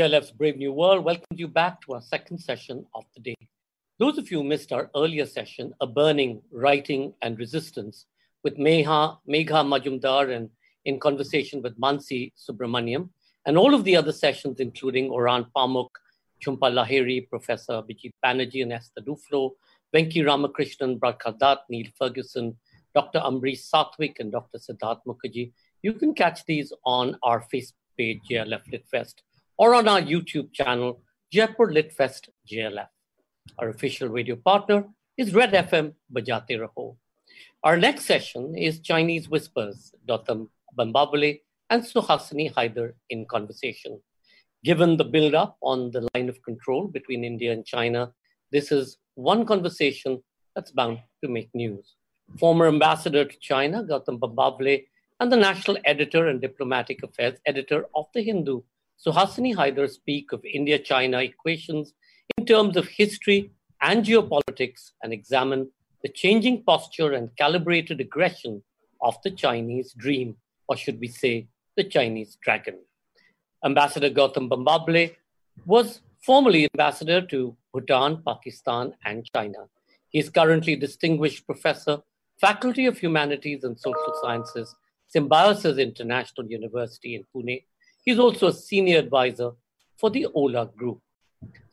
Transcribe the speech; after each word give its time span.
JLF's 0.00 0.30
Brave 0.30 0.56
New 0.56 0.72
World 0.72 1.04
welcomes 1.04 1.38
you 1.38 1.46
back 1.46 1.78
to 1.82 1.92
our 1.92 2.00
second 2.00 2.38
session 2.38 2.86
of 2.94 3.04
the 3.14 3.20
day. 3.20 3.36
Those 3.98 4.16
of 4.16 4.30
you 4.30 4.38
who 4.38 4.44
missed 4.44 4.72
our 4.72 4.88
earlier 4.96 5.26
session, 5.26 5.74
A 5.82 5.86
Burning, 5.86 6.40
Writing 6.50 7.12
and 7.20 7.38
Resistance, 7.38 8.06
with 8.42 8.56
Megha, 8.56 9.18
Megha 9.28 9.60
Majumdar 9.72 10.34
and 10.34 10.48
in 10.86 10.98
conversation 10.98 11.60
with 11.60 11.78
Mansi 11.78 12.32
Subramaniam, 12.34 13.10
and 13.44 13.58
all 13.58 13.74
of 13.74 13.84
the 13.84 13.94
other 13.94 14.10
sessions, 14.10 14.58
including 14.58 15.10
Orhan 15.10 15.44
Pamuk, 15.54 15.90
Jhumpa 16.42 16.72
Lahiri, 16.78 17.28
Professor 17.28 17.74
Abhijit 17.74 18.12
Banerjee 18.24 18.62
and 18.62 18.72
Esther 18.72 19.02
Duflo, 19.02 19.50
Venki 19.94 20.24
Ramakrishnan, 20.24 20.98
Brad 20.98 21.16
Niall 21.68 21.92
Ferguson, 21.98 22.56
Dr. 22.94 23.18
Ambrish 23.18 23.70
Satwik, 23.70 24.14
and 24.18 24.32
Dr. 24.32 24.56
Siddhartha 24.56 25.02
Mukherjee. 25.06 25.52
You 25.82 25.92
can 25.92 26.14
catch 26.14 26.46
these 26.46 26.72
on 26.86 27.18
our 27.22 27.44
Facebook 27.52 27.74
page, 27.98 28.20
JLF 28.30 28.62
LitFest, 28.72 29.16
or 29.60 29.74
on 29.74 29.86
our 29.86 30.00
YouTube 30.00 30.50
channel, 30.54 31.02
Jaipur 31.30 31.70
LitFest 31.70 32.30
JLF. 32.50 32.88
Our 33.58 33.68
official 33.68 34.08
radio 34.08 34.34
partner 34.34 34.86
is 35.18 35.34
Red 35.34 35.52
FM 35.52 35.92
Bajate 36.10 36.58
Raho. 36.62 36.96
Our 37.62 37.76
next 37.76 38.06
session 38.06 38.56
is 38.56 38.80
Chinese 38.80 39.28
Whispers, 39.28 39.92
Gautam 40.08 40.48
Bambawale 40.78 41.40
and 41.68 41.82
Suhasini 41.82 42.50
Haidar 42.54 42.94
in 43.10 43.26
conversation. 43.26 44.00
Given 44.64 44.96
the 44.96 45.04
build-up 45.04 45.58
on 45.60 45.90
the 45.90 46.08
line 46.14 46.30
of 46.30 46.42
control 46.42 46.88
between 46.88 47.22
India 47.22 47.52
and 47.52 47.66
China, 47.66 48.14
this 48.50 48.72
is 48.72 48.96
one 49.14 49.44
conversation 49.44 50.22
that's 50.56 50.70
bound 50.70 51.00
to 51.22 51.28
make 51.28 51.50
news. 51.52 51.96
Former 52.38 52.66
ambassador 52.66 53.26
to 53.26 53.38
China, 53.40 53.84
Gautam 53.84 54.18
Bambawale, 54.18 54.86
and 55.20 55.30
the 55.30 55.36
national 55.36 55.76
editor 55.84 56.28
and 56.28 56.40
diplomatic 56.40 57.02
affairs 57.02 57.38
editor 57.44 57.84
of 57.94 58.06
The 58.14 58.22
Hindu, 58.22 58.62
Suhasini 59.04 59.56
Haidar 59.56 59.88
speak 59.88 60.32
of 60.32 60.44
India-China 60.44 61.18
equations 61.20 61.94
in 62.36 62.44
terms 62.44 62.76
of 62.76 62.86
history 62.86 63.50
and 63.80 64.04
geopolitics 64.04 64.90
and 65.02 65.12
examine 65.12 65.70
the 66.02 66.08
changing 66.10 66.62
posture 66.64 67.12
and 67.12 67.34
calibrated 67.36 68.00
aggression 68.00 68.62
of 69.00 69.16
the 69.24 69.30
Chinese 69.30 69.94
dream, 69.94 70.36
or 70.68 70.76
should 70.76 71.00
we 71.00 71.08
say, 71.08 71.48
the 71.76 71.84
Chinese 71.84 72.36
dragon. 72.42 72.78
Ambassador 73.64 74.10
Gautam 74.10 74.50
Bambawale 74.50 75.16
was 75.64 76.00
formerly 76.22 76.68
ambassador 76.74 77.22
to 77.22 77.56
Bhutan, 77.72 78.22
Pakistan, 78.26 78.92
and 79.06 79.26
China. 79.34 79.60
He 80.10 80.18
is 80.18 80.28
currently 80.28 80.76
Distinguished 80.76 81.46
Professor, 81.46 82.02
Faculty 82.38 82.84
of 82.84 82.98
Humanities 82.98 83.64
and 83.64 83.78
Social 83.78 84.14
Sciences, 84.22 84.74
Symbiosis 85.08 85.78
International 85.78 86.46
University 86.46 87.14
in 87.14 87.24
Pune. 87.34 87.64
He's 88.02 88.18
also 88.18 88.48
a 88.48 88.52
senior 88.52 88.98
advisor 88.98 89.52
for 89.98 90.10
the 90.10 90.26
Ola 90.34 90.70
Group. 90.76 91.00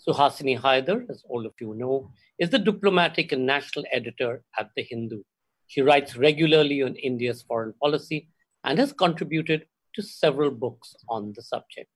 Suhasini 0.06 0.60
Haidar, 0.60 1.10
as 1.10 1.24
all 1.30 1.46
of 1.46 1.54
you 1.60 1.74
know, 1.74 2.12
is 2.40 2.50
the 2.50 2.60
diplomatic 2.60 3.32
and 3.32 3.46
national 3.46 3.86
editor 3.92 4.44
at 4.58 4.70
The 4.76 4.84
Hindu. 4.84 5.24
She 5.68 5.82
writes 5.82 6.16
regularly 6.16 6.82
on 6.84 6.96
India's 6.96 7.42
foreign 7.42 7.74
policy 7.82 8.30
and 8.64 8.80
has 8.80 8.94
contributed 8.94 9.66
to 9.96 10.02
several 10.02 10.52
books 10.52 10.96
on 11.10 11.34
the 11.36 11.42
subject. 11.42 11.90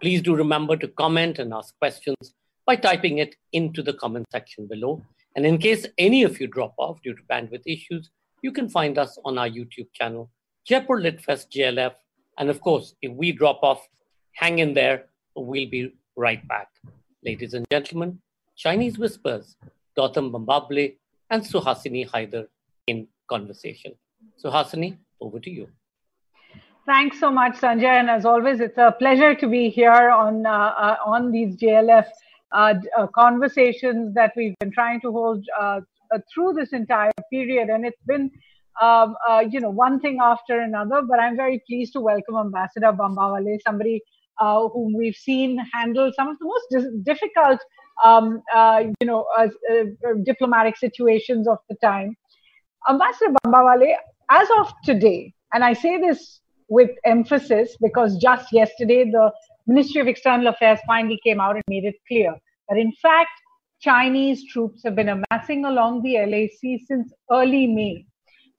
Please 0.00 0.22
do 0.22 0.34
remember 0.34 0.76
to 0.76 0.88
comment 0.88 1.38
and 1.38 1.52
ask 1.52 1.76
questions 1.78 2.34
by 2.66 2.76
typing 2.76 3.18
it 3.18 3.34
into 3.52 3.82
the 3.82 3.92
comment 3.94 4.26
section 4.30 4.66
below. 4.66 5.02
And 5.36 5.46
in 5.46 5.58
case 5.58 5.86
any 5.98 6.22
of 6.22 6.40
you 6.40 6.46
drop 6.46 6.74
off 6.78 7.02
due 7.02 7.14
to 7.14 7.22
bandwidth 7.30 7.62
issues, 7.66 8.10
you 8.42 8.52
can 8.52 8.68
find 8.68 8.98
us 8.98 9.18
on 9.24 9.38
our 9.38 9.48
YouTube 9.48 9.88
channel, 9.92 10.30
Jaipur 10.66 11.00
Litfest 11.00 11.50
JLF. 11.54 11.94
And 12.40 12.48
of 12.48 12.60
course, 12.62 12.94
if 13.02 13.12
we 13.12 13.32
drop 13.32 13.62
off, 13.62 13.86
hang 14.32 14.58
in 14.58 14.72
there. 14.72 15.04
We'll 15.36 15.68
be 15.68 15.92
right 16.16 16.46
back. 16.48 16.68
Ladies 17.22 17.52
and 17.52 17.66
gentlemen, 17.70 18.18
Chinese 18.56 18.98
Whispers, 18.98 19.56
Gautam 19.96 20.32
Bambawale 20.32 20.96
and 21.28 21.42
Suhasini 21.42 22.08
Haidar 22.08 22.46
in 22.86 23.06
conversation. 23.28 23.92
Suhasini, 24.42 24.96
over 25.20 25.38
to 25.38 25.50
you. 25.50 25.68
Thanks 26.86 27.20
so 27.20 27.30
much, 27.30 27.56
Sanjay. 27.56 28.00
And 28.00 28.08
as 28.08 28.24
always, 28.24 28.60
it's 28.60 28.78
a 28.78 28.96
pleasure 28.98 29.34
to 29.34 29.46
be 29.46 29.68
here 29.68 30.10
on 30.10 30.46
uh, 30.46 30.50
uh, 30.50 30.96
on 31.04 31.30
these 31.30 31.56
JLF 31.56 32.06
uh, 32.52 32.74
uh, 32.98 33.06
conversations 33.08 34.14
that 34.14 34.32
we've 34.34 34.58
been 34.60 34.72
trying 34.72 35.00
to 35.02 35.12
hold 35.12 35.44
uh, 35.60 35.80
uh, 36.12 36.18
through 36.32 36.54
this 36.54 36.72
entire 36.72 37.12
period. 37.30 37.68
And 37.68 37.84
it's 37.84 38.02
been, 38.06 38.30
um, 38.80 39.14
you 39.50 39.60
know, 39.60 39.70
one 39.70 40.00
thing 40.00 40.18
after 40.22 40.60
another. 40.60 41.02
But 41.02 41.20
I'm 41.20 41.36
very 41.36 41.62
pleased 41.66 41.92
to 41.94 42.00
welcome 42.00 42.36
Ambassador 42.36 42.92
Bambawale, 42.92 43.58
somebody 43.66 44.02
uh, 44.40 44.68
whom 44.68 44.94
we've 44.96 45.14
seen 45.14 45.58
handle 45.72 46.10
some 46.16 46.28
of 46.28 46.38
the 46.38 46.46
most 46.46 47.04
difficult, 47.04 47.60
um, 48.04 48.42
uh, 48.54 48.84
you 49.00 49.06
know, 49.06 49.26
uh, 49.38 49.48
uh, 49.72 50.14
diplomatic 50.24 50.76
situations 50.76 51.46
of 51.46 51.58
the 51.68 51.76
time. 51.82 52.16
Ambassador 52.88 53.34
Bambawale, 53.44 53.94
as 54.30 54.48
of 54.58 54.72
today, 54.84 55.34
and 55.52 55.62
I 55.62 55.74
say 55.74 55.98
this 55.98 56.40
with 56.68 56.90
emphasis 57.04 57.76
because 57.82 58.16
just 58.16 58.52
yesterday 58.52 59.04
the 59.04 59.30
Ministry 59.66 60.00
of 60.00 60.06
External 60.06 60.48
Affairs 60.48 60.78
finally 60.86 61.20
came 61.22 61.40
out 61.40 61.56
and 61.56 61.64
made 61.68 61.84
it 61.84 61.96
clear 62.08 62.34
that 62.68 62.78
in 62.78 62.92
fact 63.02 63.30
Chinese 63.80 64.44
troops 64.50 64.82
have 64.84 64.94
been 64.94 65.08
amassing 65.08 65.64
along 65.64 66.02
the 66.02 66.16
LAC 66.18 66.80
since 66.86 67.12
early 67.30 67.66
May. 67.66 68.06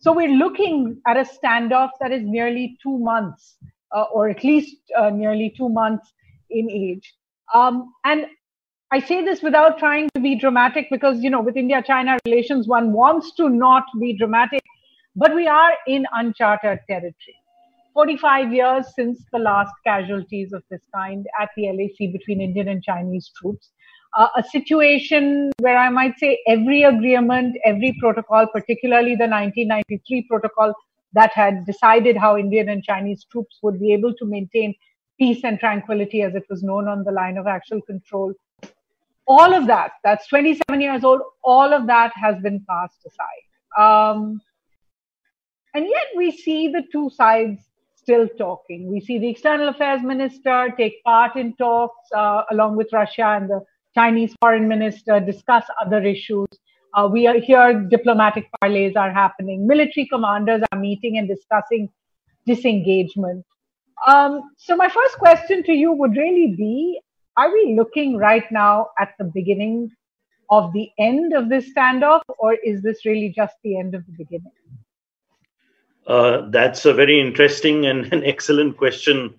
So 0.02 0.12
we're 0.14 0.34
looking 0.34 1.00
at 1.06 1.16
a 1.16 1.24
standoff 1.24 1.92
that 2.00 2.12
is 2.12 2.24
nearly 2.24 2.76
two 2.82 2.98
months 2.98 3.58
uh, 3.96 4.06
or 4.14 4.30
at 4.30 4.44
least 4.44 4.76
uh, 4.98 5.12
nearly 5.12 5.54
two 5.56 5.70
months 5.70 6.12
in 6.50 6.72
age. 6.72 7.14
Um, 7.54 7.94
and 8.04 8.26
I 8.92 9.00
say 9.00 9.24
this 9.24 9.44
without 9.44 9.78
trying 9.78 10.10
to 10.16 10.20
be 10.20 10.36
dramatic 10.36 10.88
because, 10.90 11.22
you 11.22 11.30
know, 11.30 11.40
with 11.40 11.56
India 11.56 11.84
China 11.86 12.18
relations, 12.26 12.68
one 12.68 12.94
wants 12.94 13.34
to 13.36 13.48
not 13.48 13.84
be 14.00 14.18
dramatic, 14.18 14.64
but 15.16 15.36
we 15.36 15.48
are 15.48 15.74
in 15.86 16.08
uncharted 16.14 16.80
territory. 16.88 17.36
45 17.94 18.54
years 18.54 18.86
since 18.96 19.24
the 19.32 19.40
last 19.40 19.72
casualties 19.86 20.52
of 20.52 20.64
this 20.72 20.82
kind 20.96 21.28
at 21.40 21.50
the 21.56 21.68
LAC 21.68 22.12
between 22.12 22.42
Indian 22.42 22.70
and 22.70 22.82
Chinese 22.82 23.30
troops. 23.40 23.70
Uh, 24.14 24.28
a 24.36 24.44
situation 24.44 25.52
where 25.60 25.78
I 25.78 25.90
might 25.90 26.20
say 26.20 26.42
every 26.46 26.84
agreement, 26.84 27.56
every 27.66 27.96
protocol, 28.00 28.46
particularly 28.48 29.16
the 29.16 29.28
1993 29.28 30.24
protocol, 30.30 30.74
that 31.14 31.32
had 31.34 31.66
decided 31.66 32.18
how 32.18 32.38
Indian 32.38 32.70
and 32.70 32.84
Chinese 32.84 33.26
troops 33.32 33.60
would 33.64 33.80
be 33.80 33.94
able 33.94 34.14
to 34.16 34.26
maintain 34.26 34.76
peace 35.18 35.44
and 35.44 35.60
tranquility 35.60 36.24
as 36.24 36.36
it 36.36 36.44
was 36.50 36.64
known 36.64 36.88
on 36.88 37.04
the 37.04 37.12
line 37.12 37.38
of 37.38 37.48
actual 37.48 37.82
control. 37.84 38.34
All 39.28 39.54
of 39.54 39.68
that, 39.68 39.92
that's 40.04 40.28
27 40.28 40.82
years 40.82 41.04
old, 41.04 41.22
all 41.44 41.74
of 41.74 41.88
that 41.88 42.12
has 42.16 42.42
been 42.42 42.66
cast 42.70 42.98
aside. 43.06 43.46
Um, 43.78 44.42
and 45.74 45.86
yet 45.86 46.08
we 46.18 46.32
see 46.32 46.68
the 46.68 46.84
two 46.92 47.10
sides 47.12 47.62
still 47.96 48.28
talking. 48.38 48.92
We 48.92 49.00
see 49.00 49.20
the 49.20 49.30
external 49.30 49.70
affairs 49.70 50.02
minister 50.02 50.74
take 50.76 51.04
part 51.04 51.36
in 51.36 51.56
talks 51.56 52.12
uh, 52.14 52.44
along 52.52 52.76
with 52.76 52.92
Russia 52.92 53.38
and 53.40 53.50
the 53.50 53.62
Chinese 53.94 54.36
foreign 54.40 54.68
minister 54.68 55.20
discuss 55.20 55.66
other 55.84 56.04
issues. 56.04 56.48
Uh, 56.94 57.08
we 57.12 57.28
are 57.28 57.40
here, 57.40 57.88
diplomatic 57.90 58.50
parleys 58.60 58.96
are 58.96 59.12
happening. 59.12 59.66
Military 59.68 60.08
commanders 60.08 60.62
are 60.72 60.80
meeting 60.80 61.18
and 61.18 61.28
discussing 61.28 61.90
disengagement. 62.46 63.46
Um, 64.08 64.52
so, 64.58 64.76
my 64.76 64.90
first 64.90 65.18
question 65.18 65.64
to 65.64 65.74
you 65.74 65.92
would 65.92 66.16
really 66.18 66.56
be 66.58 67.00
Are 67.38 67.52
we 67.52 67.76
looking 67.78 68.18
right 68.18 68.44
now 68.52 68.90
at 69.00 69.14
the 69.18 69.26
beginning 69.26 69.92
of 70.50 70.74
the 70.74 70.90
end 71.00 71.34
of 71.34 71.48
this 71.50 71.74
standoff, 71.74 72.22
or 72.40 72.56
is 72.56 72.82
this 72.82 73.06
really 73.06 73.30
just 73.34 73.56
the 73.64 73.78
end 73.80 73.96
of 73.96 74.06
the 74.06 74.12
beginning? 74.12 74.52
Uh, 76.06 76.50
that's 76.50 76.86
a 76.86 76.94
very 76.94 77.22
interesting 77.22 77.86
and 77.86 78.12
an 78.12 78.24
excellent 78.26 78.76
question, 78.76 79.34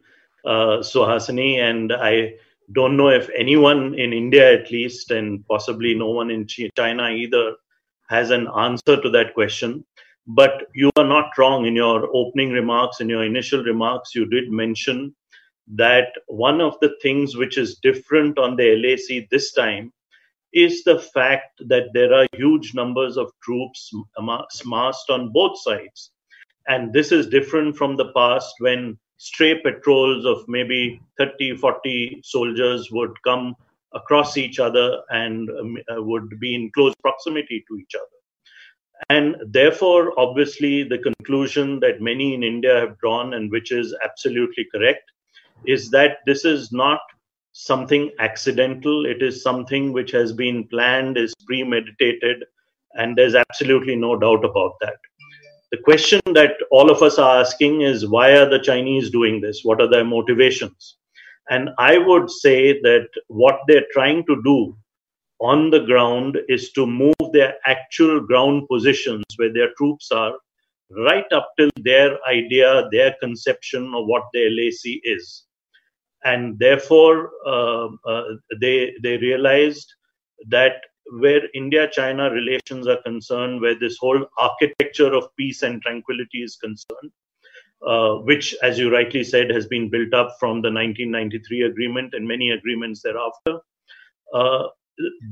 uh, 0.47 0.79
Suhasini. 0.79 1.59
And 1.59 1.93
I 1.93 2.35
don't 2.73 2.97
know 2.97 3.09
if 3.09 3.29
anyone 3.37 3.95
in 3.99 4.13
India, 4.13 4.61
at 4.61 4.71
least, 4.71 5.11
and 5.11 5.47
possibly 5.47 5.95
no 5.95 6.11
one 6.11 6.31
in 6.31 6.47
China 6.77 7.11
either, 7.11 7.55
has 8.09 8.31
an 8.31 8.49
answer 8.57 9.01
to 9.01 9.11
that 9.11 9.35
question. 9.35 9.85
But 10.27 10.69
you 10.75 10.91
are 10.97 11.05
not 11.05 11.37
wrong 11.37 11.67
in 11.67 11.75
your 11.75 12.09
opening 12.15 12.51
remarks, 12.51 13.01
in 13.01 13.09
your 13.09 13.25
initial 13.25 13.63
remarks. 13.65 14.15
You 14.15 14.27
did 14.27 14.51
mention 14.51 15.15
that 15.75 16.09
one 16.27 16.61
of 16.61 16.77
the 16.81 16.95
things 17.03 17.37
which 17.37 17.59
is 17.59 17.79
different 17.79 18.39
on 18.39 18.57
the 18.57 18.77
LAC 18.77 19.29
this 19.31 19.53
time 19.53 19.93
is 20.53 20.85
the 20.85 20.99
fact 20.99 21.63
that 21.67 21.87
there 21.95 22.13
are 22.13 22.27
huge 22.35 22.75
numbers 22.75 23.17
of 23.17 23.33
troops 23.43 23.91
massed 24.65 25.11
on 25.11 25.33
both 25.33 25.59
sides. 25.61 26.11
And 26.69 26.93
this 26.93 27.11
is 27.11 27.27
different 27.27 27.77
from 27.77 27.97
the 27.97 28.13
past 28.13 28.55
when 28.59 28.99
stray 29.23 29.61
patrols 29.63 30.25
of 30.27 30.39
maybe 30.49 31.01
30, 31.17 31.57
40 31.57 32.21
soldiers 32.25 32.89
would 32.91 33.13
come 33.23 33.55
across 33.95 34.37
each 34.37 34.59
other 34.59 35.01
and 35.11 35.49
um, 35.51 35.77
uh, 35.89 36.03
would 36.03 36.41
be 36.41 36.57
in 36.57 36.69
close 36.75 36.93
proximity 37.03 37.65
to 37.69 37.77
each 37.77 37.95
other. 37.95 38.19
And 39.11 39.37
therefore, 39.53 40.13
obviously, 40.19 40.83
the 40.83 40.99
conclusion 40.99 41.79
that 41.81 42.01
many 42.01 42.35
in 42.35 42.43
India 42.43 42.81
have 42.81 42.99
drawn, 42.99 43.35
and 43.35 43.49
which 43.51 43.71
is 43.71 43.95
absolutely 44.05 44.67
correct, 44.75 45.05
is 45.67 45.89
that 45.91 46.19
this 46.27 46.45
is 46.45 46.73
not 46.73 47.01
something 47.53 48.11
accidental. 48.19 49.07
It 49.07 49.23
is 49.23 49.41
something 49.43 49.93
which 49.93 50.11
has 50.11 50.33
been 50.33 50.67
planned, 50.67 51.17
is 51.17 51.33
premeditated, 51.47 52.45
and 52.95 53.17
there's 53.17 53.37
absolutely 53.37 53.95
no 53.95 54.17
doubt 54.17 54.45
about 54.45 54.73
that. 54.81 54.97
The 55.73 55.79
question 55.79 56.21
that 56.35 56.53
all 56.71 56.91
of 56.91 57.03
us 57.03 57.19
are 57.19 57.41
asking 57.41 57.81
is 57.81 58.07
why 58.07 58.33
are 58.33 58.49
the 58.49 58.59
Chinese 58.59 59.11
doing 59.11 59.41
this? 59.41 59.61
What 59.63 59.81
are 59.81 59.89
their 59.89 60.05
motivations? 60.05 60.99
And 61.49 61.71
I 61.79 61.97
would 61.97 62.31
say 62.31 62.79
that 62.83 63.09
what 63.29 63.59
they're 63.67 63.87
trying 63.93 64.27
to 64.27 64.43
do 64.45 64.77
on 65.41 65.71
the 65.71 65.81
ground 65.81 66.37
is 66.49 66.73
to 66.73 66.87
move 66.87 67.15
their 67.33 67.55
actual 67.65 68.21
ground 68.21 68.69
positions 68.71 69.25
where 69.37 69.53
their 69.53 69.71
troops 69.79 70.13
are 70.13 70.35
right 70.91 71.33
up 71.33 71.49
till 71.59 71.71
their 71.77 72.19
idea, 72.29 72.87
their 72.93 73.17
conception 73.21 73.95
of 73.95 74.07
what 74.07 74.25
the 74.35 74.51
LAC 74.51 75.01
is. 75.05 75.45
And 76.23 76.59
therefore, 76.59 77.31
uh, 77.47 77.89
uh, 78.07 78.25
they, 78.61 78.93
they 79.03 79.17
realized 79.17 79.91
that 80.49 80.75
where 81.11 81.43
India 81.55 81.89
China 81.91 82.31
relations 82.31 82.87
are 82.87 83.03
concerned, 83.03 83.61
where 83.61 83.79
this 83.79 83.97
whole 83.99 84.27
architecture 84.39 85.13
of 85.13 85.35
peace 85.37 85.63
and 85.63 85.83
tranquility 85.83 86.43
is 86.43 86.57
concerned, 86.57 87.11
uh, 87.87 88.15
which, 88.17 88.55
as 88.63 88.79
you 88.79 88.93
rightly 88.93 89.25
said, 89.25 89.51
has 89.51 89.67
been 89.67 89.91
built 89.91 90.15
up 90.15 90.37
from 90.39 90.63
the 90.63 90.73
1993 90.73 91.63
agreement 91.63 92.15
and 92.15 92.27
many 92.27 92.51
agreements 92.51 93.03
thereafter. 93.03 93.59
Uh, 94.33 94.69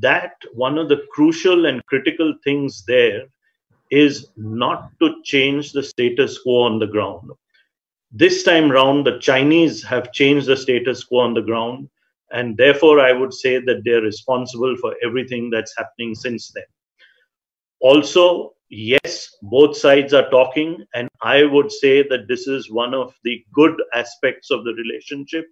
that 0.00 0.34
one 0.55 0.78
of 0.78 0.88
the 0.88 1.05
crucial 1.12 1.67
and 1.67 1.84
critical 1.87 2.34
things 2.44 2.84
there 2.87 3.26
is 3.90 4.28
not 4.37 4.90
to 5.00 5.17
change 5.25 5.72
the 5.72 5.82
status 5.82 6.38
quo 6.38 6.62
on 6.62 6.78
the 6.78 6.87
ground. 6.87 7.31
This 8.12 8.43
time 8.43 8.70
round, 8.70 9.06
the 9.06 9.19
Chinese 9.19 9.82
have 9.84 10.12
changed 10.12 10.46
the 10.46 10.56
status 10.56 11.05
quo 11.05 11.20
on 11.20 11.34
the 11.34 11.43
ground, 11.43 11.88
and 12.32 12.56
therefore, 12.56 13.00
I 13.00 13.12
would 13.12 13.35
say 13.35 13.59
that 13.59 13.82
they're 13.85 14.03
responsible 14.03 14.77
for 14.77 14.94
everything 15.05 15.50
that's 15.50 15.75
happening 15.77 16.15
since 16.15 16.50
then. 16.53 16.65
Also, 17.81 18.53
yes, 18.69 19.29
both 19.43 19.77
sides 19.77 20.12
are 20.15 20.29
talking, 20.31 20.85
and 20.94 21.09
I 21.23 21.44
would 21.44 21.73
say 21.73 22.03
that 22.09 22.29
this 22.29 22.47
is 22.47 22.71
one 22.71 22.94
of 22.94 23.15
the 23.25 23.44
good 23.53 23.75
aspects 23.94 24.50
of 24.50 24.65
the 24.65 24.75
relationship. 24.75 25.47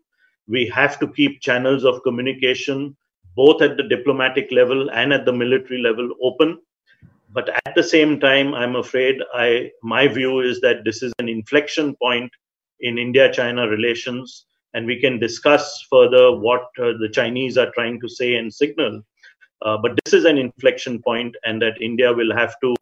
We 0.46 0.66
have 0.68 0.98
to 1.00 1.08
keep 1.08 1.40
channels 1.40 1.84
of 1.84 2.02
communication, 2.02 2.96
both 3.34 3.60
at 3.62 3.76
the 3.76 3.82
diplomatic 3.82 4.50
level 4.52 4.90
and 4.90 5.12
at 5.12 5.24
the 5.24 5.32
military 5.32 5.80
level, 5.80 6.10
open. 6.22 6.58
But 7.30 7.50
at 7.66 7.74
the 7.74 7.82
same 7.82 8.18
time, 8.20 8.54
I'm 8.54 8.76
afraid 8.76 9.20
I 9.34 9.70
my 9.82 10.08
view 10.08 10.40
is 10.40 10.60
that 10.60 10.84
this 10.84 11.02
is 11.02 11.12
an 11.18 11.28
inflection 11.28 11.94
point 11.96 12.30
in 12.80 12.98
India-China 12.98 13.68
relations, 13.68 14.46
and 14.78 14.86
we 14.86 15.00
can 15.00 15.18
discuss 15.18 15.84
further 15.90 16.24
what 16.30 16.66
uh, 16.78 16.92
the 17.00 17.08
Chinese 17.12 17.58
are 17.58 17.70
trying 17.74 18.00
to 18.00 18.08
say 18.08 18.36
and 18.36 18.54
signal. 18.54 19.02
Uh, 19.62 19.76
but 19.76 19.98
this 20.04 20.14
is 20.14 20.24
an 20.24 20.38
inflection 20.38 21.02
point, 21.02 21.34
and 21.44 21.60
that 21.60 21.80
India 21.80 22.12
will 22.12 22.32
have 22.32 22.54
to 22.60 22.76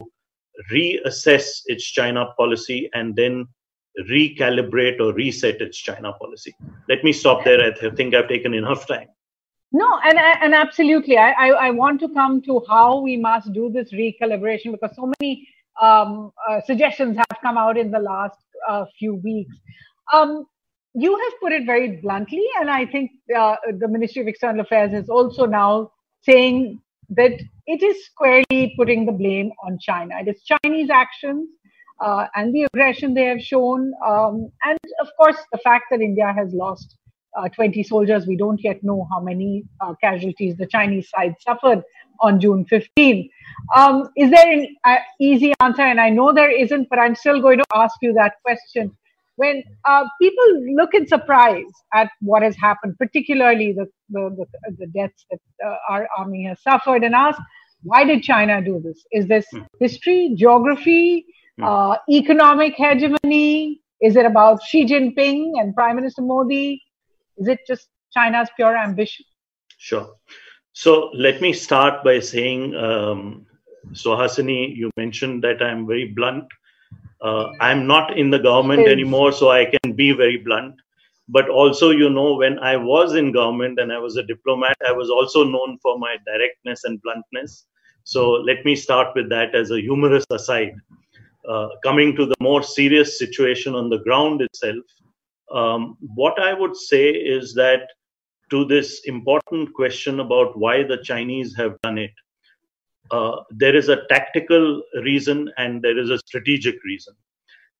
reassess 0.70 1.62
its 1.64 1.84
China 1.84 2.26
policy 2.36 2.90
and 2.92 3.16
then 3.16 3.46
recalibrate 4.10 5.00
or 5.00 5.14
reset 5.14 5.62
its 5.62 5.78
China 5.78 6.12
policy. 6.20 6.54
Let 6.86 7.02
me 7.02 7.14
stop 7.14 7.44
there. 7.44 7.62
I 7.62 7.90
think 7.94 8.14
I've 8.14 8.28
taken 8.28 8.52
enough 8.52 8.86
time. 8.86 9.08
No, 9.72 9.98
and 10.04 10.18
and 10.18 10.54
absolutely, 10.54 11.16
I, 11.16 11.30
I, 11.30 11.48
I 11.68 11.70
want 11.70 12.00
to 12.00 12.10
come 12.10 12.42
to 12.42 12.62
how 12.68 13.00
we 13.00 13.16
must 13.16 13.54
do 13.54 13.70
this 13.70 13.90
recalibration 13.92 14.72
because 14.72 14.94
so 14.94 15.10
many 15.18 15.48
um, 15.80 16.30
uh, 16.46 16.60
suggestions 16.60 17.16
have 17.16 17.38
come 17.40 17.56
out 17.56 17.78
in 17.78 17.90
the 17.90 17.98
last 17.98 18.38
uh, 18.68 18.84
few 18.98 19.14
weeks. 19.14 19.56
Um, 20.12 20.44
you 20.98 21.12
have 21.14 21.32
put 21.42 21.52
it 21.52 21.66
very 21.66 21.98
bluntly, 21.98 22.44
and 22.58 22.70
I 22.70 22.86
think 22.86 23.10
uh, 23.36 23.56
the 23.78 23.86
Ministry 23.86 24.22
of 24.22 24.28
External 24.28 24.62
Affairs 24.62 24.94
is 24.94 25.10
also 25.10 25.44
now 25.44 25.92
saying 26.22 26.80
that 27.10 27.32
it 27.66 27.82
is 27.82 28.06
squarely 28.06 28.74
putting 28.78 29.04
the 29.04 29.12
blame 29.12 29.52
on 29.62 29.78
China. 29.78 30.14
It 30.18 30.28
is 30.28 30.42
Chinese 30.42 30.88
actions 30.88 31.50
uh, 32.00 32.28
and 32.34 32.54
the 32.54 32.62
aggression 32.62 33.12
they 33.12 33.24
have 33.24 33.42
shown, 33.42 33.92
um, 34.06 34.50
and 34.64 34.78
of 34.98 35.08
course 35.18 35.36
the 35.52 35.58
fact 35.58 35.84
that 35.90 36.00
India 36.00 36.32
has 36.34 36.54
lost 36.54 36.96
uh, 37.36 37.46
20 37.50 37.82
soldiers. 37.82 38.26
We 38.26 38.36
don't 38.36 38.62
yet 38.64 38.82
know 38.82 39.06
how 39.12 39.20
many 39.20 39.64
uh, 39.82 39.92
casualties 40.02 40.56
the 40.56 40.66
Chinese 40.66 41.10
side 41.10 41.34
suffered 41.40 41.82
on 42.20 42.40
June 42.40 42.64
15. 42.64 43.28
Um, 43.76 44.08
is 44.16 44.30
there 44.30 44.50
an 44.50 44.74
uh, 44.84 44.96
easy 45.20 45.52
answer? 45.60 45.82
And 45.82 46.00
I 46.00 46.08
know 46.08 46.32
there 46.32 46.50
isn't, 46.50 46.88
but 46.88 46.98
I'm 46.98 47.14
still 47.14 47.42
going 47.42 47.58
to 47.58 47.66
ask 47.74 47.96
you 48.00 48.14
that 48.14 48.36
question 48.42 48.96
when 49.36 49.62
uh, 49.84 50.04
people 50.20 50.74
look 50.74 50.94
in 50.94 51.06
surprise 51.06 51.64
at 51.94 52.10
what 52.20 52.42
has 52.42 52.56
happened, 52.56 52.96
particularly 52.98 53.72
the, 53.72 53.86
the, 54.10 54.46
the, 54.78 54.86
deaths 54.86 55.24
that 55.30 55.40
uh, 55.64 55.76
our 55.88 56.08
army 56.18 56.44
has 56.44 56.62
suffered, 56.62 57.04
and 57.04 57.14
ask, 57.14 57.38
why 57.82 58.04
did 58.04 58.22
China 58.22 58.62
do 58.62 58.80
this? 58.82 59.04
Is 59.12 59.28
this 59.28 59.46
mm. 59.54 59.66
history, 59.78 60.32
geography, 60.36 61.26
mm. 61.60 61.64
uh, 61.64 61.98
economic 62.10 62.74
hegemony? 62.76 63.82
Is 64.00 64.16
it 64.16 64.26
about 64.26 64.62
Xi 64.62 64.86
Jinping 64.86 65.60
and 65.60 65.74
Prime 65.74 65.96
Minister 65.96 66.22
Modi? 66.22 66.82
Is 67.36 67.48
it 67.48 67.60
just 67.66 67.88
China's 68.12 68.48
pure 68.56 68.76
ambition? 68.76 69.24
Sure. 69.78 70.14
So 70.72 71.10
let 71.14 71.40
me 71.40 71.52
start 71.52 72.02
by 72.04 72.20
saying, 72.20 72.74
um, 72.74 73.46
Suhasini, 73.92 74.74
you 74.74 74.90
mentioned 74.96 75.44
that 75.44 75.62
I'm 75.62 75.86
very 75.86 76.06
blunt 76.06 76.44
uh, 77.22 77.48
I'm 77.60 77.86
not 77.86 78.16
in 78.16 78.30
the 78.30 78.38
government 78.38 78.86
anymore, 78.88 79.32
so 79.32 79.50
I 79.50 79.66
can 79.66 79.92
be 79.92 80.12
very 80.12 80.36
blunt. 80.36 80.74
But 81.28 81.48
also, 81.48 81.90
you 81.90 82.08
know, 82.08 82.34
when 82.34 82.58
I 82.60 82.76
was 82.76 83.14
in 83.14 83.32
government 83.32 83.80
and 83.80 83.92
I 83.92 83.98
was 83.98 84.16
a 84.16 84.22
diplomat, 84.22 84.76
I 84.86 84.92
was 84.92 85.10
also 85.10 85.42
known 85.42 85.78
for 85.82 85.98
my 85.98 86.16
directness 86.24 86.84
and 86.84 87.00
bluntness. 87.02 87.66
So 88.04 88.30
let 88.30 88.64
me 88.64 88.76
start 88.76 89.08
with 89.16 89.28
that 89.30 89.54
as 89.54 89.72
a 89.72 89.80
humorous 89.80 90.24
aside. 90.30 90.74
Uh, 91.48 91.68
coming 91.82 92.14
to 92.16 92.26
the 92.26 92.34
more 92.40 92.62
serious 92.62 93.18
situation 93.18 93.74
on 93.74 93.88
the 93.88 93.98
ground 93.98 94.42
itself, 94.42 94.84
um, 95.52 95.96
what 96.14 96.38
I 96.40 96.52
would 96.52 96.76
say 96.76 97.10
is 97.10 97.54
that 97.54 97.88
to 98.50 98.64
this 98.64 99.00
important 99.04 99.72
question 99.74 100.20
about 100.20 100.56
why 100.56 100.84
the 100.84 100.98
Chinese 100.98 101.56
have 101.56 101.76
done 101.82 101.98
it, 101.98 102.12
uh, 103.10 103.36
there 103.50 103.74
is 103.74 103.88
a 103.88 104.06
tactical 104.08 104.82
reason 105.02 105.50
and 105.58 105.82
there 105.82 105.98
is 105.98 106.10
a 106.10 106.18
strategic 106.18 106.82
reason. 106.84 107.14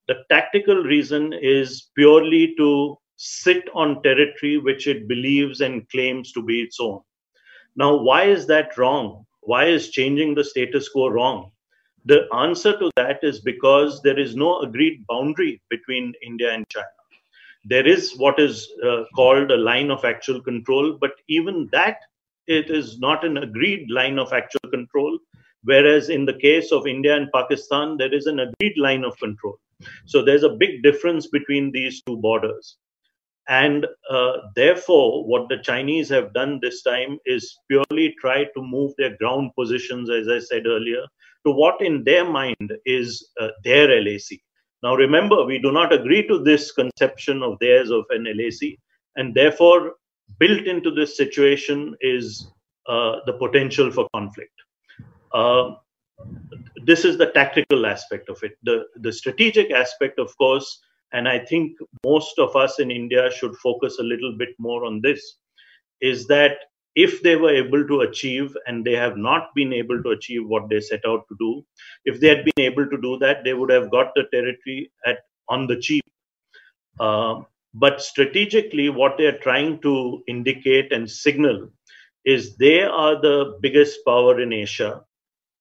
The 0.08 0.24
tactical 0.30 0.82
reason 0.82 1.32
is 1.32 1.90
purely 1.96 2.54
to 2.56 2.96
sit 3.16 3.64
on 3.74 4.02
territory 4.02 4.58
which 4.58 4.86
it 4.86 5.08
believes 5.08 5.60
and 5.60 5.88
claims 5.88 6.32
to 6.32 6.42
be 6.42 6.60
its 6.60 6.78
own. 6.80 7.00
Now, 7.74 7.96
why 7.96 8.24
is 8.24 8.46
that 8.46 8.76
wrong? 8.78 9.26
Why 9.40 9.64
is 9.64 9.90
changing 9.90 10.34
the 10.34 10.44
status 10.44 10.88
quo 10.88 11.08
wrong? 11.08 11.50
The 12.04 12.26
answer 12.34 12.78
to 12.78 12.90
that 12.96 13.18
is 13.22 13.40
because 13.40 14.00
there 14.02 14.18
is 14.18 14.36
no 14.36 14.60
agreed 14.60 15.04
boundary 15.08 15.60
between 15.70 16.14
India 16.22 16.52
and 16.52 16.64
China. 16.68 16.86
There 17.64 17.86
is 17.86 18.16
what 18.16 18.38
is 18.38 18.68
uh, 18.84 19.04
called 19.16 19.50
a 19.50 19.56
line 19.56 19.90
of 19.90 20.04
actual 20.04 20.40
control, 20.40 20.96
but 21.00 21.12
even 21.28 21.68
that 21.72 21.98
it 22.46 22.70
is 22.70 22.98
not 22.98 23.24
an 23.24 23.38
agreed 23.38 23.90
line 23.90 24.18
of 24.18 24.32
actual 24.32 24.70
control. 24.70 25.18
Whereas 25.64 26.10
in 26.10 26.24
the 26.24 26.34
case 26.34 26.70
of 26.70 26.86
India 26.86 27.16
and 27.16 27.28
Pakistan, 27.34 27.96
there 27.96 28.14
is 28.14 28.26
an 28.26 28.40
agreed 28.40 28.78
line 28.78 29.04
of 29.04 29.18
control. 29.18 29.58
So 30.04 30.22
there's 30.22 30.44
a 30.44 30.56
big 30.56 30.82
difference 30.82 31.26
between 31.26 31.72
these 31.72 32.02
two 32.02 32.16
borders. 32.16 32.76
And 33.48 33.86
uh, 34.10 34.32
therefore, 34.54 35.24
what 35.26 35.48
the 35.48 35.58
Chinese 35.58 36.08
have 36.08 36.34
done 36.34 36.58
this 36.60 36.82
time 36.82 37.18
is 37.26 37.58
purely 37.68 38.14
try 38.20 38.44
to 38.44 38.62
move 38.62 38.92
their 38.96 39.16
ground 39.18 39.52
positions, 39.56 40.10
as 40.10 40.28
I 40.28 40.40
said 40.40 40.66
earlier, 40.66 41.04
to 41.46 41.52
what 41.52 41.80
in 41.80 42.02
their 42.02 42.28
mind 42.28 42.72
is 42.84 43.30
uh, 43.40 43.48
their 43.62 44.02
LAC. 44.02 44.40
Now, 44.82 44.94
remember, 44.94 45.44
we 45.44 45.58
do 45.58 45.70
not 45.70 45.92
agree 45.92 46.26
to 46.26 46.42
this 46.42 46.72
conception 46.72 47.42
of 47.42 47.58
theirs 47.60 47.90
of 47.90 48.04
an 48.10 48.24
LAC, 48.24 48.78
and 49.14 49.34
therefore 49.34 49.94
built 50.38 50.66
into 50.66 50.90
this 50.90 51.16
situation 51.16 51.96
is 52.00 52.48
uh, 52.88 53.16
the 53.26 53.32
potential 53.34 53.90
for 53.90 54.08
conflict. 54.14 54.52
Uh, 55.32 55.74
this 56.84 57.04
is 57.04 57.18
the 57.18 57.30
tactical 57.32 57.86
aspect 57.86 58.28
of 58.28 58.42
it. 58.42 58.56
The, 58.62 58.84
the 58.96 59.12
strategic 59.12 59.70
aspect, 59.70 60.18
of 60.18 60.36
course, 60.38 60.80
and 61.12 61.28
I 61.28 61.38
think 61.38 61.76
most 62.04 62.38
of 62.38 62.56
us 62.56 62.78
in 62.78 62.90
India 62.90 63.30
should 63.30 63.54
focus 63.56 63.98
a 63.98 64.02
little 64.02 64.36
bit 64.36 64.50
more 64.58 64.84
on 64.84 65.00
this, 65.02 65.38
is 66.00 66.26
that 66.26 66.58
if 66.94 67.22
they 67.22 67.36
were 67.36 67.54
able 67.54 67.86
to 67.86 68.00
achieve 68.00 68.56
and 68.66 68.84
they 68.84 68.94
have 68.94 69.16
not 69.16 69.54
been 69.54 69.72
able 69.72 70.02
to 70.02 70.10
achieve 70.10 70.46
what 70.46 70.68
they 70.68 70.80
set 70.80 71.00
out 71.06 71.26
to 71.28 71.36
do, 71.38 71.64
if 72.04 72.20
they 72.20 72.28
had 72.28 72.44
been 72.44 72.64
able 72.64 72.86
to 72.88 73.00
do 73.00 73.18
that, 73.18 73.44
they 73.44 73.52
would 73.54 73.70
have 73.70 73.90
got 73.90 74.12
the 74.14 74.24
territory 74.32 74.90
at 75.04 75.18
on 75.48 75.66
the 75.66 75.76
cheap. 75.76 76.02
Uh, 76.98 77.40
but 77.78 78.00
strategically, 78.00 78.88
what 78.88 79.18
they're 79.18 79.38
trying 79.38 79.80
to 79.82 80.22
indicate 80.28 80.92
and 80.92 81.10
signal 81.10 81.68
is 82.24 82.56
they 82.56 82.82
are 82.82 83.20
the 83.20 83.58
biggest 83.60 84.00
power 84.06 84.40
in 84.40 84.52
Asia. 84.52 85.02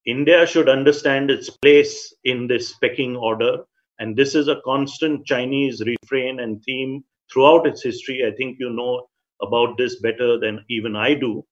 India 0.06 0.46
should 0.48 0.70
understand 0.70 1.30
its 1.30 1.50
place 1.50 2.14
in 2.24 2.48
this 2.48 2.74
pecking 2.78 3.16
order. 3.18 3.66
And 4.00 4.16
this 4.16 4.34
is 4.36 4.48
a 4.48 4.62
constant 4.64 5.26
Chinese 5.26 5.82
refrain 5.86 6.40
and 6.40 6.64
theme 6.64 7.04
throughout 7.32 7.68
its 7.68 7.84
history. 7.84 8.26
I 8.26 8.32
think 8.36 8.58
you 8.60 8.70
know 8.70 9.08
about 9.42 9.78
this 9.78 10.00
better 10.02 10.40
than 10.40 10.64
even 10.70 10.96
I 10.96 11.16
do. 11.16 11.46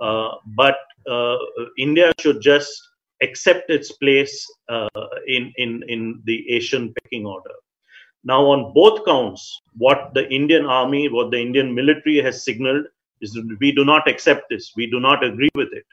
Uh, 0.00 0.30
but 0.56 0.76
uh, 1.10 1.38
India 1.78 2.12
should 2.20 2.40
just 2.40 2.70
accept 3.22 3.70
its 3.70 3.90
place 3.92 4.46
uh, 4.68 4.88
in, 5.26 5.52
in, 5.56 5.82
in 5.88 6.22
the 6.24 6.44
Asian 6.50 6.94
pecking 6.94 7.26
order. 7.26 7.54
Now, 8.24 8.46
on 8.46 8.72
both 8.72 9.04
counts, 9.04 9.60
what 9.76 10.12
the 10.14 10.28
Indian 10.32 10.64
army, 10.64 11.08
what 11.08 11.30
the 11.30 11.40
Indian 11.40 11.74
military 11.74 12.22
has 12.22 12.42
signaled 12.42 12.86
is 13.20 13.38
we 13.60 13.72
do 13.72 13.84
not 13.84 14.08
accept 14.08 14.48
this, 14.48 14.72
we 14.76 14.90
do 14.90 14.98
not 14.98 15.22
agree 15.22 15.50
with 15.54 15.68
it. 15.72 15.84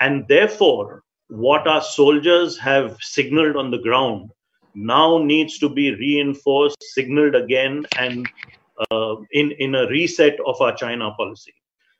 And 0.00 0.26
therefore, 0.26 1.04
what 1.28 1.68
our 1.68 1.82
soldiers 1.82 2.58
have 2.58 2.96
signaled 3.00 3.56
on 3.56 3.70
the 3.70 3.78
ground 3.78 4.30
now 4.74 5.18
needs 5.18 5.58
to 5.58 5.68
be 5.68 5.94
reinforced, 5.94 6.78
signaled 6.80 7.34
again, 7.34 7.84
and 7.98 8.26
uh, 8.90 9.16
in, 9.32 9.52
in 9.52 9.74
a 9.74 9.88
reset 9.88 10.38
of 10.46 10.60
our 10.60 10.74
China 10.74 11.10
policy. 11.12 11.52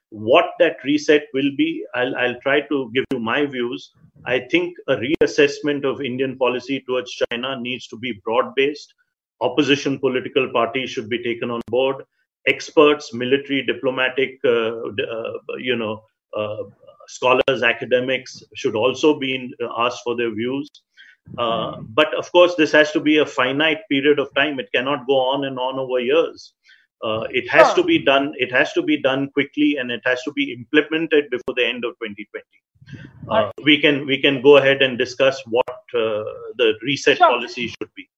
What 0.08 0.52
that 0.58 0.76
reset 0.84 1.26
will 1.34 1.50
be, 1.56 1.84
I'll, 1.94 2.16
I'll 2.16 2.40
try 2.40 2.62
to 2.62 2.90
give 2.94 3.04
you 3.12 3.20
my 3.20 3.46
views. 3.46 3.92
I 4.24 4.40
think 4.50 4.74
a 4.88 4.96
reassessment 4.96 5.84
of 5.84 6.00
Indian 6.00 6.36
policy 6.36 6.82
towards 6.86 7.12
China 7.30 7.60
needs 7.60 7.86
to 7.88 7.98
be 7.98 8.20
broad 8.24 8.54
based. 8.54 8.94
Opposition 9.40 9.98
political 9.98 10.50
parties 10.52 10.90
should 10.90 11.08
be 11.08 11.22
taken 11.22 11.50
on 11.50 11.60
board. 11.68 12.04
Experts, 12.46 13.12
military, 13.14 13.64
diplomatic, 13.64 14.38
uh, 14.44 14.72
uh, 14.88 15.32
you 15.58 15.76
know, 15.76 16.02
uh, 16.36 16.64
scholars, 17.06 17.62
academics 17.62 18.42
should 18.54 18.74
also 18.74 19.18
be 19.18 19.54
asked 19.78 20.00
for 20.04 20.16
their 20.16 20.34
views. 20.34 20.68
Uh, 21.38 21.80
but 21.80 22.12
of 22.14 22.30
course, 22.32 22.54
this 22.56 22.72
has 22.72 22.92
to 22.92 23.00
be 23.00 23.18
a 23.18 23.26
finite 23.26 23.80
period 23.90 24.18
of 24.18 24.28
time. 24.34 24.58
It 24.58 24.68
cannot 24.74 25.06
go 25.06 25.14
on 25.14 25.44
and 25.44 25.58
on 25.58 25.78
over 25.78 26.00
years. 26.00 26.54
Uh, 27.02 27.24
it 27.30 27.48
has 27.48 27.68
sure. 27.68 27.76
to 27.76 27.84
be 27.84 27.98
done. 27.98 28.32
It 28.36 28.52
has 28.52 28.72
to 28.74 28.82
be 28.82 29.00
done 29.00 29.30
quickly, 29.30 29.76
and 29.78 29.90
it 29.90 30.02
has 30.04 30.22
to 30.24 30.32
be 30.32 30.52
implemented 30.52 31.30
before 31.30 31.54
the 31.56 31.64
end 31.64 31.84
of 31.84 31.94
2020. 32.02 32.44
Uh, 33.30 33.50
we 33.64 33.80
can 33.80 34.06
we 34.06 34.20
can 34.20 34.42
go 34.42 34.56
ahead 34.56 34.82
and 34.82 34.98
discuss 34.98 35.40
what 35.46 35.78
uh, 35.94 36.24
the 36.58 36.74
reset 36.82 37.16
sure. 37.16 37.30
policy 37.30 37.68
should 37.68 37.94
be. 37.94 38.08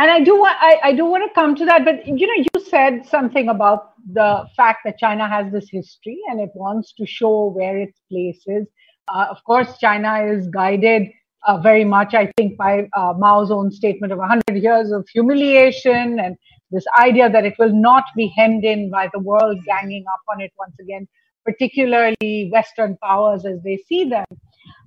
And 0.00 0.10
I 0.10 0.20
do 0.20 0.34
want 0.40 0.56
I, 0.58 0.78
I 0.82 0.92
do 0.94 1.04
want 1.04 1.28
to 1.28 1.34
come 1.38 1.54
to 1.56 1.66
that, 1.66 1.84
but 1.84 2.06
you 2.06 2.26
know, 2.26 2.44
you 2.54 2.64
said 2.70 3.04
something 3.06 3.50
about 3.50 3.92
the 4.10 4.46
fact 4.56 4.78
that 4.86 4.96
China 4.96 5.28
has 5.28 5.52
this 5.52 5.68
history 5.70 6.18
and 6.30 6.40
it 6.40 6.48
wants 6.54 6.94
to 6.94 7.04
show 7.04 7.50
where 7.50 7.76
its 7.76 8.00
place 8.10 8.42
is. 8.46 8.66
Uh, 9.12 9.26
of 9.28 9.44
course, 9.44 9.76
China 9.76 10.24
is 10.24 10.48
guided 10.48 11.08
uh, 11.46 11.58
very 11.58 11.84
much, 11.84 12.14
I 12.14 12.32
think, 12.38 12.56
by 12.56 12.88
uh, 12.96 13.12
Mao's 13.18 13.50
own 13.50 13.70
statement 13.70 14.10
of 14.10 14.18
100 14.20 14.42
years 14.62 14.90
of 14.90 15.06
humiliation 15.12 16.18
and 16.18 16.34
this 16.70 16.86
idea 16.98 17.28
that 17.28 17.44
it 17.44 17.56
will 17.58 17.74
not 17.74 18.04
be 18.16 18.32
hemmed 18.38 18.64
in 18.64 18.90
by 18.90 19.10
the 19.12 19.18
world 19.18 19.58
ganging 19.66 20.06
up 20.10 20.22
on 20.32 20.40
it 20.40 20.50
once 20.58 20.76
again, 20.80 21.06
particularly 21.44 22.48
Western 22.50 22.96
powers 23.02 23.44
as 23.44 23.62
they 23.64 23.76
see 23.86 24.04
them. 24.04 24.24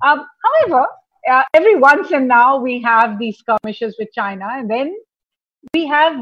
Um, 0.03 0.25
however, 0.43 0.87
uh, 1.29 1.43
every 1.53 1.75
once 1.75 2.11
and 2.11 2.27
now 2.27 2.57
we 2.57 2.81
have 2.81 3.19
these 3.19 3.37
skirmishes 3.37 3.95
with 3.99 4.09
China, 4.13 4.47
and 4.51 4.69
then 4.69 4.95
we 5.73 5.87
have 5.87 6.15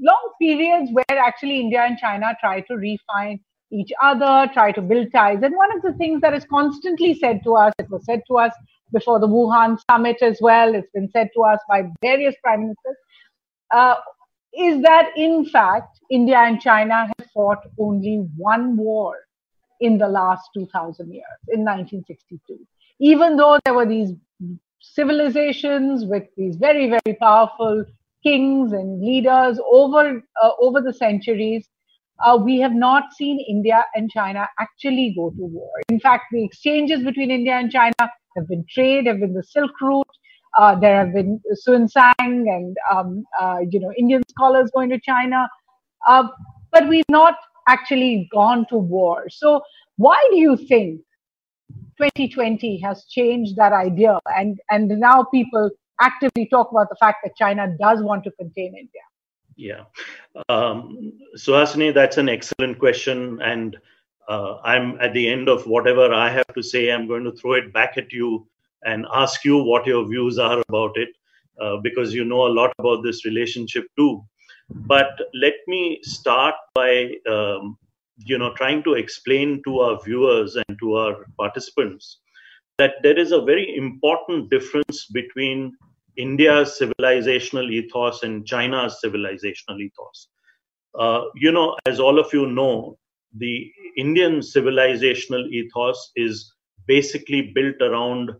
long 0.00 0.32
periods 0.40 0.90
where 0.92 1.18
actually 1.18 1.60
India 1.60 1.82
and 1.82 1.98
China 1.98 2.34
try 2.40 2.60
to 2.62 2.74
refine 2.74 3.40
each 3.70 3.92
other, 4.02 4.50
try 4.52 4.72
to 4.72 4.80
build 4.80 5.08
ties. 5.12 5.42
And 5.42 5.54
one 5.54 5.76
of 5.76 5.82
the 5.82 5.92
things 5.94 6.20
that 6.22 6.34
is 6.34 6.44
constantly 6.46 7.14
said 7.14 7.40
to 7.44 7.54
us, 7.54 7.74
it 7.78 7.90
was 7.90 8.04
said 8.04 8.22
to 8.28 8.38
us 8.38 8.52
before 8.92 9.20
the 9.20 9.28
Wuhan 9.28 9.78
summit 9.90 10.16
as 10.22 10.38
well. 10.40 10.74
It's 10.74 10.90
been 10.94 11.10
said 11.10 11.28
to 11.34 11.42
us 11.42 11.58
by 11.68 11.82
various 12.00 12.34
prime 12.42 12.60
ministers. 12.60 12.96
Uh, 13.70 13.96
is 14.54 14.80
that 14.82 15.10
in 15.16 15.44
fact 15.44 16.00
India 16.10 16.38
and 16.38 16.60
China 16.60 17.06
have 17.06 17.30
fought 17.34 17.58
only 17.78 18.26
one 18.36 18.76
war 18.76 19.14
in 19.80 19.98
the 19.98 20.08
last 20.08 20.48
2000 20.54 21.12
years, 21.12 21.24
in 21.48 21.60
1962. 21.60 22.58
Even 23.00 23.36
though 23.36 23.58
there 23.64 23.74
were 23.74 23.86
these 23.86 24.12
civilizations 24.80 26.04
with 26.04 26.24
these 26.36 26.56
very, 26.56 26.88
very 26.88 27.16
powerful 27.20 27.84
kings 28.22 28.72
and 28.72 29.00
leaders 29.00 29.60
over, 29.70 30.22
uh, 30.42 30.50
over 30.60 30.80
the 30.80 30.92
centuries, 30.92 31.68
uh, 32.24 32.36
we 32.36 32.58
have 32.58 32.72
not 32.72 33.12
seen 33.12 33.44
India 33.48 33.84
and 33.94 34.10
China 34.10 34.48
actually 34.58 35.14
go 35.16 35.30
to 35.30 35.44
war. 35.44 35.70
In 35.88 36.00
fact, 36.00 36.24
the 36.32 36.44
exchanges 36.44 37.02
between 37.02 37.30
India 37.30 37.54
and 37.54 37.70
China 37.70 37.94
have 38.00 38.48
been 38.48 38.64
trade, 38.68 39.06
have 39.06 39.20
been 39.20 39.34
the 39.34 39.42
Silk 39.42 39.80
Route. 39.80 40.06
Uh, 40.56 40.74
there 40.74 41.04
have 41.04 41.14
been 41.14 41.40
Xuanzang 41.66 42.12
and 42.18 42.76
um, 42.90 43.24
uh, 43.40 43.58
you 43.70 43.78
know 43.78 43.92
Indian 43.96 44.22
scholars 44.30 44.70
going 44.74 44.88
to 44.90 44.98
China, 44.98 45.48
uh, 46.08 46.26
but 46.72 46.88
we've 46.88 47.04
not 47.08 47.34
actually 47.68 48.28
gone 48.32 48.66
to 48.70 48.76
war. 48.76 49.28
So 49.28 49.60
why 49.96 50.16
do 50.30 50.38
you 50.38 50.56
think 50.56 51.00
2020 51.98 52.78
has 52.78 53.04
changed 53.04 53.56
that 53.56 53.72
idea, 53.72 54.18
and 54.36 54.58
and 54.70 54.88
now 54.88 55.24
people 55.24 55.70
actively 56.00 56.46
talk 56.46 56.70
about 56.70 56.88
the 56.88 56.96
fact 57.00 57.18
that 57.24 57.36
China 57.36 57.66
does 57.80 58.02
want 58.02 58.24
to 58.24 58.30
contain 58.32 58.74
India? 58.76 59.02
Yeah, 59.56 59.84
um, 60.48 61.12
Suhasini, 61.36 61.92
that's 61.92 62.16
an 62.16 62.28
excellent 62.28 62.78
question, 62.78 63.40
and 63.42 63.76
uh, 64.28 64.58
I'm 64.62 65.00
at 65.00 65.12
the 65.12 65.28
end 65.28 65.48
of 65.48 65.66
whatever 65.66 66.12
I 66.12 66.30
have 66.30 66.46
to 66.54 66.62
say. 66.62 66.92
I'm 66.92 67.08
going 67.08 67.24
to 67.24 67.32
throw 67.32 67.54
it 67.54 67.72
back 67.72 67.98
at 67.98 68.12
you 68.12 68.46
and 68.84 69.06
ask 69.12 69.44
you 69.44 69.58
what 69.58 69.86
your 69.86 70.06
views 70.06 70.38
are 70.38 70.62
about 70.68 70.96
it, 70.96 71.08
uh, 71.60 71.78
because 71.78 72.14
you 72.14 72.24
know 72.24 72.46
a 72.46 72.54
lot 72.60 72.72
about 72.78 73.02
this 73.02 73.24
relationship 73.24 73.86
too. 73.96 74.24
But 74.70 75.18
let 75.34 75.54
me 75.66 76.00
start 76.02 76.54
by 76.74 77.14
um, 77.28 77.78
you 78.24 78.38
know 78.38 78.52
trying 78.54 78.82
to 78.82 78.94
explain 78.94 79.62
to 79.64 79.80
our 79.80 79.98
viewers 80.04 80.56
and 80.56 80.78
to 80.78 80.94
our 80.96 81.26
participants 81.36 82.18
that 82.78 82.94
there 83.02 83.18
is 83.18 83.32
a 83.32 83.40
very 83.40 83.76
important 83.76 84.50
difference 84.50 85.06
between 85.12 85.72
India's 86.16 86.80
civilizational 86.80 87.70
ethos 87.70 88.22
and 88.22 88.46
China's 88.46 88.98
civilizational 89.04 89.80
ethos. 89.80 90.28
Uh, 90.98 91.22
you 91.34 91.52
know, 91.52 91.76
as 91.86 92.00
all 92.00 92.18
of 92.18 92.32
you 92.32 92.46
know, 92.46 92.98
the 93.36 93.70
Indian 93.96 94.38
civilizational 94.38 95.48
ethos 95.50 96.12
is 96.16 96.52
basically 96.86 97.52
built 97.54 97.80
around 97.80 98.30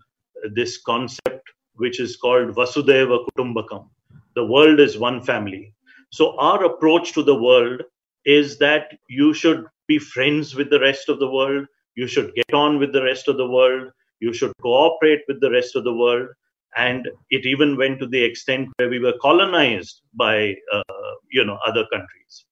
this 0.54 0.78
concept 0.82 1.42
which 1.74 2.00
is 2.00 2.16
called 2.16 2.54
Vasudhaiva 2.54 3.24
Kutumbakam. 3.26 3.88
The 4.34 4.44
world 4.44 4.80
is 4.80 4.98
one 4.98 5.22
family. 5.22 5.74
So, 6.10 6.36
our 6.38 6.64
approach 6.64 7.12
to 7.12 7.22
the 7.22 7.34
world 7.34 7.82
is 8.28 8.58
that 8.58 8.92
you 9.08 9.32
should 9.32 9.64
be 9.86 9.98
friends 9.98 10.54
with 10.54 10.68
the 10.68 10.80
rest 10.80 11.08
of 11.08 11.18
the 11.18 11.30
world, 11.30 11.66
you 11.94 12.06
should 12.06 12.34
get 12.34 12.52
on 12.52 12.78
with 12.78 12.92
the 12.92 13.02
rest 13.02 13.26
of 13.26 13.38
the 13.38 13.48
world, 13.48 13.90
you 14.20 14.34
should 14.34 14.52
cooperate 14.60 15.22
with 15.28 15.40
the 15.40 15.50
rest 15.50 15.74
of 15.76 15.84
the 15.84 15.94
world. 15.94 16.28
And 16.76 17.08
it 17.30 17.46
even 17.46 17.78
went 17.78 17.98
to 18.00 18.06
the 18.06 18.22
extent 18.22 18.68
where 18.76 18.90
we 18.90 18.98
were 18.98 19.16
colonized 19.22 20.02
by, 20.12 20.54
uh, 20.70 21.14
you 21.32 21.42
know, 21.42 21.58
other 21.66 21.86
countries. 21.90 22.44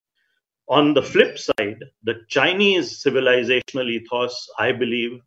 On 0.67 0.95
the 0.95 1.03
flip 1.03 1.37
side, 1.37 1.83
the 2.03 2.15
Chinese 2.27 3.03
civilizational 3.03 3.87
ethos, 3.87 4.49
I 4.57 4.71
believe, 4.71 5.19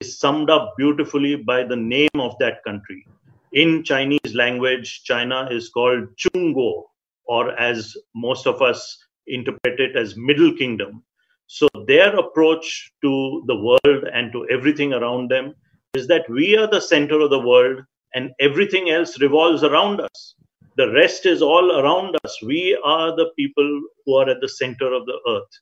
is 0.00 0.18
summed 0.18 0.48
up 0.48 0.72
beautifully 0.78 1.36
by 1.36 1.62
the 1.64 1.76
name 1.76 2.18
of 2.18 2.38
that 2.40 2.64
country. 2.64 3.06
In 3.52 3.84
Chinese 3.84 4.34
language, 4.34 5.02
China 5.04 5.46
is 5.50 5.68
called 5.68 6.08
Zhongguo, 6.16 6.84
or 7.26 7.50
as 7.60 7.94
most 8.14 8.46
of 8.46 8.62
us 8.62 8.98
interpret 9.26 9.80
it 9.80 9.96
as 9.96 10.16
Middle 10.16 10.52
Kingdom. 10.56 11.02
So 11.46 11.68
their 11.86 12.14
approach 12.16 12.92
to 13.02 13.42
the 13.46 13.56
world 13.56 14.04
and 14.12 14.32
to 14.32 14.46
everything 14.50 14.92
around 14.92 15.30
them 15.30 15.54
is 15.94 16.06
that 16.06 16.28
we 16.30 16.56
are 16.56 16.68
the 16.68 16.80
center 16.80 17.20
of 17.20 17.30
the 17.30 17.40
world 17.40 17.82
and 18.14 18.30
everything 18.40 18.90
else 18.90 19.20
revolves 19.20 19.64
around 19.64 20.00
us. 20.00 20.34
The 20.76 20.92
rest 20.92 21.26
is 21.26 21.42
all 21.42 21.80
around 21.80 22.16
us. 22.24 22.40
We 22.42 22.78
are 22.84 23.14
the 23.16 23.30
people 23.36 23.82
who 24.06 24.14
are 24.16 24.28
at 24.28 24.40
the 24.40 24.48
center 24.48 24.92
of 24.92 25.06
the 25.06 25.18
earth. 25.28 25.52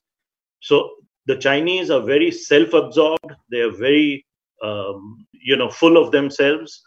So 0.59 0.91
the 1.25 1.35
Chinese 1.35 1.89
are 1.89 2.01
very 2.01 2.31
self-absorbed. 2.31 3.33
They 3.51 3.61
are 3.61 3.71
very, 3.71 4.25
um, 4.63 5.25
you 5.31 5.55
know, 5.55 5.69
full 5.69 5.97
of 5.97 6.11
themselves. 6.11 6.81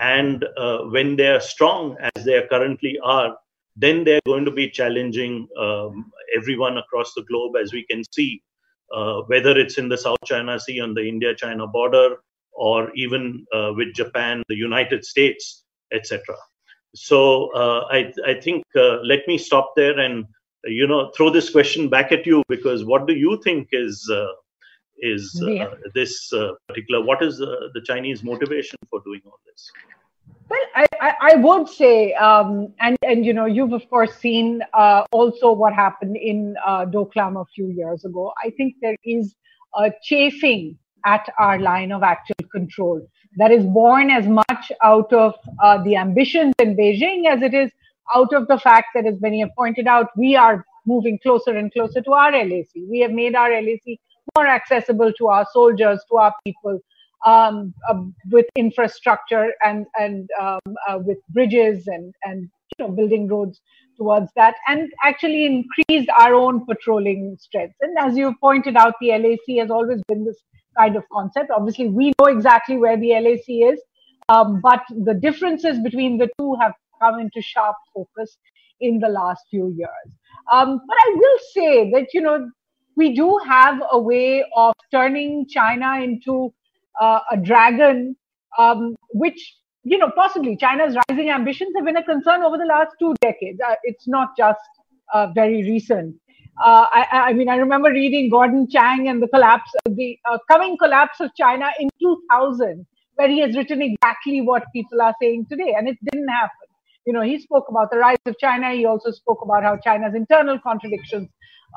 And 0.00 0.44
uh, 0.56 0.78
when 0.84 1.16
they 1.16 1.28
are 1.28 1.40
strong, 1.40 1.96
as 2.14 2.24
they 2.24 2.42
currently 2.50 2.98
are, 3.02 3.36
then 3.76 4.02
they're 4.02 4.20
going 4.26 4.44
to 4.44 4.50
be 4.50 4.68
challenging 4.68 5.48
um, 5.56 6.10
everyone 6.36 6.78
across 6.78 7.14
the 7.14 7.22
globe, 7.22 7.54
as 7.60 7.72
we 7.72 7.84
can 7.90 8.02
see, 8.12 8.42
uh, 8.94 9.22
whether 9.26 9.56
it's 9.58 9.78
in 9.78 9.88
the 9.88 9.98
South 9.98 10.18
China 10.24 10.58
Sea 10.58 10.80
on 10.80 10.94
the 10.94 11.06
India-China 11.06 11.66
border, 11.66 12.16
or 12.52 12.90
even 12.94 13.46
uh, 13.54 13.72
with 13.76 13.94
Japan, 13.94 14.42
the 14.48 14.56
United 14.56 15.04
States, 15.04 15.64
etc. 15.92 16.34
So 16.94 17.52
uh, 17.52 17.86
I, 17.90 18.12
I 18.26 18.34
think 18.34 18.64
uh, 18.76 18.98
let 19.02 19.20
me 19.28 19.38
stop 19.38 19.72
there 19.76 19.98
and 19.98 20.24
you 20.64 20.86
know 20.86 21.10
throw 21.16 21.30
this 21.30 21.50
question 21.50 21.88
back 21.88 22.10
at 22.12 22.26
you 22.26 22.42
because 22.48 22.84
what 22.84 23.06
do 23.06 23.14
you 23.14 23.40
think 23.44 23.68
is 23.72 24.08
uh, 24.12 24.26
is 24.98 25.40
uh, 25.46 25.76
this 25.94 26.32
uh, 26.32 26.52
particular 26.66 27.04
what 27.04 27.22
is 27.22 27.38
the 27.38 27.82
Chinese 27.84 28.24
motivation 28.24 28.78
for 28.90 29.00
doing 29.04 29.20
all 29.26 29.38
this? 29.46 29.70
Well, 30.48 30.60
I, 30.74 30.86
I, 31.00 31.14
I 31.20 31.34
would 31.36 31.68
say, 31.68 32.14
um, 32.14 32.72
and 32.80 32.96
and 33.02 33.24
you 33.26 33.34
know, 33.34 33.44
you've 33.44 33.72
of 33.72 33.88
course 33.90 34.14
seen 34.16 34.62
uh, 34.72 35.04
also 35.12 35.52
what 35.52 35.74
happened 35.74 36.16
in 36.16 36.56
uh, 36.66 36.86
Doklam 36.86 37.40
a 37.40 37.44
few 37.54 37.68
years 37.68 38.04
ago. 38.04 38.32
I 38.42 38.50
think 38.50 38.76
there 38.80 38.96
is 39.04 39.34
a 39.74 39.90
chafing 40.02 40.78
at 41.04 41.28
our 41.38 41.58
line 41.58 41.92
of 41.92 42.02
actual 42.02 42.48
control 42.50 43.06
that 43.36 43.50
is 43.50 43.64
born 43.64 44.10
as 44.10 44.26
much 44.26 44.72
out 44.82 45.12
of 45.12 45.34
uh, 45.62 45.82
the 45.82 45.96
ambitions 45.96 46.54
in 46.58 46.76
Beijing 46.76 47.26
as 47.26 47.42
it 47.42 47.54
is 47.54 47.70
out 48.14 48.32
of 48.32 48.48
the 48.48 48.58
fact 48.58 48.86
that, 48.94 49.06
as 49.06 49.20
many 49.20 49.40
have 49.40 49.50
pointed 49.56 49.86
out, 49.86 50.08
we 50.16 50.34
are 50.34 50.64
moving 50.86 51.18
closer 51.22 51.50
and 51.56 51.72
closer 51.72 52.00
to 52.00 52.12
our 52.12 52.32
LAC. 52.32 52.68
We 52.88 53.00
have 53.00 53.12
made 53.12 53.34
our 53.34 53.50
LAC 53.50 53.98
more 54.36 54.46
accessible 54.46 55.12
to 55.18 55.26
our 55.26 55.46
soldiers, 55.52 56.00
to 56.10 56.16
our 56.16 56.34
people, 56.44 56.80
um, 57.26 57.74
uh, 57.88 58.00
with 58.30 58.46
infrastructure 58.56 59.52
and 59.64 59.86
and 59.98 60.28
um, 60.40 60.60
uh, 60.88 60.98
with 60.98 61.18
bridges 61.30 61.86
and 61.86 62.14
and 62.24 62.48
you 62.78 62.86
know 62.86 62.92
building 62.92 63.28
roads 63.28 63.60
towards 63.96 64.30
that, 64.36 64.54
and 64.68 64.90
actually 65.04 65.44
increased 65.44 66.08
our 66.18 66.34
own 66.34 66.64
patrolling 66.66 67.36
strength. 67.40 67.74
And 67.80 67.96
as 67.98 68.16
you 68.16 68.34
pointed 68.40 68.76
out, 68.76 68.94
the 69.00 69.10
LAC 69.10 69.58
has 69.58 69.70
always 69.70 70.00
been 70.06 70.24
this 70.24 70.40
kind 70.78 70.96
of 70.96 71.02
concept. 71.12 71.50
Obviously, 71.50 71.88
we 71.88 72.12
know 72.18 72.26
exactly 72.26 72.76
where 72.76 72.96
the 72.96 73.10
LAC 73.10 73.72
is, 73.72 73.80
um, 74.28 74.60
but 74.62 74.82
the 74.90 75.14
differences 75.14 75.78
between 75.80 76.18
the 76.18 76.28
two 76.38 76.56
have 76.60 76.72
come 77.02 77.18
into 77.18 77.42
sharp 77.42 77.76
focus 77.94 78.36
in 78.80 78.98
the 79.00 79.08
last 79.08 79.44
few 79.50 79.74
years. 79.76 80.12
Um, 80.52 80.80
but 80.86 80.96
I 80.96 81.14
will 81.16 81.38
say 81.52 81.90
that 81.90 82.14
you 82.14 82.20
know 82.20 82.48
we 82.96 83.14
do 83.14 83.38
have 83.46 83.80
a 83.92 83.98
way 83.98 84.44
of 84.56 84.74
turning 84.90 85.46
China 85.48 86.00
into 86.02 86.52
uh, 87.00 87.20
a 87.30 87.36
dragon, 87.36 88.16
um, 88.58 88.94
which, 89.12 89.56
you 89.84 89.98
know, 89.98 90.10
possibly 90.14 90.56
China's 90.56 90.96
rising 91.08 91.30
ambitions 91.30 91.72
have 91.76 91.84
been 91.84 91.96
a 91.96 92.04
concern 92.04 92.42
over 92.42 92.58
the 92.58 92.64
last 92.64 92.90
two 92.98 93.14
decades. 93.20 93.58
Uh, 93.66 93.74
it's 93.84 94.08
not 94.08 94.36
just 94.36 94.60
uh, 95.12 95.28
very 95.34 95.62
recent. 95.62 96.14
Uh, 96.64 96.86
I, 96.92 97.06
I, 97.12 97.32
mean, 97.34 97.48
I 97.48 97.56
remember 97.56 97.90
reading 97.90 98.30
Gordon 98.30 98.68
Chang 98.68 99.08
and 99.08 99.22
the 99.22 99.28
collapse, 99.28 99.70
the 99.88 100.18
uh, 100.28 100.38
coming 100.50 100.76
collapse 100.76 101.20
of 101.20 101.30
China 101.36 101.70
in 101.78 101.88
2000, 102.00 102.84
where 103.14 103.28
he 103.28 103.40
has 103.40 103.56
written 103.56 103.80
exactly 103.80 104.40
what 104.40 104.64
people 104.72 105.00
are 105.00 105.14
saying 105.22 105.46
today, 105.48 105.74
and 105.76 105.88
it 105.88 105.96
didn't 106.10 106.28
happen 106.28 106.67
you 107.08 107.14
know, 107.14 107.22
he 107.22 107.38
spoke 107.40 107.64
about 107.70 107.90
the 107.90 107.96
rise 107.96 108.18
of 108.26 108.36
China. 108.38 108.70
He 108.72 108.84
also 108.84 109.10
spoke 109.10 109.38
about 109.42 109.62
how 109.62 109.78
China's 109.82 110.14
internal 110.14 110.58
contradictions 110.58 111.28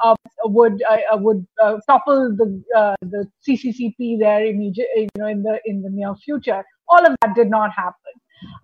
uh, 0.04 0.16
would 0.44 0.84
uh, 0.90 1.18
would 1.26 1.48
uh, 1.64 1.78
topple 1.88 2.36
the 2.36 2.48
uh, 2.78 2.96
the 3.02 3.26
CCCP 3.48 4.20
there 4.20 4.46
you 4.46 4.74
know, 5.18 5.28
in 5.28 5.42
the 5.44 5.58
in 5.66 5.82
the 5.84 5.90
near 5.90 6.14
future. 6.26 6.66
All 6.90 7.06
of 7.06 7.16
that 7.22 7.34
did 7.34 7.50
not 7.50 7.72
happen. 7.72 8.14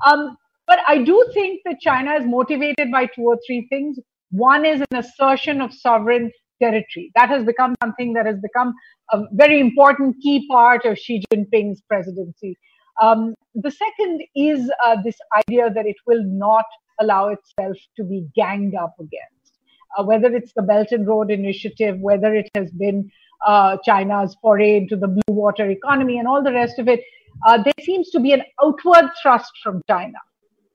Um, 0.06 0.38
but 0.68 0.80
I 0.90 0.98
do 1.04 1.26
think 1.34 1.62
that 1.64 1.80
China 1.80 2.16
is 2.16 2.26
motivated 2.26 2.92
by 2.92 3.06
two 3.06 3.22
or 3.22 3.38
three 3.48 3.66
things. 3.70 3.98
One 4.32 4.66
is 4.66 4.82
an 4.92 4.98
assertion 4.98 5.62
of 5.62 5.74
sovereign 5.74 6.32
territory. 6.62 7.12
That 7.16 7.30
has 7.30 7.46
become 7.46 7.76
something 7.82 8.12
that 8.14 8.26
has 8.26 8.42
become 8.42 8.74
a 9.14 9.22
very 9.32 9.62
important 9.62 10.18
key 10.22 10.46
part 10.50 10.84
of 10.84 10.98
Xi 10.98 11.24
Jinping's 11.32 11.82
presidency. 11.88 12.58
Um, 13.01 13.36
the 13.56 13.72
second 13.72 14.22
is 14.36 14.72
uh, 14.86 14.98
this 15.04 15.18
idea 15.36 15.70
that 15.72 15.86
it 15.86 15.98
will 16.06 16.24
not 16.24 16.66
allow 17.00 17.30
itself 17.30 17.77
to 17.96 18.04
be 18.04 18.27
ganged 18.36 18.75
up 18.75 18.96
against, 19.00 19.54
uh, 19.98 20.04
whether 20.04 20.36
it's 20.36 20.54
the 20.54 20.63
Belt 20.63 20.92
and 20.92 21.08
Road 21.08 21.32
Initiative, 21.32 22.00
whether 22.00 22.34
it 22.34 22.50
has 22.56 22.72
been 22.72 23.12
uh, 23.46 23.77
China's 23.84 24.36
foray 24.42 24.77
into 24.77 24.96
the 24.96 25.08
blue 25.08 25.36
water 25.36 25.70
economy 25.70 26.18
and 26.18 26.27
all 26.27 26.44
the 26.44 26.54
rest 26.54 26.80
of 26.80 26.88
it, 26.88 27.01
uh, 27.46 27.62
there 27.62 27.74
seems 27.82 28.10
to 28.10 28.20
be 28.20 28.32
an 28.34 28.42
outward 28.63 29.12
thrust 29.22 29.51
from 29.63 29.82
China 29.88 30.17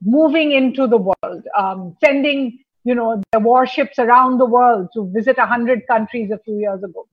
moving 0.04 0.52
into 0.52 0.86
the 0.86 0.98
world, 0.98 1.42
um, 1.56 1.96
sending 2.02 2.58
you 2.84 2.94
know 2.94 3.22
their 3.30 3.40
warships 3.40 3.98
around 3.98 4.38
the 4.38 4.46
world 4.46 4.88
to 4.94 5.10
visit 5.12 5.38
100 5.38 5.86
countries 5.86 6.30
a 6.30 6.38
few 6.38 6.58
years 6.58 6.82
ago. 6.82 7.06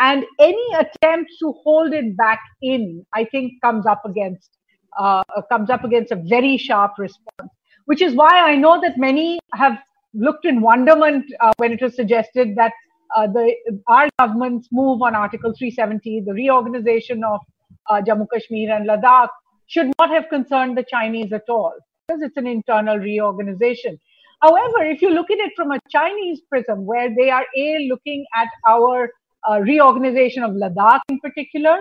And 0.00 0.24
any 0.38 0.68
attempt 0.74 1.30
to 1.40 1.52
hold 1.64 1.92
it 1.92 2.16
back 2.16 2.40
in, 2.62 3.04
I 3.14 3.24
think, 3.24 3.54
comes 3.62 3.86
up 3.86 4.02
against 4.04 4.50
uh, 4.98 5.22
comes 5.50 5.70
up 5.70 5.84
against 5.84 6.12
a 6.12 6.16
very 6.16 6.56
sharp 6.56 6.92
response. 6.98 7.50
Which 7.86 8.02
is 8.02 8.14
why 8.14 8.40
I 8.40 8.54
know 8.56 8.80
that 8.80 8.98
many 8.98 9.38
have 9.54 9.78
looked 10.14 10.44
in 10.44 10.60
wonderment 10.60 11.24
uh, 11.40 11.52
when 11.56 11.72
it 11.72 11.82
was 11.82 11.94
suggested 11.96 12.54
that 12.56 12.72
uh, 13.16 13.26
the 13.26 13.54
our 13.86 14.08
government's 14.18 14.68
move 14.70 15.02
on 15.02 15.14
Article 15.14 15.52
370, 15.56 16.22
the 16.26 16.32
reorganization 16.32 17.24
of 17.24 17.40
uh, 17.88 18.00
Jammu 18.06 18.26
Kashmir 18.32 18.74
and 18.74 18.86
Ladakh, 18.86 19.28
should 19.66 19.90
not 19.98 20.10
have 20.10 20.28
concerned 20.28 20.76
the 20.76 20.84
Chinese 20.88 21.32
at 21.32 21.48
all 21.48 21.72
because 22.06 22.22
it's 22.22 22.36
an 22.36 22.46
internal 22.46 22.98
reorganization. 22.98 23.98
However, 24.40 24.84
if 24.84 25.02
you 25.02 25.10
look 25.10 25.30
at 25.30 25.38
it 25.38 25.52
from 25.56 25.72
a 25.72 25.80
Chinese 25.90 26.40
prism, 26.48 26.86
where 26.86 27.12
they 27.14 27.30
are 27.30 27.44
a 27.56 27.88
looking 27.88 28.24
at 28.36 28.48
our 28.68 29.10
uh, 29.48 29.60
reorganization 29.60 30.42
of 30.42 30.52
Ladakh 30.52 31.00
in 31.08 31.20
particular, 31.20 31.78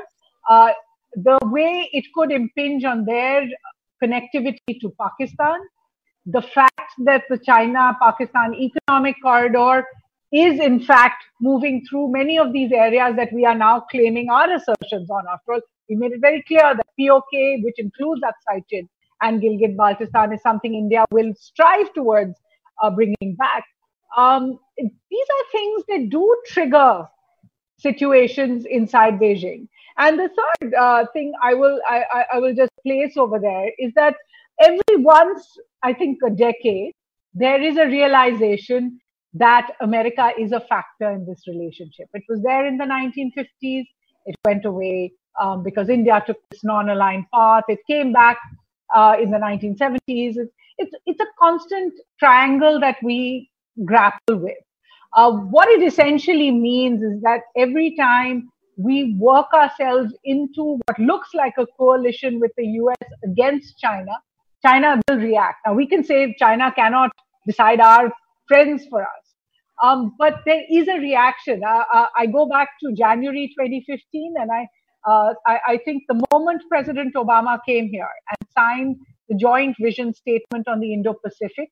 uh, 0.49 0.71
the 1.15 1.37
way 1.45 1.89
it 1.93 2.05
could 2.13 2.31
impinge 2.31 2.83
on 2.83 3.05
their 3.05 3.47
connectivity 4.03 4.79
to 4.81 4.93
Pakistan, 4.99 5.59
the 6.25 6.41
fact 6.41 6.91
that 7.05 7.23
the 7.29 7.37
China 7.37 7.97
Pakistan 8.01 8.53
economic 8.53 9.15
corridor 9.21 9.85
is 10.31 10.59
in 10.59 10.79
fact 10.79 11.23
moving 11.41 11.85
through 11.89 12.11
many 12.11 12.37
of 12.37 12.51
these 12.51 12.71
areas 12.71 13.15
that 13.15 13.31
we 13.31 13.45
are 13.45 13.55
now 13.55 13.79
claiming 13.91 14.29
our 14.29 14.53
assertions 14.53 15.09
on. 15.09 15.23
After 15.31 15.53
all, 15.53 15.61
we 15.89 15.95
made 15.95 16.11
it 16.11 16.19
very 16.19 16.43
clear 16.43 16.75
that 16.75 16.85
POK, 16.99 17.63
which 17.63 17.79
includes 17.79 18.21
Aksai 18.21 18.87
and 19.21 19.41
Gilgit 19.41 19.77
Baltistan, 19.77 20.33
is 20.33 20.41
something 20.41 20.75
India 20.75 21.05
will 21.11 21.33
strive 21.39 21.93
towards 21.93 22.35
uh, 22.83 22.89
bringing 22.89 23.35
back. 23.37 23.63
Um, 24.17 24.59
these 24.77 24.91
are 25.37 25.51
things 25.51 25.83
that 25.87 26.09
do 26.09 26.35
trigger 26.47 27.07
situations 27.79 28.65
inside 28.69 29.19
Beijing. 29.19 29.67
And 29.97 30.19
the 30.19 30.29
third 30.29 30.73
uh, 30.73 31.05
thing 31.13 31.33
I 31.41 31.53
will 31.53 31.79
I, 31.87 32.25
I 32.33 32.39
will 32.39 32.53
just 32.53 32.71
place 32.85 33.17
over 33.17 33.39
there 33.39 33.71
is 33.79 33.93
that 33.95 34.15
every 34.59 34.97
once, 34.97 35.57
I 35.83 35.93
think, 35.93 36.19
a 36.25 36.29
decade, 36.29 36.93
there 37.33 37.61
is 37.61 37.77
a 37.77 37.85
realization 37.85 38.99
that 39.33 39.71
America 39.81 40.31
is 40.39 40.51
a 40.51 40.59
factor 40.61 41.11
in 41.11 41.25
this 41.25 41.43
relationship. 41.47 42.07
It 42.13 42.23
was 42.29 42.41
there 42.43 42.65
in 42.65 42.77
the 42.77 42.85
1950s. 42.85 43.85
It 44.25 44.35
went 44.45 44.65
away 44.65 45.13
um, 45.39 45.63
because 45.63 45.89
India 45.89 46.23
took 46.25 46.37
this 46.49 46.63
non-aligned 46.63 47.25
path. 47.33 47.63
It 47.67 47.79
came 47.87 48.11
back 48.11 48.37
uh, 48.95 49.15
in 49.21 49.31
the 49.31 49.37
1970s. 49.37 49.99
It's, 50.07 50.51
it's, 50.77 50.91
it's 51.05 51.19
a 51.19 51.27
constant 51.39 51.93
triangle 52.19 52.79
that 52.79 52.97
we 53.03 53.49
grapple 53.85 54.37
with. 54.37 54.57
Uh, 55.13 55.31
what 55.31 55.67
it 55.69 55.83
essentially 55.83 56.51
means 56.51 57.01
is 57.01 57.21
that 57.21 57.41
every 57.55 57.95
time 57.95 58.49
we 58.77 59.15
work 59.19 59.47
ourselves 59.53 60.13
into 60.23 60.79
what 60.85 60.99
looks 60.99 61.29
like 61.33 61.53
a 61.57 61.65
coalition 61.77 62.39
with 62.39 62.51
the 62.57 62.65
US 62.65 63.07
against 63.23 63.77
China, 63.79 64.11
China 64.63 64.99
will 65.07 65.17
react. 65.17 65.57
Now, 65.65 65.73
we 65.73 65.87
can 65.87 66.03
say 66.03 66.35
China 66.37 66.71
cannot 66.71 67.11
decide 67.45 67.79
our 67.79 68.11
friends 68.47 68.85
for 68.89 69.01
us. 69.01 69.27
Um, 69.81 70.15
but 70.17 70.41
there 70.45 70.63
is 70.69 70.87
a 70.87 70.99
reaction. 70.99 71.61
Uh, 71.63 71.83
uh, 71.93 72.07
I 72.17 72.25
go 72.25 72.47
back 72.47 72.69
to 72.83 72.93
January 72.93 73.53
2015, 73.59 74.33
and 74.39 74.51
I, 74.51 74.67
uh, 75.05 75.33
I, 75.45 75.59
I, 75.67 75.79
think 75.85 76.03
the 76.07 76.19
moment 76.33 76.63
President 76.67 77.13
Obama 77.13 77.59
came 77.67 77.87
here 77.87 78.09
and 78.31 78.49
signed 78.57 78.95
the 79.29 79.35
joint 79.35 79.75
vision 79.79 80.15
statement 80.15 80.67
on 80.67 80.79
the 80.79 80.93
Indo 80.93 81.13
Pacific, 81.23 81.69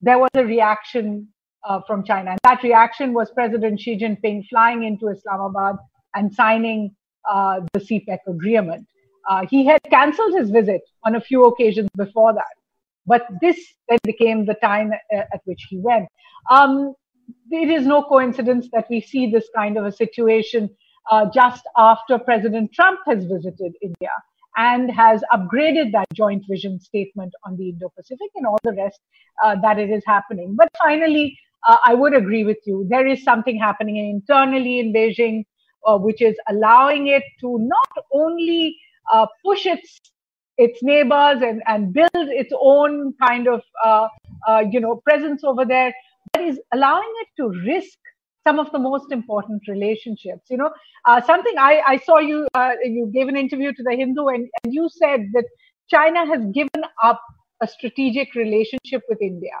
there 0.00 0.18
was 0.18 0.30
a 0.34 0.44
reaction 0.44 1.28
uh, 1.68 1.80
from 1.86 2.04
China. 2.04 2.30
And 2.30 2.40
that 2.44 2.62
reaction 2.62 3.12
was 3.12 3.30
President 3.30 3.80
Xi 3.80 3.98
Jinping 3.98 4.46
flying 4.48 4.84
into 4.84 5.08
Islamabad 5.08 5.76
and 6.14 6.32
signing 6.34 6.94
uh, 7.28 7.60
the 7.72 7.80
CPEC 7.80 8.18
agreement. 8.26 8.86
Uh, 9.28 9.46
he 9.48 9.66
had 9.66 9.80
cancelled 9.90 10.34
his 10.34 10.50
visit 10.50 10.80
on 11.04 11.14
a 11.14 11.20
few 11.20 11.44
occasions 11.44 11.88
before 11.96 12.32
that, 12.32 12.54
but 13.06 13.26
this 13.40 13.58
then 13.88 13.98
became 14.04 14.46
the 14.46 14.54
time 14.54 14.92
at, 14.92 15.28
at 15.34 15.40
which 15.44 15.66
he 15.68 15.78
went. 15.78 16.08
Um, 16.50 16.94
it 17.50 17.68
is 17.68 17.86
no 17.86 18.02
coincidence 18.02 18.68
that 18.72 18.86
we 18.90 19.00
see 19.00 19.30
this 19.30 19.48
kind 19.54 19.76
of 19.76 19.84
a 19.84 19.92
situation 19.92 20.70
uh, 21.10 21.26
just 21.32 21.62
after 21.76 22.18
President 22.18 22.72
Trump 22.72 23.00
has 23.06 23.24
visited 23.24 23.74
India 23.82 24.10
and 24.56 24.90
has 24.90 25.22
upgraded 25.32 25.92
that 25.92 26.06
joint 26.14 26.44
vision 26.48 26.80
statement 26.80 27.32
on 27.44 27.56
the 27.56 27.68
Indo 27.70 27.90
Pacific 27.96 28.30
and 28.34 28.46
all 28.46 28.58
the 28.64 28.72
rest 28.72 29.00
uh, 29.44 29.56
that 29.62 29.78
it 29.78 29.90
is 29.90 30.02
happening. 30.06 30.54
But 30.56 30.68
finally, 30.82 31.38
uh, 31.68 31.76
I 31.84 31.94
would 31.94 32.14
agree 32.14 32.44
with 32.44 32.58
you. 32.64 32.86
There 32.88 33.06
is 33.06 33.22
something 33.22 33.58
happening 33.58 33.96
internally 33.96 34.78
in 34.80 34.92
Beijing, 34.92 35.44
uh, 35.86 35.98
which 35.98 36.22
is 36.22 36.36
allowing 36.48 37.08
it 37.08 37.22
to 37.40 37.58
not 37.60 38.04
only 38.12 38.76
uh, 39.12 39.26
push 39.44 39.66
its 39.66 40.00
its 40.58 40.82
neighbors 40.82 41.40
and, 41.40 41.62
and 41.66 41.92
build 41.92 42.10
its 42.14 42.52
own 42.60 43.14
kind 43.22 43.48
of 43.48 43.62
uh, 43.84 44.08
uh, 44.48 44.62
you 44.70 44.80
know 44.80 45.00
presence 45.04 45.42
over 45.44 45.64
there, 45.64 45.92
but 46.32 46.42
is 46.42 46.60
allowing 46.72 47.12
it 47.22 47.28
to 47.38 47.48
risk 47.66 47.98
some 48.46 48.58
of 48.58 48.70
the 48.72 48.78
most 48.78 49.12
important 49.12 49.62
relationships. 49.68 50.42
You 50.50 50.58
know, 50.58 50.70
uh, 51.06 51.20
something 51.22 51.54
I, 51.58 51.82
I 51.86 51.98
saw 51.98 52.18
you 52.18 52.46
you 52.84 53.10
gave 53.12 53.28
an 53.28 53.36
interview 53.36 53.72
to 53.72 53.82
the 53.82 53.94
Hindu 53.94 54.26
and, 54.28 54.48
and 54.62 54.74
you 54.74 54.88
said 54.90 55.28
that 55.32 55.44
China 55.88 56.26
has 56.26 56.44
given 56.52 56.84
up 57.02 57.20
a 57.62 57.66
strategic 57.66 58.34
relationship 58.34 59.02
with 59.08 59.20
India 59.20 59.52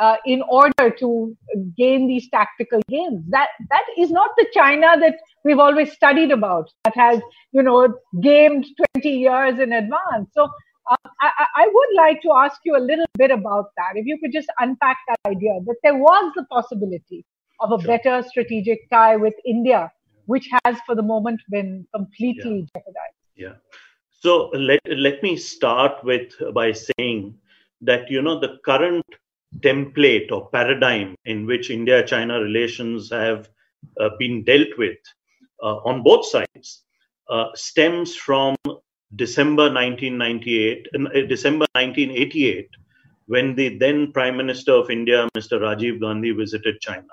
uh, 0.00 0.16
in 0.26 0.42
order 0.42 0.90
to 0.90 1.36
gain 1.76 2.06
these 2.08 2.28
tactical 2.30 2.80
gains. 2.88 3.22
That 3.28 3.48
that 3.70 3.84
is 3.98 4.10
not 4.10 4.30
the 4.36 4.46
China 4.52 4.94
that 5.00 5.16
we've 5.44 5.58
always 5.58 5.92
studied 5.92 6.30
about. 6.30 6.70
That 6.84 6.96
has 6.96 7.20
you 7.52 7.62
know 7.62 7.94
gamed 8.20 8.66
20 8.94 9.08
years 9.08 9.58
in 9.58 9.72
advance. 9.72 10.30
So. 10.32 10.48
Uh, 10.90 10.96
I, 11.22 11.46
I 11.56 11.66
would 11.66 11.88
like 11.96 12.20
to 12.20 12.32
ask 12.36 12.60
you 12.62 12.76
a 12.76 12.78
little 12.78 13.06
bit 13.16 13.30
about 13.30 13.70
that. 13.78 13.92
If 13.94 14.04
you 14.04 14.18
could 14.18 14.34
just 14.34 14.48
unpack 14.58 14.98
that 15.08 15.16
idea 15.26 15.58
that 15.64 15.76
there 15.82 15.96
was 15.96 16.30
the 16.36 16.44
possibility 16.50 17.24
of 17.60 17.72
a 17.72 17.82
sure. 17.82 17.96
better 17.96 18.22
strategic 18.28 18.90
tie 18.90 19.16
with 19.16 19.32
India, 19.46 19.90
which 20.26 20.46
has 20.64 20.76
for 20.86 20.94
the 20.94 21.02
moment 21.02 21.40
been 21.50 21.86
completely 21.94 22.58
yeah. 22.58 22.80
jeopardized. 22.80 23.16
Yeah. 23.34 23.54
So 24.20 24.50
let, 24.54 24.80
let 24.86 25.22
me 25.22 25.36
start 25.36 26.04
with 26.04 26.32
by 26.54 26.72
saying 26.72 27.34
that 27.80 28.10
you 28.10 28.22
know 28.22 28.40
the 28.40 28.58
current 28.64 29.04
template 29.60 30.30
or 30.32 30.48
paradigm 30.50 31.14
in 31.24 31.46
which 31.46 31.70
India-China 31.70 32.40
relations 32.40 33.10
have 33.10 33.48
uh, 34.00 34.10
been 34.18 34.44
dealt 34.44 34.68
with 34.78 34.98
uh, 35.62 35.76
on 35.84 36.02
both 36.02 36.26
sides 36.26 36.82
uh, 37.30 37.46
stems 37.54 38.14
from 38.14 38.56
December 39.16 39.72
1998, 39.72 40.86
uh, 40.94 40.98
December 41.28 41.66
1988, 41.72 42.68
when 43.26 43.54
the 43.54 43.78
then 43.78 44.12
Prime 44.12 44.36
Minister 44.36 44.72
of 44.72 44.90
India, 44.90 45.28
Mr. 45.36 45.60
Rajiv 45.60 46.00
Gandhi, 46.00 46.32
visited 46.32 46.80
China. 46.80 47.06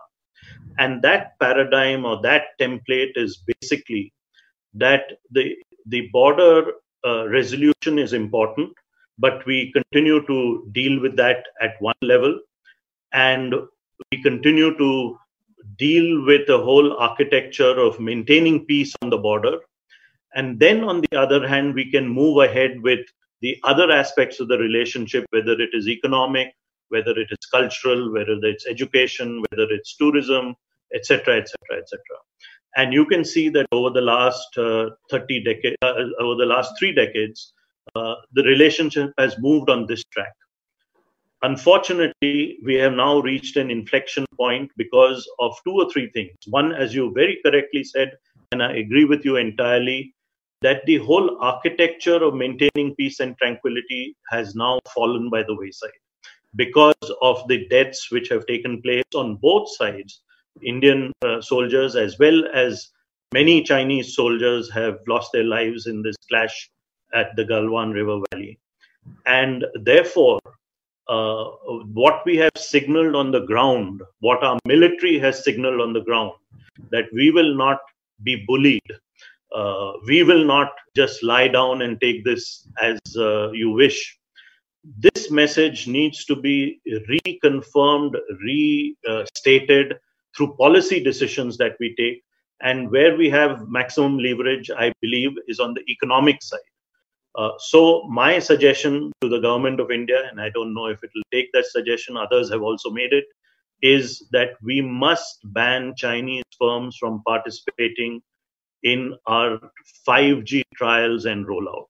And 0.79 1.01
that 1.03 1.39
paradigm 1.39 2.05
or 2.05 2.21
that 2.23 2.59
template 2.59 3.13
is 3.15 3.43
basically 3.61 4.13
that 4.73 5.03
the 5.31 5.55
the 5.87 6.09
border 6.13 6.73
uh, 7.05 7.27
resolution 7.27 7.97
is 7.97 8.13
important 8.13 8.71
but 9.21 9.45
we 9.45 9.71
continue 9.71 10.25
to 10.27 10.67
deal 10.71 10.99
with 10.99 11.15
that 11.17 11.45
at 11.61 11.73
one 11.79 12.01
level. 12.01 12.39
And 13.13 13.55
we 14.11 14.21
continue 14.21 14.77
to 14.77 15.17
deal 15.77 16.25
with 16.25 16.47
the 16.47 16.57
whole 16.57 16.97
architecture 16.97 17.77
of 17.79 17.99
maintaining 17.99 18.65
peace 18.65 18.93
on 19.01 19.09
the 19.09 19.17
border. 19.17 19.57
And 20.33 20.59
then 20.59 20.83
on 20.83 21.01
the 21.01 21.17
other 21.17 21.47
hand 21.47 21.75
we 21.75 21.91
can 21.91 22.07
move 22.07 22.37
ahead 22.43 22.81
with 22.81 23.05
the 23.41 23.57
other 23.63 23.91
aspects 23.91 24.39
of 24.39 24.47
the 24.47 24.57
relationship 24.57 25.25
whether 25.31 25.53
it 25.59 25.71
is 25.73 25.87
economic 25.87 26.53
whether 26.89 27.11
it 27.11 27.27
is 27.31 27.45
cultural 27.51 28.11
whether 28.13 28.37
it's 28.43 28.67
education 28.67 29.43
whether 29.49 29.67
it's 29.71 29.95
tourism 29.97 30.55
etc 30.93 31.37
etc 31.37 31.55
etc 31.79 31.99
and 32.77 32.93
you 32.93 33.05
can 33.05 33.25
see 33.25 33.49
that 33.49 33.65
over 33.71 33.89
the 33.89 34.01
last 34.01 34.57
uh, 34.57 34.89
30 35.09 35.43
decades 35.43 35.77
uh, 35.81 35.93
over 36.19 36.35
the 36.35 36.45
last 36.45 36.71
three 36.79 36.93
decades 36.93 37.53
the 37.95 38.43
relationship 38.43 39.11
has 39.17 39.35
moved 39.39 39.69
on 39.69 39.85
this 39.85 40.03
track. 40.05 40.33
Unfortunately, 41.43 42.59
we 42.63 42.75
have 42.75 42.93
now 42.93 43.19
reached 43.19 43.57
an 43.57 43.71
inflection 43.71 44.25
point 44.37 44.71
because 44.77 45.27
of 45.39 45.57
two 45.65 45.73
or 45.73 45.91
three 45.91 46.09
things. 46.11 46.31
One, 46.47 46.71
as 46.71 46.93
you 46.93 47.11
very 47.13 47.39
correctly 47.43 47.83
said, 47.83 48.11
and 48.51 48.61
I 48.61 48.73
agree 48.73 49.05
with 49.05 49.25
you 49.25 49.37
entirely, 49.37 50.13
that 50.61 50.85
the 50.85 50.97
whole 50.97 51.37
architecture 51.41 52.23
of 52.23 52.35
maintaining 52.35 52.95
peace 52.95 53.19
and 53.19 53.35
tranquility 53.37 54.15
has 54.29 54.53
now 54.53 54.79
fallen 54.93 55.29
by 55.31 55.41
the 55.41 55.55
wayside 55.55 55.89
because 56.55 56.93
of 57.21 57.47
the 57.47 57.67
deaths 57.69 58.11
which 58.11 58.29
have 58.29 58.45
taken 58.45 58.81
place 58.81 59.03
on 59.15 59.37
both 59.37 59.73
sides. 59.75 60.21
Indian 60.63 61.11
uh, 61.23 61.41
soldiers, 61.41 61.95
as 61.95 62.19
well 62.19 62.43
as 62.53 62.91
many 63.33 63.63
Chinese 63.63 64.15
soldiers, 64.15 64.69
have 64.69 64.99
lost 65.07 65.31
their 65.31 65.45
lives 65.45 65.87
in 65.87 66.03
this 66.03 66.17
clash 66.29 66.69
at 67.13 67.35
the 67.35 67.45
Galwan 67.45 67.93
River 67.93 68.21
Valley. 68.31 68.59
And 69.25 69.65
therefore, 69.75 70.39
uh, 71.07 71.45
what 71.93 72.23
we 72.25 72.37
have 72.37 72.51
signaled 72.55 73.15
on 73.15 73.31
the 73.31 73.45
ground, 73.45 74.01
what 74.19 74.43
our 74.43 74.59
military 74.65 75.19
has 75.19 75.43
signaled 75.43 75.81
on 75.81 75.93
the 75.93 76.01
ground, 76.01 76.31
that 76.91 77.05
we 77.13 77.31
will 77.31 77.55
not 77.55 77.79
be 78.23 78.45
bullied. 78.47 78.91
Uh, 79.53 79.93
we 80.07 80.23
will 80.23 80.45
not 80.45 80.71
just 80.95 81.21
lie 81.23 81.47
down 81.47 81.81
and 81.81 81.99
take 81.99 82.23
this 82.23 82.67
as 82.81 82.99
uh, 83.17 83.51
you 83.51 83.71
wish. 83.71 84.17
This 84.99 85.29
message 85.29 85.87
needs 85.87 86.25
to 86.25 86.35
be 86.35 86.79
reconfirmed, 86.87 88.15
restated 88.45 89.99
through 90.35 90.55
policy 90.55 91.03
decisions 91.03 91.57
that 91.57 91.75
we 91.79 91.93
take. 91.95 92.23
And 92.61 92.89
where 92.91 93.17
we 93.17 93.29
have 93.29 93.67
maximum 93.67 94.17
leverage, 94.19 94.71
I 94.71 94.93
believe, 95.01 95.31
is 95.47 95.59
on 95.59 95.73
the 95.73 95.83
economic 95.89 96.41
side. 96.41 96.70
Uh, 97.35 97.51
so 97.59 98.03
my 98.09 98.39
suggestion 98.39 99.11
to 99.21 99.29
the 99.29 99.39
government 99.39 99.79
of 99.79 99.91
India, 99.91 100.27
and 100.29 100.39
I 100.41 100.49
don't 100.49 100.73
know 100.73 100.87
if 100.87 101.03
it 101.03 101.11
will 101.15 101.23
take 101.31 101.51
that 101.53 101.65
suggestion, 101.65 102.17
others 102.17 102.51
have 102.51 102.61
also 102.61 102.89
made 102.89 103.13
it, 103.13 103.25
is 103.81 104.27
that 104.31 104.51
we 104.61 104.81
must 104.81 105.39
ban 105.45 105.93
Chinese 105.95 106.43
firms 106.59 106.97
from 106.97 107.23
participating 107.25 108.21
in 108.83 109.15
our 109.27 109.59
5G 110.07 110.63
trials 110.75 111.25
and 111.25 111.45
rollout. 111.45 111.87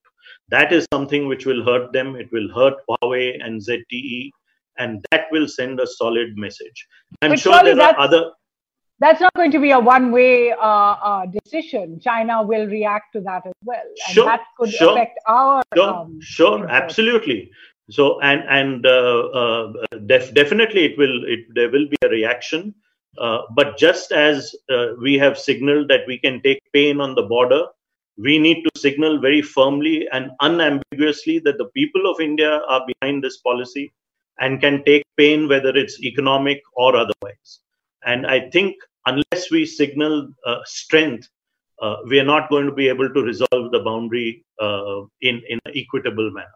That 0.49 0.71
is 0.71 0.85
something 0.93 1.27
which 1.27 1.45
will 1.45 1.63
hurt 1.63 1.91
them. 1.93 2.15
It 2.15 2.31
will 2.31 2.49
hurt 2.53 2.75
Huawei 2.89 3.43
and 3.43 3.61
ZTE, 3.61 4.29
and 4.77 5.03
that 5.11 5.27
will 5.31 5.47
send 5.47 5.79
a 5.79 5.87
solid 5.87 6.37
message. 6.37 6.87
I'm 7.21 7.31
but 7.31 7.39
sure 7.39 7.63
there 7.63 7.81
are 7.81 7.97
other 7.99 8.31
that's 9.01 9.19
not 9.19 9.33
going 9.33 9.51
to 9.51 9.59
be 9.59 9.71
a 9.71 9.79
one-way 9.79 10.51
uh, 10.51 10.95
uh, 11.09 11.25
decision. 11.25 11.99
China 11.99 12.43
will 12.43 12.67
react 12.67 13.13
to 13.13 13.21
that 13.21 13.45
as 13.45 13.53
well, 13.65 13.81
and 14.07 14.13
sure, 14.13 14.25
that 14.25 14.41
could 14.57 14.69
sure, 14.69 14.91
affect 14.91 15.19
our. 15.27 15.63
Sure, 15.75 15.89
um, 15.89 16.19
sure, 16.21 16.69
absolutely. 16.69 17.51
So, 17.89 18.21
and 18.21 18.43
and 18.47 18.85
uh, 18.85 19.19
uh, 19.41 19.73
def- 20.05 20.33
definitely, 20.33 20.85
it 20.85 20.97
will. 20.97 21.25
It 21.25 21.39
there 21.55 21.69
will 21.69 21.87
be 21.89 21.97
a 22.03 22.09
reaction. 22.09 22.75
Uh, 23.17 23.39
but 23.55 23.77
just 23.77 24.11
as 24.13 24.55
uh, 24.69 24.93
we 25.01 25.17
have 25.17 25.37
signaled 25.37 25.89
that 25.89 26.07
we 26.07 26.17
can 26.17 26.41
take 26.41 26.61
pain 26.71 27.01
on 27.01 27.15
the 27.15 27.23
border, 27.23 27.63
we 28.17 28.37
need 28.39 28.63
to 28.63 28.79
signal 28.79 29.19
very 29.19 29.41
firmly 29.41 30.07
and 30.13 30.31
unambiguously 30.39 31.39
that 31.39 31.57
the 31.57 31.65
people 31.79 32.09
of 32.09 32.21
India 32.21 32.61
are 32.69 32.85
behind 32.87 33.23
this 33.23 33.37
policy 33.37 33.91
and 34.39 34.61
can 34.61 34.83
take 34.85 35.03
pain, 35.17 35.49
whether 35.49 35.75
it's 35.75 36.01
economic 36.01 36.61
or 36.75 36.95
otherwise. 36.95 37.59
And 38.05 38.25
I 38.25 38.49
think 38.49 38.75
unless 39.05 39.51
we 39.51 39.65
signal 39.65 40.29
uh, 40.45 40.57
strength, 40.65 41.27
uh, 41.81 41.97
we 42.07 42.19
are 42.19 42.25
not 42.25 42.49
going 42.49 42.65
to 42.65 42.71
be 42.71 42.87
able 42.87 43.11
to 43.11 43.21
resolve 43.21 43.71
the 43.71 43.81
boundary 43.83 44.45
uh, 44.61 45.01
in, 45.21 45.41
in 45.49 45.59
an 45.65 45.73
equitable 45.75 46.29
manner. 46.31 46.47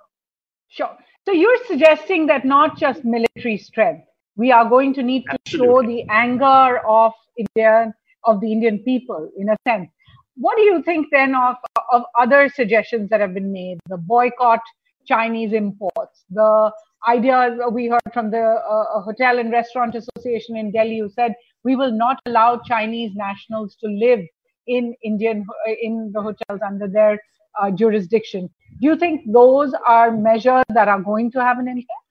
Sure. 0.69 0.95
So 1.25 1.31
you're 1.31 1.57
suggesting 1.65 2.27
that 2.27 2.45
not 2.45 2.77
just 2.77 3.03
military 3.03 3.57
strength, 3.57 4.07
we 4.35 4.51
are 4.51 4.67
going 4.69 4.93
to 4.93 5.03
need 5.03 5.23
to 5.23 5.37
Absolutely. 5.45 5.67
show 5.67 5.81
the 5.87 6.03
anger 6.09 6.79
of 6.85 7.13
Indian 7.37 7.93
of 8.25 8.41
the 8.41 8.51
Indian 8.51 8.79
people 8.79 9.29
in 9.37 9.49
a 9.49 9.57
sense. 9.67 9.89
What 10.35 10.57
do 10.57 10.63
you 10.63 10.83
think 10.83 11.07
then 11.11 11.35
of, 11.35 11.55
of 11.91 12.03
other 12.19 12.49
suggestions 12.49 13.09
that 13.09 13.21
have 13.21 13.33
been 13.33 13.51
made? 13.51 13.79
The 13.87 13.97
boycott 13.97 14.61
Chinese 15.07 15.53
imports, 15.53 16.25
the 16.29 16.71
idea 17.07 17.57
we 17.71 17.87
heard 17.87 18.13
from 18.13 18.31
the 18.31 18.41
uh, 18.41 19.01
Hotel 19.01 19.39
and 19.39 19.51
Restaurant 19.51 19.95
Association 19.95 20.57
in 20.57 20.71
Delhi, 20.71 20.99
who 20.99 21.09
said 21.09 21.33
we 21.65 21.75
will 21.75 21.91
not 21.91 22.19
allow 22.27 22.61
Chinese 22.65 23.11
nationals 23.15 23.75
to 23.83 23.89
live 23.89 24.21
in 24.67 24.95
Indian 25.03 25.45
in 25.81 26.11
the 26.13 26.21
hotels 26.21 26.61
under 26.65 26.87
their 26.87 27.19
uh, 27.59 27.71
jurisdiction. 27.71 28.49
Do 28.79 28.87
you 28.87 28.95
think 28.95 29.21
those 29.31 29.73
are 29.87 30.11
measures 30.11 30.63
that 30.69 30.87
are 30.87 31.01
going 31.01 31.31
to 31.31 31.41
have 31.41 31.59
an 31.59 31.67
impact? 31.67 32.05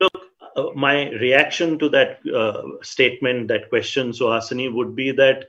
Look, 0.00 0.12
uh, 0.56 0.64
my 0.74 1.10
reaction 1.10 1.78
to 1.78 1.88
that 1.90 2.18
uh, 2.34 2.62
statement, 2.82 3.48
that 3.48 3.68
question, 3.68 4.10
Suhasini, 4.10 4.72
would 4.72 4.94
be 4.94 5.12
that 5.12 5.48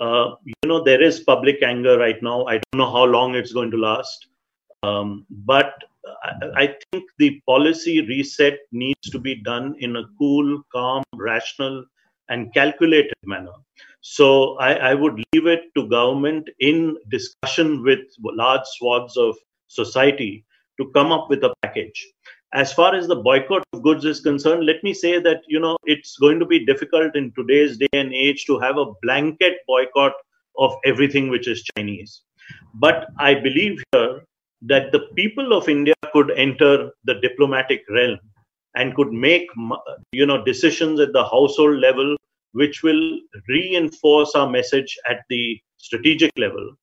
uh, 0.00 0.34
you 0.44 0.68
know 0.68 0.82
there 0.82 1.02
is 1.02 1.20
public 1.20 1.62
anger 1.62 1.98
right 1.98 2.22
now. 2.22 2.44
I 2.46 2.54
don't 2.54 2.78
know 2.78 2.90
how 2.90 3.04
long 3.04 3.34
it's 3.34 3.52
going 3.52 3.70
to 3.70 3.76
last, 3.76 4.26
um, 4.82 5.26
but 5.30 5.74
I 6.56 6.74
think 6.90 7.04
the 7.18 7.40
policy 7.46 8.04
reset 8.06 8.58
needs 8.72 9.10
to 9.10 9.18
be 9.18 9.36
done 9.36 9.76
in 9.78 9.96
a 9.96 10.04
cool, 10.18 10.62
calm, 10.72 11.04
rational, 11.14 11.84
and 12.32 12.52
calculated 12.54 13.14
manner. 13.24 13.56
So 14.00 14.56
I, 14.58 14.72
I, 14.90 14.94
would 14.94 15.22
leave 15.32 15.46
it 15.46 15.62
to 15.76 15.88
government 15.88 16.48
in 16.58 16.96
discussion 17.08 17.82
with 17.84 18.00
large 18.20 18.66
swaths 18.78 19.16
of 19.16 19.36
society 19.68 20.44
to 20.80 20.90
come 20.94 21.12
up 21.12 21.28
with 21.30 21.44
a 21.44 21.54
package. 21.62 22.04
As 22.54 22.72
far 22.72 22.94
as 22.94 23.06
the 23.06 23.16
boycott 23.16 23.62
of 23.72 23.82
goods 23.82 24.04
is 24.04 24.20
concerned, 24.20 24.66
let 24.66 24.82
me 24.82 24.92
say 24.92 25.20
that 25.20 25.42
you 25.46 25.60
know 25.60 25.76
it's 25.84 26.16
going 26.18 26.40
to 26.40 26.46
be 26.46 26.66
difficult 26.66 27.14
in 27.16 27.32
today's 27.38 27.78
day 27.78 27.92
and 27.92 28.12
age 28.12 28.44
to 28.46 28.58
have 28.58 28.76
a 28.76 28.92
blanket 29.02 29.58
boycott 29.66 30.12
of 30.58 30.74
everything 30.84 31.28
which 31.28 31.48
is 31.48 31.62
Chinese. 31.76 32.22
But 32.74 33.06
I 33.18 33.34
believe 33.34 33.82
here 33.92 34.22
that 34.62 34.92
the 34.92 35.06
people 35.16 35.52
of 35.52 35.68
India 35.68 35.94
could 36.12 36.30
enter 36.32 36.90
the 37.04 37.14
diplomatic 37.20 37.82
realm 37.88 38.18
and 38.74 38.94
could 38.96 39.12
make 39.12 39.46
you 40.12 40.26
know 40.26 40.42
decisions 40.44 41.00
at 41.00 41.12
the 41.12 41.24
household 41.24 41.78
level 41.78 42.16
which 42.52 42.82
will 42.82 43.18
reinforce 43.48 44.34
our 44.34 44.48
message 44.48 44.98
at 45.08 45.20
the 45.28 45.60
strategic 45.78 46.30
level. 46.36 46.74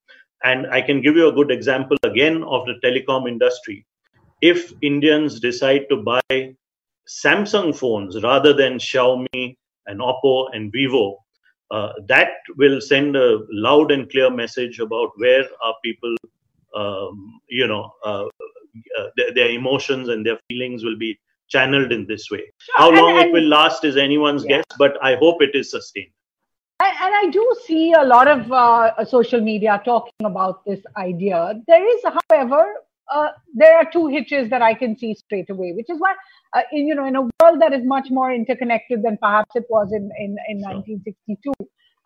And 0.44 0.68
i 0.68 0.82
can 0.82 1.02
give 1.02 1.16
you 1.16 1.28
a 1.28 1.34
good 1.34 1.52
example 1.52 1.98
again 2.04 2.44
of 2.44 2.66
the 2.66 2.76
telecom 2.84 3.28
industry. 3.28 3.86
If 4.42 4.72
Indians 4.82 5.40
decide 5.40 5.86
to 5.90 5.98
buy 5.98 6.56
Samsung 7.08 7.76
phones 7.76 8.22
rather 8.24 8.54
than 8.54 8.78
Xiaomi 8.78 9.58
and 9.88 10.00
Oppo 10.00 10.48
and 10.54 10.72
Vivo, 10.72 11.18
uh, 11.72 11.94
that 12.08 12.30
will 12.58 12.80
send 12.82 13.16
a 13.16 13.40
loud 13.52 13.92
and 13.92 14.10
clear 14.10 14.30
message 14.30 14.80
about 14.80 15.12
where 15.18 15.44
our 15.64 15.76
people, 15.84 16.16
um, 16.76 17.42
you 17.48 17.68
know, 17.68 17.92
uh, 18.04 18.26
uh, 18.98 19.08
their, 19.18 19.34
their, 19.34 19.50
emotions 19.50 20.10
and 20.10 20.26
their 20.26 20.40
feelings 20.48 20.84
will 20.84 20.98
be 20.98 21.20
channeled 21.50 21.92
in 21.92 22.06
this 22.08 22.30
way. 22.32 22.44
Sure. 22.58 22.76
How 22.78 22.92
long 22.92 23.12
and, 23.12 23.20
and, 23.20 23.28
it 23.30 23.34
will 23.34 23.48
last 23.48 23.84
is 23.84 23.98
anyone's 23.98 24.44
yeah. 24.44 24.58
guess, 24.58 24.66
but 24.78 24.98
I 25.04 25.16
hope 25.16 25.42
it 25.42 25.56
is 25.56 25.72
sustained. 25.72 26.12
And, 26.82 26.96
and 27.02 27.16
I 27.16 27.30
do 27.32 27.56
see 27.66 27.94
a 27.94 28.04
lot 28.04 28.28
of 28.28 28.52
uh, 28.52 29.06
social 29.06 29.42
media 29.42 29.82
talking 29.84 30.26
about 30.26 30.64
this 30.66 30.80
idea. 30.98 31.60
There 31.68 31.88
is, 31.96 32.04
however, 32.04 32.74
uh, 33.12 33.30
there 33.54 33.76
are 33.76 33.90
two 33.92 34.08
hitches 34.08 34.50
that 34.50 34.62
I 34.62 34.74
can 34.74 34.98
see 34.98 35.14
straight 35.16 35.50
away, 35.50 35.74
which 35.74 35.90
is 35.90 36.00
why, 36.00 36.14
uh, 36.54 36.62
in, 36.72 36.88
you 36.88 36.96
know, 36.96 37.06
in 37.06 37.16
a 37.16 37.22
world 37.22 37.62
that 37.62 37.74
is 37.74 37.84
much 37.84 38.10
more 38.10 38.32
interconnected 38.32 39.04
than 39.04 39.18
perhaps 39.18 39.56
it 39.56 39.66
was 39.70 39.92
in, 39.92 40.10
in, 40.20 40.38
in 40.48 40.60
sure. 40.60 40.76
1962, 40.76 41.52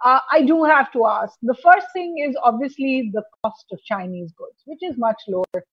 uh, 0.04 0.20
I 0.32 0.42
do 0.42 0.64
have 0.64 0.92
to 0.94 1.06
ask. 1.06 1.38
The 1.42 1.56
first 1.56 1.88
thing 1.94 2.18
is 2.18 2.36
obviously 2.42 3.12
the 3.14 3.24
cost 3.44 3.66
of 3.72 3.84
Chinese 3.84 4.34
goods, 4.38 4.62
which 4.66 4.80
is 4.82 4.98
much 4.98 5.22
lower 5.28 5.64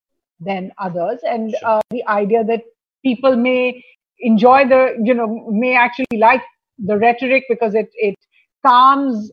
than 0.40 0.72
others, 0.78 1.20
and 1.22 1.50
sure. 1.50 1.68
Uh, 1.68 1.80
the 1.90 2.06
idea 2.06 2.44
that 2.44 2.62
people 3.04 3.36
may 3.36 3.82
enjoy 4.20 4.68
the, 4.68 4.96
you 5.02 5.14
know, 5.14 5.48
may 5.50 5.76
actually 5.76 6.18
like 6.18 6.42
the 6.78 6.96
rhetoric 6.96 7.44
because 7.48 7.74
it 7.74 7.88
it 7.94 8.14
calms 8.64 9.30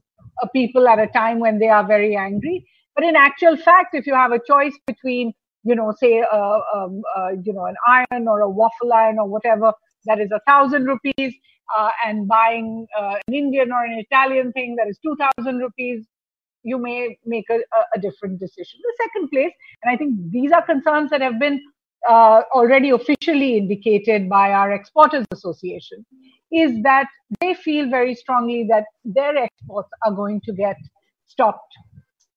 people 0.53 0.87
at 0.87 0.99
a 0.99 1.07
time 1.07 1.39
when 1.39 1.59
they 1.59 1.69
are 1.69 1.85
very 1.85 2.15
angry. 2.15 2.65
But 2.95 3.03
in 3.03 3.15
actual 3.15 3.57
fact, 3.57 3.93
if 3.93 4.07
you 4.07 4.13
have 4.13 4.31
a 4.31 4.39
choice 4.47 4.77
between 4.87 5.33
you 5.67 5.75
know, 5.75 5.93
say, 5.99 6.23
uh, 6.31 6.59
um, 6.73 7.01
uh, 7.17 7.31
you 7.43 7.51
know, 7.51 7.65
an 7.65 7.75
iron 7.87 8.27
or 8.27 8.39
a 8.39 8.49
waffle 8.49 8.93
iron 8.93 9.19
or 9.19 9.27
whatever 9.27 9.73
that 10.05 10.19
is 10.19 10.31
a 10.31 10.39
thousand 10.47 10.85
rupees, 10.85 11.33
uh, 11.77 11.89
and 12.05 12.27
buying 12.27 12.87
uh, 12.97 13.15
an 13.27 13.33
Indian 13.33 13.73
or 13.73 13.83
an 13.83 13.99
Italian 13.99 14.53
thing 14.53 14.77
that 14.77 14.87
is 14.87 14.97
two 15.03 15.15
thousand 15.19 15.57
rupees, 15.57 16.05
you 16.63 16.77
may 16.77 17.17
make 17.25 17.43
a, 17.49 17.59
a, 17.93 17.99
different 17.99 18.39
decision. 18.39 18.79
The 18.81 18.93
second 19.03 19.29
place, 19.29 19.51
and 19.83 19.91
I 19.91 19.97
think 19.97 20.15
these 20.31 20.53
are 20.53 20.65
concerns 20.65 21.09
that 21.09 21.19
have 21.19 21.37
been 21.37 21.61
uh, 22.07 22.41
already 22.53 22.91
officially 22.91 23.57
indicated 23.57 24.29
by 24.29 24.51
our 24.51 24.71
Exporters 24.71 25.25
Association, 25.31 26.05
is 26.51 26.81
that 26.83 27.07
they 27.41 27.53
feel 27.53 27.89
very 27.89 28.15
strongly 28.15 28.65
that 28.69 28.85
their 29.03 29.35
exports 29.37 29.89
are 30.05 30.11
going 30.11 30.41
to 30.41 30.53
get 30.53 30.77
stopped 31.25 31.73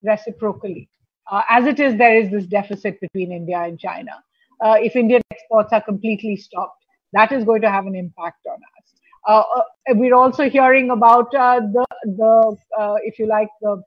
reciprocally. 0.02 0.88
Uh, 1.30 1.42
as 1.48 1.66
it 1.66 1.78
is, 1.78 1.96
there 1.96 2.16
is 2.16 2.30
this 2.30 2.46
deficit 2.46 3.00
between 3.00 3.32
India 3.32 3.58
and 3.58 3.78
China. 3.78 4.12
Uh, 4.60 4.76
if 4.78 4.96
Indian 4.96 5.22
exports 5.30 5.72
are 5.72 5.80
completely 5.80 6.36
stopped, 6.36 6.84
that 7.12 7.32
is 7.32 7.44
going 7.44 7.62
to 7.62 7.70
have 7.70 7.86
an 7.86 7.94
impact 7.94 8.46
on 8.46 8.54
us. 8.54 8.94
Uh, 9.28 9.42
uh 9.56 9.62
we're 9.90 10.14
also 10.14 10.48
hearing 10.48 10.90
about 10.90 11.34
uh, 11.34 11.60
the, 11.60 11.84
the 12.04 12.56
if 13.04 13.18
you 13.18 13.26
like, 13.26 13.48
the 13.60 13.82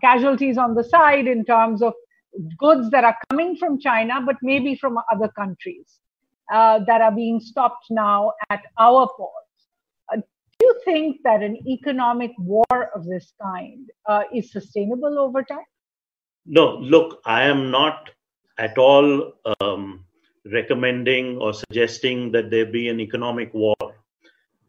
casualties 0.00 0.58
on 0.58 0.74
the 0.74 0.84
side 0.84 1.26
in 1.26 1.44
terms 1.44 1.82
of 1.82 1.92
goods 2.58 2.90
that 2.90 3.04
are 3.04 3.16
coming 3.30 3.56
from 3.56 3.78
China, 3.80 4.20
but 4.24 4.36
maybe 4.42 4.76
from 4.76 4.98
other 5.12 5.28
countries 5.28 5.98
that 6.50 7.00
are 7.00 7.12
being 7.12 7.40
stopped 7.40 7.86
now 7.90 8.32
at 8.50 8.62
our 8.78 9.08
ports. 9.16 9.42
do 10.14 10.66
you 10.66 10.80
think 10.84 11.18
that 11.24 11.42
an 11.42 11.56
economic 11.68 12.32
war 12.38 12.90
of 12.94 13.04
this 13.04 13.32
kind 13.42 13.90
is 14.34 14.52
sustainable 14.52 15.18
over 15.18 15.42
time? 15.42 15.68
No, 16.46 16.76
look, 16.76 17.20
I 17.24 17.42
am 17.42 17.70
not 17.70 18.10
at 18.58 18.78
all 18.78 19.32
um, 19.60 20.04
recommending 20.52 21.38
or 21.38 21.52
suggesting 21.52 22.32
that 22.32 22.50
there 22.50 22.66
be 22.66 22.88
an 22.88 23.00
economic 23.00 23.52
war. 23.52 23.76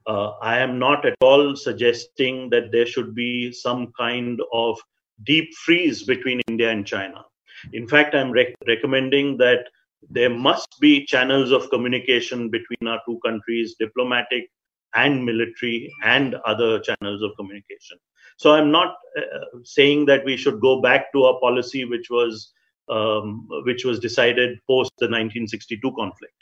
Uh, 0.05 0.31
I 0.41 0.57
am 0.59 0.79
not 0.79 1.05
at 1.05 1.15
all 1.21 1.55
suggesting 1.55 2.49
that 2.49 2.71
there 2.71 2.85
should 2.85 3.13
be 3.13 3.51
some 3.51 3.91
kind 3.97 4.39
of 4.53 4.79
deep 5.23 5.53
freeze 5.55 6.03
between 6.03 6.41
India 6.47 6.71
and 6.71 6.85
China. 6.85 7.25
In 7.73 7.87
fact, 7.87 8.15
I'm 8.15 8.31
rec- 8.31 8.55
recommending 8.67 9.37
that 9.37 9.67
there 10.09 10.29
must 10.29 10.67
be 10.79 11.05
channels 11.05 11.51
of 11.51 11.69
communication 11.69 12.49
between 12.49 12.87
our 12.87 13.01
two 13.07 13.19
countries, 13.25 13.75
diplomatic 13.79 14.49
and 14.95 15.25
military, 15.25 15.91
and 16.03 16.35
other 16.45 16.79
channels 16.79 17.21
of 17.21 17.31
communication. 17.35 17.97
So 18.37 18.51
I'm 18.51 18.71
not 18.71 18.95
uh, 19.17 19.59
saying 19.63 20.05
that 20.05 20.23
we 20.23 20.37
should 20.37 20.61
go 20.61 20.81
back 20.81 21.11
to 21.13 21.25
a 21.25 21.39
policy 21.39 21.85
which 21.85 22.09
was 22.09 22.53
um, 22.89 23.47
which 23.65 23.83
was 23.83 23.99
decided 23.99 24.59
post 24.67 24.91
the 24.99 25.05
1962 25.05 25.91
conflict. 25.91 26.33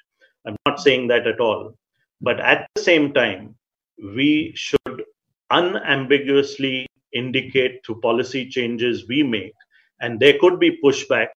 I'm 0.46 0.56
not 0.68 0.80
saying 0.80 1.08
that 1.08 1.26
at 1.26 1.40
all. 1.40 1.76
But 2.22 2.40
at 2.40 2.68
the 2.76 2.82
same 2.82 3.14
time, 3.14 3.56
we 3.98 4.54
should 4.56 5.04
unambiguously 5.50 6.88
indicate 7.14 7.86
through 7.86 8.02
policy 8.02 8.48
changes 8.50 9.08
we 9.08 9.24
make, 9.24 9.54
and 10.02 10.20
there 10.20 10.38
could 10.40 10.60
be 10.60 10.80
pushback 10.84 11.30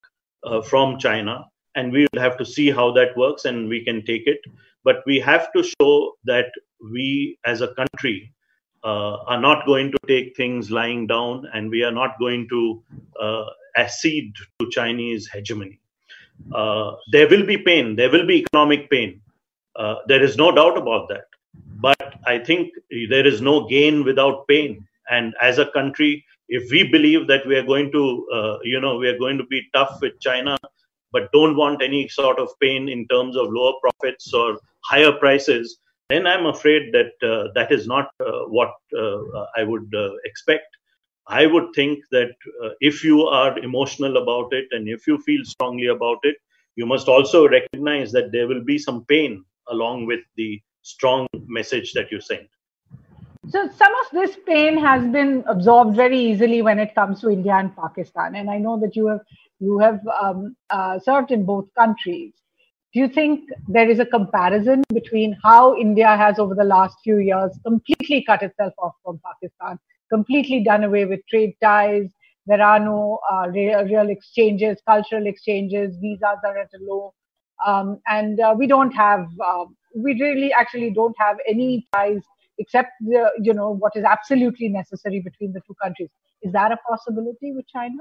uh, 0.43 0.62
from 0.62 0.98
China, 1.00 1.45
and 1.76 1.91
we 1.91 2.08
will 2.12 2.22
have 2.22 2.38
to 2.38 2.45
see 2.45 2.69
how 2.72 2.91
that 2.93 3.15
works 3.17 3.45
and 3.45 3.69
we 3.69 3.84
can 3.84 4.06
take 4.06 4.28
it. 4.28 4.39
But 4.84 5.04
we 5.06 5.19
have 5.19 5.52
to 5.54 5.63
show 5.63 6.13
that 6.26 6.52
we 6.91 7.38
as 7.45 7.62
a 7.62 7.74
country 7.76 8.34
uh, 8.84 9.17
are 9.28 9.39
not 9.39 9.65
going 9.65 9.91
to 9.91 10.00
take 10.08 10.36
things 10.36 10.72
lying 10.72 11.06
down 11.08 11.45
and 11.54 11.69
we 11.69 11.84
are 11.84 11.91
not 11.91 12.17
going 12.19 12.48
to 12.50 12.84
uh, 13.22 13.45
accede 13.76 14.34
to 14.60 14.69
Chinese 14.69 15.28
hegemony. 15.28 15.80
Uh, 16.56 16.93
there 17.12 17.28
will 17.28 17.45
be 17.45 17.58
pain, 17.58 17.95
there 17.95 18.10
will 18.10 18.26
be 18.26 18.38
economic 18.38 18.89
pain. 18.89 19.22
Uh, 19.76 19.95
there 20.08 20.24
is 20.24 20.38
no 20.38 20.52
doubt 20.52 20.78
about 20.78 21.10
that. 21.10 21.26
But 21.82 22.15
I 22.26 22.39
think 22.39 22.74
there 23.10 23.26
is 23.26 23.41
no 23.41 23.67
gain 23.67 24.04
without 24.04 24.48
pain. 24.48 24.86
And 25.10 25.34
as 25.41 25.58
a 25.58 25.72
country, 25.72 26.26
if 26.49 26.71
we 26.71 26.83
believe 26.83 27.27
that 27.27 27.45
we 27.45 27.55
are 27.55 27.63
going 27.65 27.91
to, 27.91 28.27
uh, 28.33 28.57
you 28.63 28.81
know, 28.81 28.97
we 28.97 29.07
are 29.07 29.17
going 29.17 29.38
to 29.38 29.45
be 29.45 29.62
tough 29.73 29.99
with 30.01 30.19
China, 30.19 30.57
but 31.12 31.31
don't 31.31 31.55
want 31.55 31.81
any 31.81 32.07
sort 32.07 32.39
of 32.39 32.49
pain 32.59 32.89
in 32.89 33.07
terms 33.07 33.38
of 33.38 33.47
lower 33.51 33.73
profits 33.81 34.33
or 34.33 34.59
higher 34.83 35.12
prices, 35.12 35.79
then 36.09 36.25
I'm 36.25 36.47
afraid 36.47 36.91
that 36.91 37.12
uh, 37.21 37.49
that 37.53 37.71
is 37.71 37.85
not 37.85 38.09
uh, 38.19 38.45
what 38.47 38.73
uh, 38.97 39.19
I 39.55 39.63
would 39.63 39.93
uh, 39.95 40.09
expect. 40.25 40.65
I 41.27 41.45
would 41.45 41.67
think 41.75 42.03
that 42.12 42.31
uh, 42.63 42.69
if 42.79 43.03
you 43.03 43.27
are 43.27 43.57
emotional 43.59 44.17
about 44.17 44.51
it 44.51 44.65
and 44.71 44.89
if 44.89 45.05
you 45.05 45.19
feel 45.19 45.45
strongly 45.45 45.88
about 45.88 46.17
it, 46.23 46.38
you 46.75 46.88
must 46.88 47.07
also 47.07 47.47
recognize 47.47 48.12
that 48.13 48.31
there 48.31 48.47
will 48.47 48.63
be 48.63 48.79
some 48.79 49.05
pain 49.05 49.45
along 49.67 50.07
with 50.07 50.21
the 50.35 50.59
strong 50.81 51.27
message 51.45 51.93
that 51.93 52.12
you 52.12 52.19
send. 52.19 52.47
So 53.49 53.67
some 53.75 53.91
of 54.01 54.12
this 54.12 54.38
pain 54.45 54.77
has 54.77 55.03
been 55.12 55.43
absorbed 55.47 55.95
very 55.95 56.19
easily 56.19 56.62
when 56.62 56.77
it 56.77 56.93
comes 56.93 57.21
to 57.21 57.29
India 57.29 57.53
and 57.53 57.75
Pakistan, 57.75 58.35
and 58.35 58.47
I 58.47 58.59
know 58.59 58.79
that 58.79 58.95
you 58.95 59.07
have 59.07 59.21
you 59.59 59.79
have 59.79 59.99
um, 60.21 60.55
uh, 60.69 60.99
served 60.99 61.31
in 61.31 61.45
both 61.45 61.65
countries. 61.73 62.33
Do 62.93 62.99
you 62.99 63.07
think 63.07 63.49
there 63.67 63.89
is 63.89 63.99
a 63.99 64.05
comparison 64.05 64.83
between 64.93 65.35
how 65.43 65.75
India 65.75 66.15
has 66.15 66.38
over 66.38 66.53
the 66.53 66.63
last 66.63 66.97
few 67.03 67.17
years 67.17 67.57
completely 67.65 68.23
cut 68.23 68.43
itself 68.43 68.73
off 68.77 68.93
from 69.03 69.19
Pakistan, 69.25 69.79
completely 70.12 70.63
done 70.63 70.83
away 70.83 71.05
with 71.05 71.25
trade 71.27 71.55
ties? 71.59 72.07
There 72.45 72.62
are 72.62 72.79
no 72.79 73.19
uh, 73.31 73.47
real, 73.49 73.83
real, 73.83 74.09
exchanges, 74.09 74.77
cultural 74.85 75.25
exchanges, 75.25 75.95
visas 75.99 76.39
are 76.45 76.57
at 76.57 76.69
a 76.75 76.83
low, 76.83 77.13
um, 77.65 77.99
and 78.07 78.39
uh, 78.39 78.53
we 78.55 78.67
don't 78.67 78.91
have, 78.91 79.27
uh, 79.43 79.65
we 79.95 80.19
really 80.21 80.53
actually 80.53 80.91
don't 80.91 81.15
have 81.19 81.38
any 81.47 81.88
ties 81.93 82.21
except 82.60 82.91
the, 83.02 83.32
you 83.41 83.54
know 83.54 83.72
what 83.72 83.95
is 83.95 84.04
absolutely 84.04 84.69
necessary 84.69 85.22
between 85.22 85.54
the 85.54 85.62
two 85.62 85.76
countries. 85.82 86.10
Is 86.41 86.54
that 86.54 86.72
a 86.72 86.78
possibility 86.88 87.52
with 87.54 87.67
China? 87.67 87.98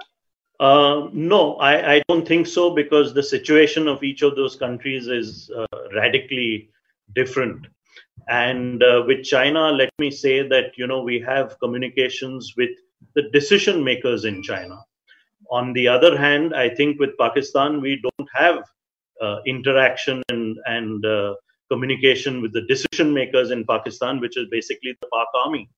Uh, 0.61 1.09
no, 1.13 1.55
I, 1.57 1.95
I, 1.95 2.03
don't 2.09 2.27
think 2.27 2.49
so 2.49 2.75
because 2.75 3.15
the 3.15 3.23
situation 3.23 3.87
of 3.87 4.03
each 4.03 4.23
of 4.23 4.35
those 4.35 4.57
countries 4.57 5.07
is 5.07 5.53
uh, 5.57 5.67
radically 5.95 6.69
different. 7.15 7.65
And 8.29 8.83
uh, 8.83 9.05
with 9.07 9.23
China, 9.23 9.71
let 9.71 9.91
me 10.01 10.11
say 10.11 10.47
that 10.49 10.73
you 10.77 10.89
know 10.89 11.01
we 11.03 11.21
have 11.21 11.57
communications 11.61 12.55
with 12.57 12.71
the 13.15 13.31
decision 13.31 13.85
makers 13.85 14.25
in 14.25 14.43
China. 14.43 14.77
On 15.53 15.73
the 15.73 15.87
other 15.87 16.19
hand, 16.19 16.55
I 16.55 16.69
think 16.69 16.99
with 16.99 17.17
Pakistan 17.19 17.81
we 17.81 18.03
don't 18.03 18.29
have 18.35 18.65
uh, 19.23 19.39
interaction 19.47 20.23
and 20.29 20.59
and 20.67 21.07
uh, 21.07 21.35
communication 21.71 22.41
with 22.43 22.53
the 22.53 22.63
decision 22.63 23.13
makers 23.13 23.51
in 23.51 23.65
Pakistan, 23.65 24.21
which 24.21 24.37
is 24.37 24.47
basically 24.51 24.97
the 25.01 25.09
Pak 25.13 25.29
army. 25.45 25.69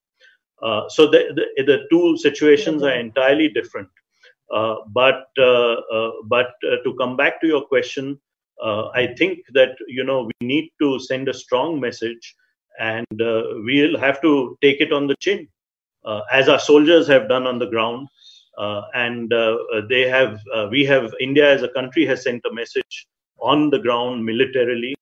so 0.88 1.11
the, 1.11 1.20
the, 1.37 1.64
the 1.64 1.79
two 1.90 2.16
situations 2.16 2.83
are 2.83 2.94
entirely 2.94 3.48
different. 3.48 3.88
Uh, 4.50 4.76
but 4.88 5.29
uh, 5.38 5.74
uh, 5.96 6.11
but 6.24 6.55
to 6.85 6.94
come 6.98 7.16
back 7.16 7.40
to 7.40 7.46
your 7.46 7.62
question, 7.62 8.18
I 8.62 9.14
think 9.16 9.38
that 9.55 9.76
you 9.87 10.05
know 10.05 10.29
we 10.31 10.46
need 10.46 10.70
to 10.81 10.98
send 10.98 11.29
a 11.29 11.35
strong 11.35 11.81
message, 11.81 12.35
and 12.79 13.07
we'll 13.68 13.98
have 13.98 14.20
to 14.22 14.59
take 14.61 14.81
it 14.81 14.92
on 14.92 15.07
the 15.07 15.16
chin, 15.20 15.48
as 16.33 16.48
our 16.48 16.59
soldiers 16.59 17.07
have 17.07 17.29
done 17.29 17.46
on 17.46 17.59
the 17.59 17.66
ground. 17.66 18.09
Uh, 18.59 18.83
and 18.94 19.33
uh, 19.33 19.57
they 19.88 20.07
have 20.07 20.38
uh, 20.55 20.66
we 20.70 20.85
have 20.85 21.14
india 21.20 21.50
as 21.50 21.62
a 21.62 21.68
country 21.68 22.05
has 22.05 22.24
sent 22.24 22.42
a 22.44 22.53
message 22.53 23.07
on 23.40 23.70
the 23.70 23.79
ground 23.79 24.22
militarily. 24.22 24.94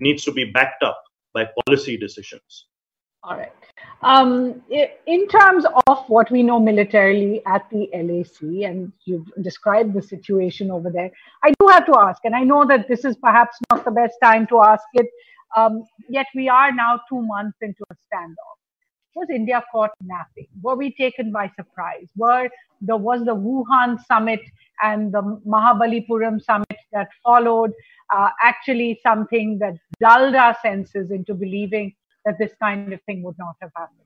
Needs 0.00 0.24
to 0.24 0.32
be 0.32 0.44
backed 0.44 0.82
up 0.82 1.02
by 1.34 1.48
policy 1.64 1.96
decisions. 1.96 2.66
All 3.22 3.36
right. 3.36 3.52
Um, 4.02 4.62
in 4.70 5.26
terms 5.26 5.64
of 5.88 6.04
what 6.06 6.30
we 6.30 6.42
know 6.42 6.60
militarily 6.60 7.42
at 7.46 7.68
the 7.70 7.88
LAC, 7.92 8.64
and 8.64 8.92
you've 9.04 9.26
described 9.42 9.94
the 9.94 10.02
situation 10.02 10.70
over 10.70 10.90
there, 10.90 11.10
I 11.42 11.52
do 11.58 11.66
have 11.68 11.86
to 11.86 11.98
ask, 11.98 12.20
and 12.24 12.36
I 12.36 12.44
know 12.44 12.64
that 12.66 12.86
this 12.88 13.04
is 13.04 13.16
perhaps 13.16 13.56
not 13.70 13.84
the 13.84 13.90
best 13.90 14.14
time 14.22 14.46
to 14.48 14.62
ask 14.62 14.84
it, 14.94 15.06
um, 15.56 15.82
yet 16.08 16.26
we 16.34 16.48
are 16.48 16.70
now 16.72 17.00
two 17.08 17.20
months 17.22 17.56
into 17.62 17.82
a 17.90 17.94
standoff. 17.94 18.56
Was 19.16 19.28
India 19.30 19.64
caught 19.72 19.92
napping? 20.02 20.46
Were 20.62 20.76
we 20.76 20.94
taken 20.94 21.32
by 21.32 21.50
surprise? 21.56 22.06
Were 22.16 22.48
there 22.82 22.98
was 22.98 23.24
the 23.24 23.34
Wuhan 23.34 23.98
summit 24.04 24.40
and 24.82 25.10
the 25.10 25.40
Mahabalipuram 25.46 26.44
summit 26.44 26.76
that 26.92 27.08
followed 27.24 27.72
uh, 28.14 28.30
actually 28.42 29.00
something 29.02 29.58
that 29.58 29.74
dulled 30.00 30.34
our 30.34 30.56
senses 30.62 31.10
into 31.10 31.34
believing 31.34 31.94
that 32.24 32.38
this 32.38 32.52
kind 32.60 32.92
of 32.92 33.00
thing 33.02 33.22
would 33.22 33.38
not 33.38 33.56
have 33.60 33.70
happened? 33.76 34.00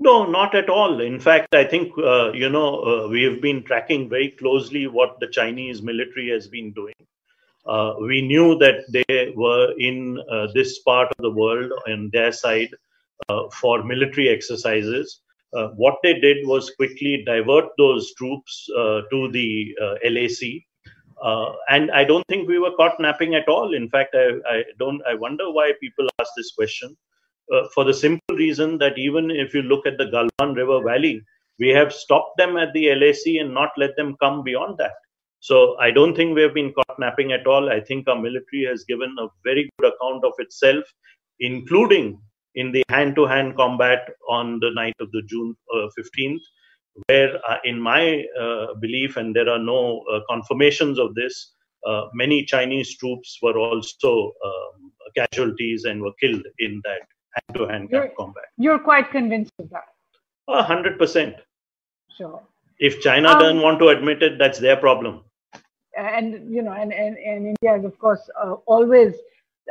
No, 0.00 0.24
not 0.24 0.54
at 0.54 0.70
all. 0.70 1.00
In 1.00 1.18
fact, 1.18 1.54
I 1.54 1.64
think, 1.64 1.92
uh, 1.98 2.30
you 2.32 2.48
know, 2.48 2.82
uh, 2.84 3.08
we 3.08 3.24
have 3.24 3.40
been 3.42 3.64
tracking 3.64 4.08
very 4.08 4.30
closely 4.30 4.86
what 4.86 5.18
the 5.18 5.26
Chinese 5.26 5.82
military 5.82 6.28
has 6.30 6.46
been 6.46 6.72
doing. 6.72 6.94
Uh, 7.66 7.94
we 8.00 8.22
knew 8.22 8.56
that 8.58 8.84
they 8.92 9.32
were 9.36 9.74
in 9.78 10.18
uh, 10.30 10.46
this 10.54 10.78
part 10.80 11.08
of 11.18 11.22
the 11.22 11.30
world 11.30 11.72
on 11.88 12.10
their 12.12 12.30
side 12.30 12.70
uh, 13.28 13.42
for 13.60 13.82
military 13.82 14.28
exercises. 14.28 15.20
Uh, 15.52 15.68
what 15.68 15.96
they 16.02 16.18
did 16.20 16.46
was 16.46 16.70
quickly 16.76 17.24
divert 17.26 17.66
those 17.76 18.14
troops 18.14 18.66
to 19.10 19.28
the 19.32 19.74
LAC. 20.04 20.62
And 21.68 21.90
I 21.90 22.04
don't 22.04 22.26
think 22.28 22.48
we 22.48 22.58
were 22.58 22.74
caught 22.76 23.00
napping 23.00 23.34
at 23.34 23.48
all. 23.48 23.74
In 23.74 23.88
fact, 23.88 24.14
I, 24.14 24.38
I 24.48 24.64
don't. 24.78 25.00
I 25.06 25.14
wonder 25.14 25.50
why 25.50 25.72
people 25.80 26.08
ask 26.20 26.30
this 26.36 26.52
question 26.52 26.96
uh, 27.52 27.62
for 27.74 27.84
the 27.84 27.94
simple 27.94 28.36
reason 28.36 28.78
that 28.78 28.98
even 28.98 29.30
if 29.30 29.54
you 29.54 29.62
look 29.62 29.86
at 29.86 29.98
the 29.98 30.06
Galwan 30.06 30.54
River 30.54 30.82
Valley, 30.82 31.22
we 31.58 31.68
have 31.70 31.92
stopped 31.92 32.36
them 32.38 32.56
at 32.56 32.72
the 32.72 32.94
LAC 32.94 33.40
and 33.40 33.52
not 33.52 33.70
let 33.76 33.96
them 33.96 34.16
come 34.20 34.42
beyond 34.44 34.78
that. 34.78 34.92
So 35.40 35.76
I 35.78 35.90
don't 35.90 36.14
think 36.14 36.34
we 36.34 36.42
have 36.42 36.54
been 36.54 36.72
caught 36.72 36.98
napping 36.98 37.32
at 37.32 37.46
all. 37.46 37.70
I 37.70 37.80
think 37.80 38.08
our 38.08 38.16
military 38.16 38.64
has 38.66 38.84
given 38.84 39.14
a 39.18 39.28
very 39.44 39.70
good 39.78 39.92
account 39.92 40.24
of 40.24 40.32
itself, 40.38 40.84
including 41.40 42.20
in 42.54 42.72
the 42.72 42.82
hand-to-hand 42.88 43.56
combat 43.56 44.08
on 44.28 44.58
the 44.60 44.70
night 44.72 44.94
of 45.00 45.10
the 45.12 45.22
June 45.26 45.54
uh, 45.74 45.88
15th, 45.98 46.40
where, 47.06 47.36
uh, 47.48 47.56
in 47.64 47.80
my 47.80 48.24
uh, 48.40 48.74
belief, 48.80 49.16
and 49.16 49.34
there 49.34 49.48
are 49.48 49.58
no 49.58 50.02
uh, 50.12 50.20
confirmations 50.28 50.98
of 50.98 51.14
this, 51.14 51.52
uh, 51.86 52.06
many 52.14 52.44
Chinese 52.44 52.96
troops 52.96 53.38
were 53.42 53.58
also 53.58 54.32
um, 54.44 54.92
casualties 55.16 55.84
and 55.84 56.02
were 56.02 56.12
killed 56.20 56.44
in 56.58 56.80
that 56.84 57.02
hand-to-hand 57.34 57.90
combat. 58.16 58.44
You're 58.56 58.78
quite 58.78 59.10
convinced 59.10 59.52
of 59.58 59.70
that. 59.70 59.84
A 60.48 60.62
hundred 60.62 60.98
percent. 60.98 61.36
Sure. 62.16 62.42
If 62.78 63.00
China 63.00 63.28
um, 63.28 63.38
doesn't 63.38 63.60
want 63.60 63.78
to 63.80 63.88
admit 63.88 64.22
it, 64.22 64.38
that's 64.38 64.58
their 64.58 64.76
problem. 64.76 65.22
And 65.96 66.52
you 66.54 66.62
know, 66.62 66.72
and 66.72 66.92
and, 66.92 67.16
and 67.18 67.46
India 67.46 67.76
has, 67.76 67.84
of 67.84 67.98
course 67.98 68.28
uh, 68.42 68.54
always, 68.66 69.14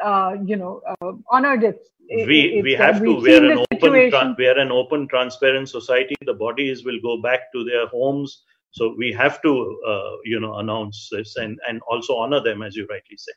uh, 0.03 0.35
you 0.45 0.55
know, 0.55 0.81
uh, 1.01 1.13
honored 1.29 1.63
its. 1.63 1.89
We 2.09 2.61
we 2.63 2.73
have 2.73 2.99
to. 2.99 3.15
We 3.15 3.35
are 3.35 3.45
an 3.51 3.65
open. 3.71 4.09
Tra- 4.09 4.35
we 4.37 4.47
are 4.47 4.57
an 4.57 4.71
open, 4.71 5.07
transparent 5.07 5.69
society. 5.69 6.15
The 6.25 6.33
bodies 6.33 6.85
will 6.85 6.99
go 7.01 7.21
back 7.21 7.51
to 7.53 7.63
their 7.63 7.87
homes. 7.87 8.43
So 8.71 8.93
we 8.97 9.11
have 9.13 9.41
to, 9.41 9.79
uh, 9.87 10.11
you 10.23 10.39
know, 10.39 10.55
announce 10.55 11.09
this 11.11 11.35
and 11.35 11.59
and 11.67 11.81
also 11.89 12.15
honor 12.15 12.41
them, 12.41 12.61
as 12.61 12.75
you 12.75 12.87
rightly 12.89 13.17
say. 13.17 13.33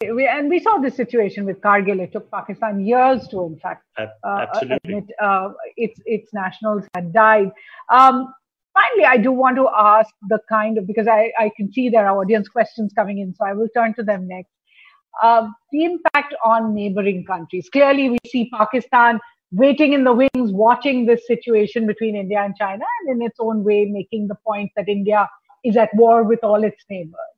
We, 0.00 0.12
we, 0.12 0.26
and 0.28 0.48
we 0.48 0.60
saw 0.60 0.78
this 0.78 0.94
situation 0.94 1.44
with 1.44 1.60
Kargil. 1.60 2.00
It 2.00 2.12
took 2.12 2.30
Pakistan 2.30 2.80
years 2.80 3.26
to, 3.28 3.44
in 3.46 3.58
fact, 3.58 3.84
uh, 3.98 4.46
admit 4.62 5.04
uh, 5.20 5.48
its 5.76 6.00
its 6.04 6.32
nationals 6.32 6.84
had 6.94 7.12
died. 7.12 7.50
Um, 7.90 8.32
finally, 8.74 9.04
I 9.04 9.16
do 9.16 9.32
want 9.32 9.56
to 9.56 9.68
ask 9.76 10.14
the 10.28 10.38
kind 10.48 10.78
of 10.78 10.86
because 10.86 11.08
I, 11.08 11.32
I 11.38 11.50
can 11.56 11.72
see 11.72 11.88
there 11.88 12.06
are 12.06 12.16
audience 12.18 12.48
questions 12.48 12.92
coming 12.94 13.18
in, 13.18 13.34
so 13.34 13.44
I 13.44 13.52
will 13.52 13.68
turn 13.74 13.94
to 13.94 14.02
them 14.02 14.28
next. 14.28 14.50
Uh, 15.22 15.48
the 15.72 15.84
impact 15.84 16.34
on 16.44 16.74
neighboring 16.74 17.24
countries. 17.24 17.68
Clearly, 17.70 18.10
we 18.10 18.18
see 18.26 18.48
Pakistan 18.50 19.20
waiting 19.52 19.92
in 19.92 20.04
the 20.04 20.12
wings, 20.12 20.52
watching 20.52 21.06
this 21.06 21.26
situation 21.26 21.86
between 21.86 22.16
India 22.16 22.40
and 22.40 22.54
China, 22.56 22.84
and 23.00 23.20
in 23.20 23.26
its 23.26 23.38
own 23.40 23.64
way, 23.64 23.84
making 23.84 24.28
the 24.28 24.36
point 24.46 24.70
that 24.76 24.88
India 24.88 25.28
is 25.64 25.76
at 25.76 25.90
war 25.94 26.22
with 26.22 26.42
all 26.42 26.62
its 26.62 26.84
neighbors. 26.88 27.34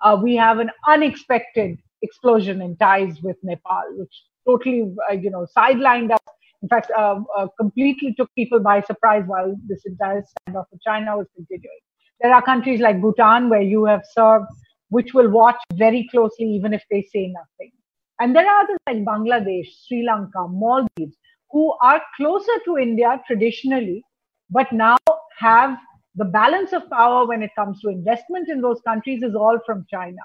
Uh, 0.00 0.18
we 0.22 0.36
have 0.36 0.58
an 0.58 0.70
unexpected 0.86 1.78
explosion 2.02 2.62
in 2.62 2.76
ties 2.76 3.20
with 3.22 3.36
Nepal, 3.42 3.82
which 3.96 4.22
totally, 4.46 4.94
uh, 5.10 5.14
you 5.14 5.30
know, 5.30 5.46
sidelined 5.56 6.12
us. 6.12 6.20
In 6.62 6.68
fact, 6.68 6.90
uh, 6.96 7.20
uh, 7.36 7.48
completely 7.58 8.14
took 8.14 8.32
people 8.34 8.60
by 8.60 8.80
surprise 8.80 9.24
while 9.26 9.54
this 9.66 9.84
entire 9.84 10.22
standoff 10.22 10.66
with 10.70 10.80
China 10.82 11.18
was 11.18 11.26
continuing. 11.34 11.78
There 12.20 12.34
are 12.34 12.42
countries 12.42 12.80
like 12.80 13.00
Bhutan 13.00 13.50
where 13.50 13.60
you 13.60 13.84
have 13.84 14.02
served, 14.10 14.46
which 14.90 15.14
will 15.14 15.30
watch 15.30 15.56
very 15.74 16.08
closely 16.10 16.46
even 16.46 16.72
if 16.72 16.82
they 16.90 17.02
say 17.12 17.26
nothing. 17.28 17.72
And 18.20 18.34
there 18.34 18.48
are 18.48 18.62
others 18.62 18.78
like 18.86 19.04
Bangladesh, 19.04 19.66
Sri 19.86 20.04
Lanka, 20.06 20.48
Maldives, 20.48 21.16
who 21.50 21.74
are 21.82 22.00
closer 22.16 22.52
to 22.64 22.78
India 22.78 23.20
traditionally, 23.26 24.02
but 24.50 24.72
now 24.72 24.96
have 25.38 25.76
the 26.14 26.24
balance 26.24 26.72
of 26.72 26.88
power 26.90 27.26
when 27.26 27.42
it 27.42 27.50
comes 27.56 27.80
to 27.82 27.90
investment 27.90 28.48
in 28.48 28.62
those 28.62 28.80
countries 28.86 29.22
is 29.22 29.34
all 29.34 29.58
from 29.66 29.84
China. 29.90 30.22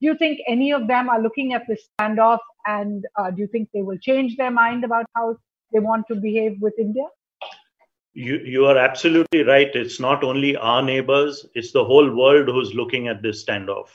Do 0.00 0.06
you 0.06 0.16
think 0.16 0.38
any 0.46 0.72
of 0.72 0.86
them 0.86 1.10
are 1.10 1.20
looking 1.20 1.52
at 1.52 1.62
this 1.68 1.86
standoff 2.00 2.38
and 2.66 3.04
uh, 3.16 3.30
do 3.30 3.42
you 3.42 3.48
think 3.48 3.68
they 3.74 3.82
will 3.82 3.98
change 3.98 4.36
their 4.36 4.50
mind 4.50 4.84
about 4.84 5.04
how 5.14 5.36
they 5.72 5.80
want 5.80 6.06
to 6.08 6.14
behave 6.14 6.56
with 6.60 6.74
India? 6.78 7.04
You, 8.14 8.38
you 8.38 8.66
are 8.66 8.76
absolutely 8.76 9.42
right. 9.42 9.70
It's 9.74 10.00
not 10.00 10.24
only 10.24 10.56
our 10.56 10.82
neighbors, 10.82 11.46
it's 11.54 11.72
the 11.72 11.84
whole 11.84 12.16
world 12.16 12.48
who's 12.48 12.74
looking 12.74 13.08
at 13.08 13.22
this 13.22 13.44
standoff. 13.44 13.88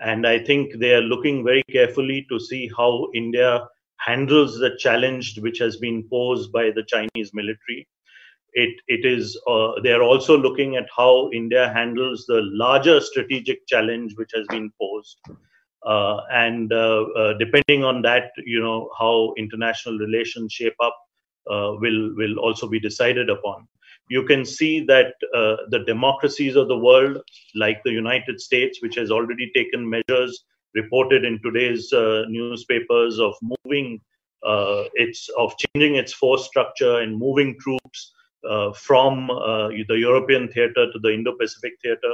And 0.00 0.26
I 0.26 0.38
think 0.38 0.78
they 0.78 0.92
are 0.94 1.00
looking 1.00 1.44
very 1.44 1.62
carefully 1.70 2.26
to 2.30 2.38
see 2.40 2.70
how 2.76 3.08
India 3.14 3.66
handles 3.98 4.58
the 4.58 4.76
challenge 4.78 5.38
which 5.38 5.58
has 5.58 5.76
been 5.76 6.06
posed 6.10 6.52
by 6.52 6.70
the 6.74 6.84
Chinese 6.86 7.32
military. 7.32 7.86
It, 8.52 8.74
it 8.86 9.04
is 9.04 9.40
uh, 9.48 9.80
they 9.82 9.92
are 9.92 10.02
also 10.02 10.36
looking 10.38 10.76
at 10.76 10.86
how 10.96 11.30
India 11.32 11.72
handles 11.72 12.24
the 12.26 12.40
larger 12.52 13.00
strategic 13.00 13.66
challenge 13.66 14.14
which 14.16 14.30
has 14.32 14.46
been 14.48 14.70
posed, 14.80 15.18
uh, 15.84 16.20
and 16.30 16.72
uh, 16.72 17.02
uh 17.16 17.32
depending 17.38 17.82
on 17.82 18.00
that, 18.02 18.30
you 18.44 18.62
know 18.62 18.90
how 18.96 19.34
international 19.36 19.98
relations 19.98 20.52
shape 20.52 20.76
up 20.80 20.96
will 21.46 22.14
will 22.16 22.38
also 22.38 22.68
be 22.68 22.80
decided 22.80 23.30
upon. 23.30 23.66
You 24.10 24.24
can 24.24 24.44
see 24.44 24.84
that 24.84 25.14
uh, 25.34 25.56
the 25.70 25.84
democracies 25.86 26.56
of 26.56 26.68
the 26.68 26.76
world, 26.76 27.22
like 27.54 27.82
the 27.84 27.92
United 27.92 28.40
States, 28.40 28.82
which 28.82 28.96
has 28.96 29.10
already 29.10 29.50
taken 29.54 29.88
measures 29.88 30.44
reported 30.74 31.24
in 31.24 31.40
today's 31.42 31.90
newspapers 32.28 33.18
of 33.20 33.34
moving 33.64 34.00
its 34.94 35.28
of 35.38 35.54
changing 35.62 35.96
its 35.96 36.12
force 36.12 36.46
structure 36.46 37.00
and 37.00 37.16
moving 37.16 37.58
troops 37.58 38.12
uh, 38.48 38.72
from 38.72 39.30
uh, 39.30 39.68
the 39.88 39.96
European 39.96 40.48
theater 40.48 40.92
to 40.92 40.98
the 41.00 41.12
Indo-Pacific 41.14 41.72
theater. 41.80 42.12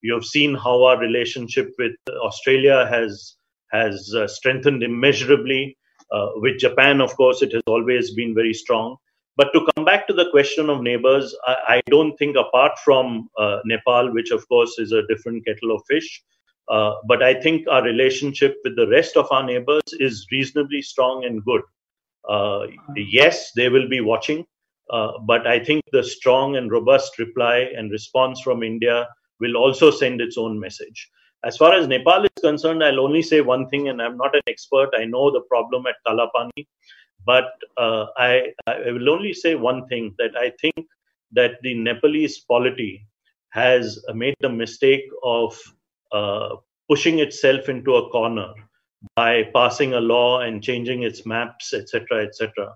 You 0.00 0.14
have 0.14 0.24
seen 0.24 0.54
how 0.54 0.82
our 0.84 0.98
relationship 0.98 1.74
with 1.78 1.92
Australia 2.22 2.86
has 2.90 3.36
has 3.72 4.14
uh, 4.14 4.26
strengthened 4.26 4.82
immeasurably. 4.82 5.76
With 6.36 6.58
Japan, 6.58 7.00
of 7.00 7.16
course, 7.16 7.42
it 7.42 7.52
has 7.52 7.62
always 7.66 8.12
been 8.12 8.34
very 8.34 8.54
strong. 8.54 8.96
But 9.36 9.52
to 9.52 9.66
come 9.74 9.84
back 9.84 10.06
to 10.06 10.14
the 10.14 10.30
question 10.30 10.70
of 10.70 10.80
neighbors, 10.82 11.36
I, 11.46 11.56
I 11.68 11.82
don't 11.90 12.16
think, 12.16 12.36
apart 12.36 12.72
from 12.84 13.28
uh, 13.38 13.58
Nepal, 13.66 14.12
which 14.12 14.30
of 14.30 14.48
course 14.48 14.78
is 14.78 14.92
a 14.92 15.06
different 15.08 15.44
kettle 15.44 15.74
of 15.76 15.82
fish, 15.86 16.22
uh, 16.68 16.94
but 17.06 17.22
I 17.22 17.34
think 17.34 17.68
our 17.68 17.82
relationship 17.82 18.56
with 18.64 18.76
the 18.76 18.88
rest 18.88 19.16
of 19.16 19.30
our 19.30 19.44
neighbors 19.44 19.82
is 19.92 20.26
reasonably 20.32 20.82
strong 20.82 21.24
and 21.24 21.44
good. 21.44 21.62
Uh, 22.28 22.66
yes, 22.96 23.52
they 23.52 23.68
will 23.68 23.88
be 23.88 24.00
watching. 24.00 24.44
Uh, 24.90 25.12
but 25.26 25.46
I 25.46 25.62
think 25.62 25.82
the 25.92 26.02
strong 26.02 26.56
and 26.56 26.70
robust 26.70 27.18
reply 27.18 27.68
and 27.76 27.90
response 27.90 28.40
from 28.40 28.62
India 28.62 29.06
will 29.40 29.56
also 29.56 29.90
send 29.90 30.20
its 30.20 30.38
own 30.38 30.58
message. 30.58 31.10
As 31.46 31.56
far 31.56 31.72
as 31.74 31.86
Nepal 31.86 32.24
is 32.24 32.42
concerned, 32.42 32.82
I'll 32.82 33.00
only 33.00 33.22
say 33.22 33.40
one 33.40 33.68
thing, 33.68 33.88
and 33.88 34.02
I'm 34.02 34.16
not 34.16 34.34
an 34.34 34.42
expert. 34.48 34.90
I 34.98 35.04
know 35.04 35.30
the 35.30 35.42
problem 35.42 35.84
at 35.86 35.94
Kalapani, 36.06 36.66
but 37.24 37.50
uh, 37.76 38.06
I, 38.16 38.52
I 38.66 38.90
will 38.90 39.08
only 39.08 39.32
say 39.32 39.54
one 39.54 39.86
thing 39.86 40.14
that 40.18 40.36
I 40.36 40.52
think 40.60 40.86
that 41.32 41.52
the 41.62 41.74
Nepalese 41.74 42.38
polity 42.40 43.06
has 43.50 44.04
made 44.14 44.34
the 44.40 44.48
mistake 44.48 45.04
of 45.22 45.58
uh, 46.12 46.56
pushing 46.88 47.20
itself 47.20 47.68
into 47.68 47.94
a 47.94 48.10
corner 48.10 48.52
by 49.14 49.44
passing 49.54 49.94
a 49.94 50.00
law 50.00 50.40
and 50.40 50.62
changing 50.62 51.04
its 51.04 51.24
maps, 51.24 51.72
etc., 51.72 52.26
etc 52.26 52.74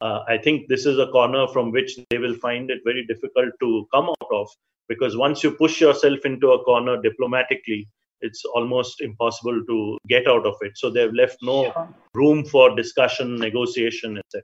uh, 0.00 0.24
I 0.28 0.38
think 0.38 0.68
this 0.68 0.86
is 0.86 0.98
a 0.98 1.08
corner 1.08 1.46
from 1.48 1.70
which 1.70 1.98
they 2.10 2.18
will 2.18 2.34
find 2.34 2.70
it 2.70 2.80
very 2.84 3.06
difficult 3.06 3.52
to 3.60 3.86
come 3.92 4.08
out 4.08 4.28
of 4.32 4.48
because 4.88 5.16
once 5.16 5.44
you 5.44 5.52
push 5.52 5.80
yourself 5.80 6.20
into 6.24 6.52
a 6.52 6.64
corner 6.64 7.00
diplomatically, 7.00 7.88
it's 8.20 8.44
almost 8.44 9.00
impossible 9.00 9.62
to 9.68 9.98
get 10.08 10.26
out 10.26 10.46
of 10.46 10.54
it. 10.60 10.72
So 10.76 10.90
they've 10.90 11.12
left 11.12 11.38
no 11.42 11.64
sure. 11.64 11.88
room 12.14 12.44
for 12.44 12.74
discussion, 12.74 13.36
negotiation, 13.36 14.18
etc. 14.18 14.42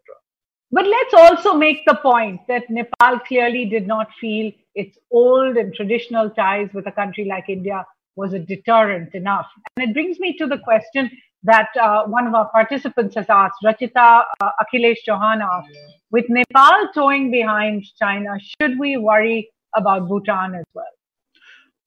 But 0.72 0.87
let's 0.87 1.14
also 1.14 1.55
make 1.55 1.83
the 1.87 1.95
point 1.97 2.41
that 2.49 2.68
Nepal 2.68 3.20
clearly 3.20 3.66
did 3.66 3.87
not 3.87 4.09
feel 4.20 4.53
its 4.74 4.99
old 5.11 5.57
and 5.57 5.72
traditional 5.74 6.31
ties 6.31 6.68
with 6.74 6.87
a 6.87 6.93
country 6.93 7.24
like 7.24 7.49
India 7.49 7.85
was 8.16 8.33
a 8.33 8.39
deterrent 8.39 9.14
enough. 9.14 9.47
And 9.77 9.89
it 9.89 9.95
brings 9.95 10.18
me 10.18 10.37
to 10.39 10.47
the 10.47 10.59
question 10.59 11.11
that 11.45 11.68
uh, 11.81 12.05
one 12.05 12.27
of 12.27 12.35
our 12.35 12.49
participants 12.51 13.14
has 13.14 13.27
asked, 13.29 13.57
Rachita 13.62 14.24
uh, 14.41 14.51
Akhilesh 14.61 14.99
Chauhan 15.09 15.41
asked, 15.41 15.77
with 16.11 16.24
Nepal 16.29 16.89
towing 16.95 17.31
behind 17.31 17.85
China, 17.99 18.31
should 18.61 18.79
we 18.79 18.97
worry 18.97 19.49
about 19.77 20.09
Bhutan 20.09 20.55
as 20.55 20.64
well? 20.74 20.95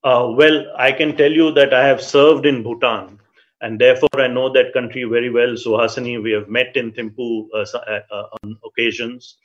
Uh, 0.04 0.32
well, 0.36 0.66
I 0.78 0.92
can 0.92 1.18
tell 1.18 1.32
you 1.32 1.52
that 1.52 1.74
I 1.74 1.86
have 1.86 2.02
served 2.02 2.46
in 2.46 2.64
Bhutan, 2.64 3.20
and 3.62 3.80
therefore 3.80 4.10
I 4.16 4.28
know 4.28 4.52
that 4.54 4.72
country 4.74 5.04
very 5.04 5.30
well. 5.30 5.50
Suhasini, 5.50 6.22
we 6.24 6.32
have 6.32 6.48
met 6.48 6.78
in 6.78 6.92
Thimphu 6.94 7.48
uh, 7.54 7.66
uh, 7.74 8.00
uh, 8.10 8.24
on 8.42 8.58
occasions. 8.66 9.38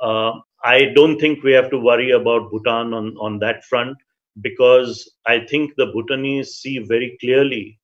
Uh, 0.00 0.32
I 0.62 0.92
don't 0.94 1.18
think 1.18 1.42
we 1.42 1.52
have 1.52 1.70
to 1.70 1.78
worry 1.78 2.10
about 2.10 2.50
Bhutan 2.50 2.92
on, 2.92 3.16
on 3.18 3.38
that 3.38 3.64
front 3.64 3.96
because 4.42 5.10
I 5.26 5.40
think 5.40 5.72
the 5.76 5.86
Bhutanese 5.86 6.56
see 6.56 6.78
very 6.78 7.16
clearly 7.18 7.78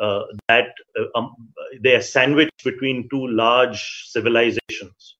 uh, 0.00 0.22
that 0.48 0.68
um, 1.14 1.34
they 1.82 1.94
are 1.94 2.00
sandwiched 2.00 2.64
between 2.64 3.08
two 3.10 3.26
large 3.26 4.06
civilizations. 4.06 5.16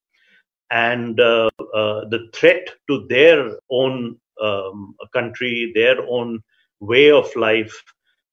And 0.71 1.17
the 1.17 2.31
threat 2.33 2.69
to 2.89 3.07
their 3.09 3.59
own 3.71 4.19
um, 4.43 4.95
country, 5.13 5.73
their 5.75 5.97
own 6.09 6.41
way 6.81 7.11
of 7.11 7.35
life 7.37 7.83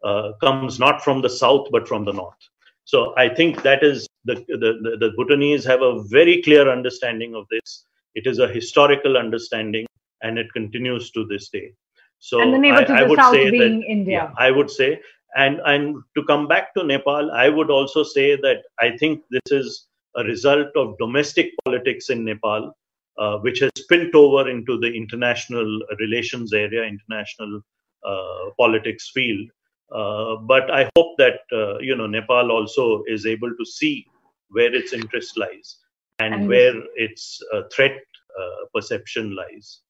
uh, 0.03 0.33
comes 0.41 0.79
not 0.79 1.03
from 1.03 1.21
the 1.21 1.29
south 1.29 1.67
but 1.71 1.87
from 1.87 2.05
the 2.05 2.13
north. 2.13 2.35
So 2.83 3.13
I 3.17 3.29
think 3.29 3.63
that 3.63 3.83
is 3.83 4.07
the, 4.25 4.35
the, 4.47 4.97
the 4.99 5.11
Bhutanese 5.17 5.65
have 5.65 5.81
a 5.81 6.03
very 6.03 6.41
clear 6.43 6.69
understanding 6.69 7.33
of 7.33 7.45
this. 7.49 7.85
It 8.13 8.27
is 8.27 8.39
a 8.39 8.47
historical 8.47 9.17
understanding 9.17 9.87
and 10.21 10.37
it 10.37 10.47
continues 10.53 11.11
to 11.11 11.25
this 11.25 11.49
day. 11.49 11.73
So 12.19 12.41
and 12.41 12.53
the 12.53 12.57
neighbor 12.59 12.85
to 12.85 12.93
I, 12.93 12.99
the 12.99 13.05
I 13.05 13.07
would 13.07 13.19
south 13.19 13.33
say 13.33 13.51
being 13.51 13.81
that, 13.81 13.87
India. 13.87 14.29
Yeah, 14.29 14.31
I 14.37 14.51
would 14.51 14.69
say, 14.69 15.01
and 15.35 15.59
and 15.65 15.95
to 16.15 16.23
come 16.23 16.47
back 16.47 16.73
to 16.75 16.83
Nepal, 16.83 17.31
I 17.31 17.49
would 17.49 17.69
also 17.69 18.03
say 18.03 18.35
that 18.37 18.63
I 18.79 18.97
think 18.97 19.23
this 19.29 19.51
is 19.51 19.87
a 20.15 20.23
result 20.23 20.67
of 20.75 20.97
domestic 20.97 21.51
politics 21.65 22.09
in 22.09 22.23
Nepal 22.23 22.75
uh, 23.17 23.37
which 23.39 23.59
has 23.59 23.71
spilled 23.77 24.13
over 24.15 24.49
into 24.49 24.77
the 24.79 24.91
international 24.91 25.81
relations 25.99 26.53
area, 26.53 26.83
international 26.83 27.61
uh, 28.05 28.49
politics 28.57 29.11
field. 29.13 29.49
Uh, 29.91 30.35
but 30.37 30.69
I 30.71 30.89
hope 30.95 31.15
that 31.17 31.39
uh, 31.51 31.77
you 31.79 31.95
know 31.95 32.07
Nepal 32.07 32.51
also 32.51 33.03
is 33.07 33.25
able 33.25 33.51
to 33.55 33.65
see 33.65 34.05
where 34.49 34.73
its 34.73 34.93
interest 34.93 35.37
lies 35.37 35.77
and, 36.19 36.33
and 36.33 36.47
where 36.47 36.73
its 36.95 37.41
uh, 37.53 37.63
threat 37.73 37.97
uh, 38.39 38.65
perception 38.73 39.35
lies. 39.35 39.81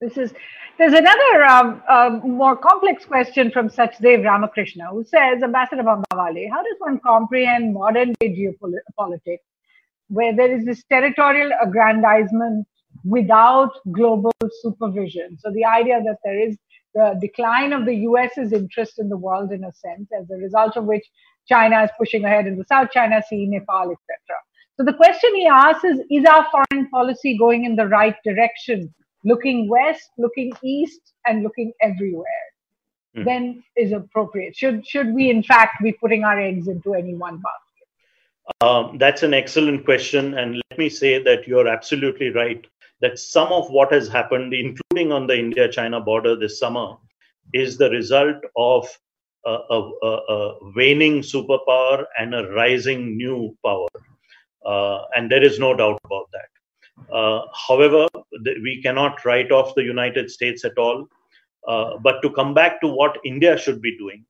This 0.00 0.16
is 0.16 0.32
there's 0.78 0.94
another 0.94 1.44
um, 1.44 1.82
um, 1.88 2.20
more 2.30 2.56
complex 2.56 3.04
question 3.04 3.50
from 3.50 3.68
Sachdev 3.68 4.24
Ramakrishna, 4.24 4.86
who 4.86 5.04
says, 5.04 5.42
Ambassador 5.42 5.82
Bambawale, 5.82 6.48
how 6.50 6.62
does 6.62 6.76
one 6.78 6.98
comprehend 7.00 7.74
modern 7.74 8.14
day 8.18 8.30
geopolitics 8.30 9.40
where 10.10 10.34
there 10.34 10.54
is 10.54 10.64
this 10.64 10.82
territorial 10.90 11.50
aggrandizement 11.62 12.66
without 13.04 13.70
global 13.92 14.32
supervision. 14.62 15.38
So 15.38 15.50
the 15.52 15.64
idea 15.64 16.02
that 16.04 16.18
there 16.24 16.38
is 16.38 16.58
the 16.94 17.16
decline 17.20 17.72
of 17.72 17.86
the 17.86 17.94
US's 17.94 18.52
interest 18.52 18.98
in 18.98 19.08
the 19.08 19.16
world 19.16 19.52
in 19.52 19.62
a 19.64 19.72
sense, 19.72 20.08
as 20.20 20.28
a 20.30 20.34
result 20.34 20.76
of 20.76 20.84
which 20.84 21.04
China 21.46 21.82
is 21.84 21.90
pushing 21.96 22.24
ahead 22.24 22.46
in 22.46 22.58
the 22.58 22.64
South 22.64 22.90
China 22.90 23.22
Sea, 23.28 23.46
Nepal, 23.46 23.92
etc. 23.92 24.18
So 24.76 24.84
the 24.84 24.94
question 24.94 25.34
he 25.36 25.46
asks 25.46 25.84
is, 25.84 26.00
is 26.10 26.24
our 26.24 26.46
foreign 26.50 26.88
policy 26.88 27.38
going 27.38 27.64
in 27.64 27.76
the 27.76 27.86
right 27.86 28.16
direction, 28.24 28.92
looking 29.24 29.68
west, 29.68 30.10
looking 30.18 30.52
east, 30.64 31.00
and 31.26 31.42
looking 31.42 31.72
everywhere? 31.80 32.26
Mm. 33.16 33.24
Then 33.24 33.64
is 33.76 33.92
appropriate. 33.92 34.56
Should 34.56 34.86
should 34.86 35.12
we 35.12 35.30
in 35.30 35.42
fact 35.42 35.82
be 35.82 35.92
putting 35.92 36.24
our 36.24 36.38
eggs 36.40 36.68
into 36.68 36.94
any 36.94 37.14
one 37.14 37.36
basket? 37.36 37.69
Um, 38.60 38.98
that's 38.98 39.22
an 39.22 39.34
excellent 39.34 39.84
question, 39.84 40.38
and 40.38 40.56
let 40.56 40.78
me 40.78 40.88
say 40.88 41.22
that 41.22 41.46
you're 41.46 41.68
absolutely 41.68 42.30
right 42.30 42.66
that 43.00 43.18
some 43.18 43.48
of 43.52 43.70
what 43.70 43.92
has 43.92 44.08
happened, 44.08 44.52
including 44.52 45.12
on 45.12 45.26
the 45.26 45.38
India 45.38 45.68
China 45.70 46.00
border 46.00 46.36
this 46.36 46.58
summer, 46.58 46.96
is 47.54 47.78
the 47.78 47.90
result 47.90 48.36
of 48.56 48.86
a, 49.46 49.50
a, 49.50 49.90
a, 50.02 50.06
a 50.06 50.72
waning 50.76 51.20
superpower 51.20 52.04
and 52.18 52.34
a 52.34 52.52
rising 52.52 53.16
new 53.16 53.56
power. 53.64 53.88
Uh, 54.64 55.04
and 55.16 55.30
there 55.30 55.42
is 55.42 55.58
no 55.58 55.74
doubt 55.74 55.98
about 56.04 56.26
that. 56.32 57.12
Uh, 57.12 57.46
however, 57.54 58.06
we 58.62 58.80
cannot 58.82 59.24
write 59.24 59.50
off 59.50 59.74
the 59.74 59.82
United 59.82 60.30
States 60.30 60.64
at 60.64 60.76
all. 60.76 61.08
Uh, 61.66 61.96
but 62.02 62.20
to 62.22 62.30
come 62.30 62.54
back 62.54 62.80
to 62.80 62.88
what 62.88 63.18
India 63.24 63.56
should 63.56 63.80
be 63.80 63.96
doing, 63.96 64.24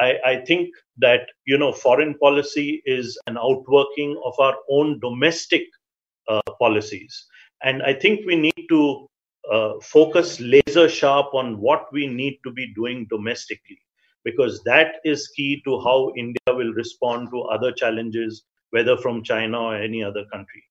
I, 0.00 0.14
I, 0.24 0.44
think 0.44 0.70
that 0.98 1.28
you 1.46 1.58
know 1.58 1.72
foreign 1.72 2.14
policy 2.18 2.82
is 2.86 3.18
an 3.26 3.36
outworking 3.38 4.20
of 4.24 4.34
our 4.38 4.54
own 4.70 5.00
domestic 5.00 5.64
uh, 6.28 6.40
policies. 6.58 7.26
And 7.62 7.82
I 7.82 7.94
think 7.94 8.26
we 8.26 8.36
need 8.36 8.66
to 8.68 9.08
uh, 9.50 9.72
focus 9.82 10.40
laser 10.40 10.88
sharp 10.88 11.34
on 11.34 11.58
what 11.60 11.86
we 11.92 12.06
need 12.06 12.38
to 12.44 12.50
be 12.50 12.72
doing 12.74 13.06
domestically, 13.10 13.78
because 14.24 14.62
that 14.64 14.96
is 15.04 15.28
key 15.28 15.62
to 15.64 15.80
how 15.80 16.12
India 16.16 16.48
will 16.48 16.72
respond 16.74 17.28
to 17.30 17.42
other 17.42 17.72
challenges, 17.72 18.44
whether 18.70 18.96
from 18.96 19.22
China 19.22 19.60
or 19.60 19.76
any 19.76 20.02
other 20.02 20.24
country. 20.32 20.62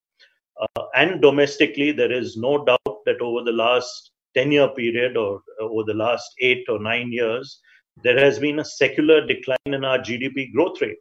Uh, 0.61 0.83
and 0.95 1.21
domestically, 1.21 1.91
there 1.91 2.11
is 2.11 2.37
no 2.37 2.63
doubt 2.63 2.99
that 3.05 3.21
over 3.21 3.43
the 3.43 3.51
last 3.51 4.11
10 4.35 4.51
year 4.51 4.67
period 4.69 5.17
or 5.17 5.41
over 5.59 5.83
the 5.85 5.93
last 5.93 6.29
eight 6.41 6.65
or 6.69 6.79
nine 6.79 7.11
years, 7.11 7.59
there 8.03 8.19
has 8.19 8.39
been 8.39 8.59
a 8.59 8.65
secular 8.65 9.25
decline 9.25 9.57
in 9.65 9.85
our 9.85 9.99
GDP 9.99 10.51
growth 10.53 10.81
rate. 10.81 10.99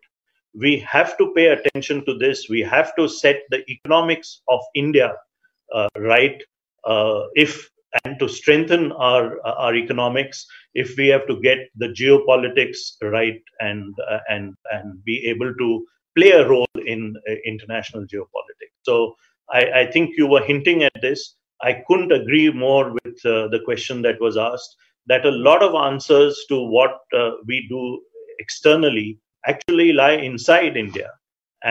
We 0.54 0.78
have 0.80 1.18
to 1.18 1.32
pay 1.34 1.48
attention 1.48 2.04
to 2.06 2.16
this. 2.16 2.48
We 2.48 2.60
have 2.60 2.94
to 2.96 3.08
set 3.08 3.42
the 3.50 3.68
economics 3.68 4.42
of 4.48 4.60
India 4.74 5.14
uh, 5.72 5.88
right 5.96 6.40
uh, 6.84 7.22
if 7.34 7.68
and 8.04 8.18
to 8.18 8.28
strengthen 8.28 8.92
our 8.92 9.44
our 9.46 9.74
economics 9.74 10.46
if 10.74 10.96
we 10.96 11.06
have 11.08 11.26
to 11.26 11.40
get 11.40 11.58
the 11.76 11.88
geopolitics 11.88 12.78
right 13.02 13.40
and 13.60 13.94
uh, 14.10 14.18
and 14.28 14.54
and 14.72 15.04
be 15.04 15.24
able 15.26 15.54
to 15.54 15.86
play 16.16 16.30
a 16.30 16.48
role 16.48 16.66
in 16.86 17.14
uh, 17.28 17.34
international 17.44 18.04
geopolitics 18.04 18.74
so 18.82 19.14
I, 19.50 19.80
I, 19.80 19.90
think 19.90 20.16
you 20.16 20.26
were 20.26 20.42
hinting 20.42 20.84
at 20.84 21.00
this 21.02 21.36
i 21.62 21.82
couldn't 21.86 22.12
agree 22.12 22.50
more 22.50 22.92
with 23.04 23.18
uh, 23.24 23.48
the 23.48 23.60
question 23.64 24.02
that 24.02 24.20
was 24.20 24.36
asked 24.36 24.76
that 25.06 25.26
a 25.26 25.30
lot 25.30 25.62
of 25.62 25.74
answers 25.74 26.44
to 26.48 26.60
what 26.60 27.00
uh, 27.16 27.32
we 27.46 27.66
do 27.68 28.00
externally 28.38 29.18
actually 29.46 29.92
lie 29.92 30.16
inside 30.30 30.76
india 30.76 31.10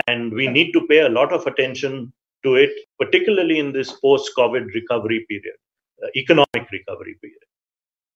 and 0.07 0.31
we 0.33 0.47
need 0.47 0.71
to 0.71 0.85
pay 0.87 1.01
a 1.01 1.09
lot 1.09 1.31
of 1.31 1.45
attention 1.45 2.11
to 2.43 2.55
it, 2.55 2.71
particularly 2.99 3.59
in 3.59 3.71
this 3.71 3.91
post 3.91 4.31
COVID 4.37 4.73
recovery 4.73 5.25
period, 5.29 5.55
uh, 6.03 6.07
economic 6.15 6.71
recovery 6.71 7.15
period. 7.21 7.39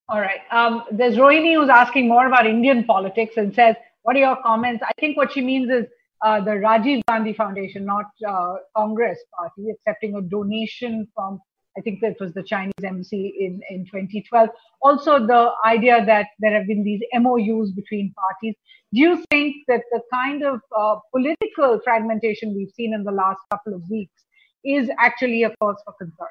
All 0.09 0.21
right. 0.21 0.41
Um, 0.51 0.83
there's 0.91 1.15
Rohini 1.15 1.55
who's 1.55 1.69
asking 1.69 2.07
more 2.07 2.27
about 2.27 2.47
Indian 2.47 2.83
politics 2.83 3.35
and 3.37 3.53
says, 3.53 3.75
What 4.03 4.15
are 4.15 4.19
your 4.19 4.37
comments? 4.41 4.83
I 4.87 4.91
think 4.99 5.17
what 5.17 5.33
she 5.33 5.41
means 5.41 5.69
is 5.69 5.85
uh, 6.21 6.39
the 6.41 6.51
Rajiv 6.51 7.01
Gandhi 7.07 7.33
Foundation, 7.33 7.85
not 7.85 8.05
uh, 8.27 8.55
Congress 8.75 9.19
Party, 9.37 9.69
accepting 9.69 10.15
a 10.15 10.21
donation 10.21 11.07
from, 11.13 11.39
I 11.77 11.81
think 11.81 12.01
that 12.01 12.15
was 12.19 12.33
the 12.33 12.43
Chinese 12.43 12.73
embassy 12.83 13.35
in, 13.39 13.61
in 13.69 13.85
2012. 13.85 14.49
Also, 14.81 15.25
the 15.25 15.51
idea 15.65 16.03
that 16.05 16.27
there 16.39 16.53
have 16.53 16.67
been 16.67 16.83
these 16.83 17.01
MOUs 17.13 17.71
between 17.71 18.13
parties. 18.13 18.55
Do 18.93 19.01
you 19.01 19.23
think 19.29 19.57
that 19.67 19.81
the 19.91 20.01
kind 20.11 20.43
of 20.43 20.61
uh, 20.75 20.95
political 21.13 21.79
fragmentation 21.83 22.55
we've 22.55 22.71
seen 22.71 22.93
in 22.93 23.03
the 23.03 23.11
last 23.11 23.39
couple 23.51 23.73
of 23.73 23.83
weeks 23.89 24.23
is 24.63 24.89
actually 24.97 25.43
a 25.43 25.55
cause 25.57 25.75
for 25.85 25.93
concern? 25.93 26.27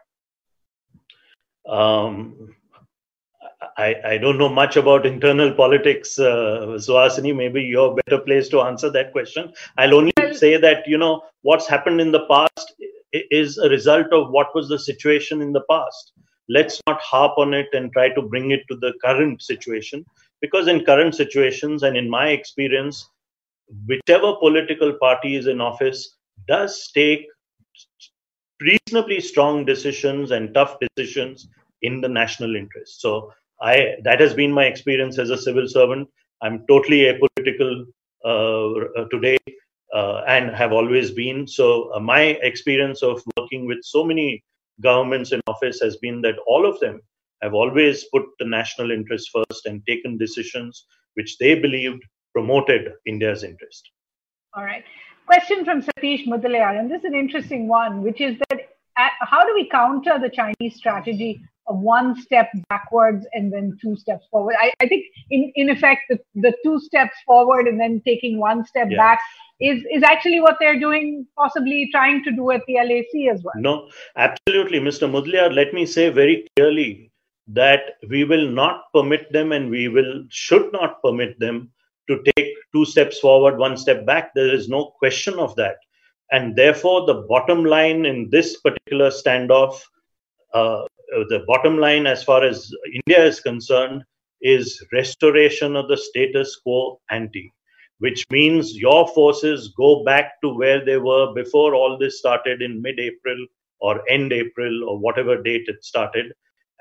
Um, 1.68 2.54
I, 3.76 3.94
I 4.04 4.18
don't 4.18 4.38
know 4.38 4.48
much 4.48 4.76
about 4.76 5.06
internal 5.06 5.52
politics, 5.52 6.18
uh, 6.18 6.76
Suhasini. 6.76 7.34
Maybe 7.34 7.62
you're 7.62 7.92
a 7.92 7.94
better 7.94 8.22
placed 8.22 8.50
to 8.52 8.62
answer 8.62 8.90
that 8.90 9.12
question. 9.12 9.52
I'll 9.76 9.94
only 9.94 10.12
well, 10.16 10.34
say 10.34 10.56
that, 10.56 10.86
you 10.86 10.98
know, 10.98 11.22
what's 11.42 11.66
happened 11.66 12.00
in 12.00 12.12
the 12.12 12.26
past 12.26 12.74
is 13.30 13.58
a 13.58 13.68
result 13.68 14.12
of 14.12 14.30
what 14.30 14.54
was 14.54 14.68
the 14.68 14.78
situation 14.78 15.42
in 15.42 15.52
the 15.52 15.64
past. 15.70 16.12
Let's 16.48 16.80
not 16.86 17.00
harp 17.00 17.38
on 17.38 17.54
it 17.54 17.66
and 17.72 17.92
try 17.92 18.10
to 18.10 18.22
bring 18.22 18.52
it 18.52 18.62
to 18.70 18.76
the 18.76 18.92
current 19.04 19.42
situation 19.42 20.04
because 20.40 20.68
in 20.68 20.84
current 20.84 21.14
situations 21.14 21.82
and 21.82 21.96
in 21.96 22.08
my 22.08 22.28
experience 22.28 23.08
whichever 23.88 24.34
political 24.36 24.92
party 25.00 25.36
is 25.36 25.46
in 25.46 25.60
office 25.60 26.16
does 26.46 26.90
take 26.94 27.26
reasonably 28.60 29.20
strong 29.20 29.64
decisions 29.64 30.30
and 30.30 30.54
tough 30.54 30.76
decisions 30.80 31.48
in 31.82 32.00
the 32.00 32.08
national 32.08 32.56
interest. 32.56 33.00
So 33.00 33.32
i 33.60 33.94
that 34.04 34.20
has 34.20 34.34
been 34.34 34.52
my 34.52 34.64
experience 34.66 35.18
as 35.18 35.30
a 35.30 35.38
civil 35.38 35.68
servant. 35.68 36.08
I'm 36.42 36.64
totally 36.68 37.00
apolitical 37.12 37.86
uh, 38.24 39.04
today 39.10 39.36
and 40.26 40.50
have 40.50 40.72
always 40.72 41.10
been. 41.10 41.46
So 41.46 41.92
uh, 41.94 42.00
my 42.00 42.20
experience 42.20 43.02
of 43.02 43.22
working 43.36 43.66
with 43.66 43.78
so 43.82 44.04
many 44.04 44.42
governments 44.80 45.32
in 45.32 45.40
office 45.46 45.80
has 45.80 45.96
been 45.96 46.20
that 46.22 46.36
all 46.46 46.68
of 46.68 46.78
them 46.80 47.00
have 47.42 47.54
always 47.54 48.04
put 48.12 48.24
the 48.38 48.46
national 48.46 48.90
interest 48.90 49.30
first 49.32 49.66
and 49.66 49.82
taken 49.86 50.18
decisions 50.18 50.86
which 51.14 51.38
they 51.38 51.54
believed 51.54 52.02
promoted 52.32 52.92
India's 53.06 53.42
interest. 53.42 53.90
All 54.54 54.64
right. 54.64 54.84
Question 55.26 55.64
from 55.64 55.82
Satish 55.82 56.26
Mudaliar, 56.26 56.78
and 56.78 56.90
this 56.90 57.00
is 57.00 57.04
an 57.04 57.14
interesting 57.14 57.66
one, 57.66 58.02
which 58.02 58.20
is 58.20 58.36
that 58.48 58.60
uh, 58.96 59.08
how 59.20 59.44
do 59.44 59.52
we 59.54 59.68
counter 59.68 60.18
the 60.18 60.30
Chinese 60.30 60.76
strategy 60.76 61.40
of 61.66 61.78
one 61.78 62.20
step 62.20 62.48
backwards 62.68 63.26
and 63.32 63.52
then 63.52 63.76
two 63.82 63.96
steps 63.96 64.24
forward? 64.30 64.54
I, 64.60 64.72
I 64.80 64.86
think, 64.86 65.04
in, 65.30 65.52
in 65.56 65.70
effect, 65.70 66.02
the, 66.08 66.18
the 66.34 66.54
two 66.62 66.78
steps 66.80 67.16
forward 67.26 67.66
and 67.66 67.80
then 67.80 68.00
taking 68.06 68.38
one 68.38 68.64
step 68.64 68.88
yeah. 68.90 68.96
back 68.96 69.20
is 69.60 69.82
is 69.92 70.02
actually 70.02 70.40
what 70.40 70.56
they're 70.60 70.78
doing, 70.78 71.26
possibly 71.36 71.88
trying 71.92 72.22
to 72.24 72.32
do 72.32 72.50
at 72.50 72.62
the 72.66 72.74
LAC 72.74 73.34
as 73.34 73.42
well. 73.42 73.54
No, 73.56 73.88
absolutely, 74.16 74.80
Mr. 74.80 75.10
Mudliar. 75.10 75.52
Let 75.52 75.72
me 75.72 75.86
say 75.86 76.10
very 76.10 76.46
clearly 76.56 77.10
that 77.48 77.94
we 78.08 78.24
will 78.24 78.50
not 78.50 78.84
permit 78.92 79.32
them, 79.32 79.52
and 79.52 79.70
we 79.70 79.88
will 79.88 80.24
should 80.28 80.72
not 80.72 81.02
permit 81.02 81.38
them 81.38 81.70
to 82.08 82.22
take 82.36 82.52
two 82.74 82.84
steps 82.84 83.18
forward, 83.18 83.58
one 83.58 83.76
step 83.76 84.04
back. 84.04 84.32
There 84.34 84.54
is 84.54 84.68
no 84.68 84.92
question 84.98 85.34
of 85.38 85.56
that, 85.56 85.76
and 86.30 86.54
therefore 86.54 87.06
the 87.06 87.24
bottom 87.28 87.64
line 87.64 88.04
in 88.06 88.28
this 88.30 88.60
particular 88.60 89.10
standoff. 89.10 89.80
Uh, 90.52 90.84
the 91.28 91.44
bottom 91.46 91.78
line, 91.78 92.06
as 92.06 92.24
far 92.24 92.42
as 92.42 92.70
India 92.92 93.24
is 93.24 93.40
concerned, 93.40 94.02
is 94.42 94.84
restoration 94.92 95.76
of 95.76 95.88
the 95.88 95.96
status 95.96 96.56
quo 96.56 97.00
ante 97.10 97.52
which 97.98 98.24
means 98.30 98.76
your 98.76 99.08
forces 99.08 99.72
go 99.76 100.04
back 100.04 100.40
to 100.42 100.50
where 100.50 100.84
they 100.84 100.98
were 100.98 101.32
before 101.34 101.74
all 101.74 101.96
this 101.98 102.18
started 102.18 102.62
in 102.62 102.82
mid 102.82 102.98
April 102.98 103.46
or 103.80 104.02
end 104.08 104.32
April 104.32 104.88
or 104.88 104.98
whatever 104.98 105.42
date 105.42 105.68
it 105.68 105.84
started, 105.84 106.32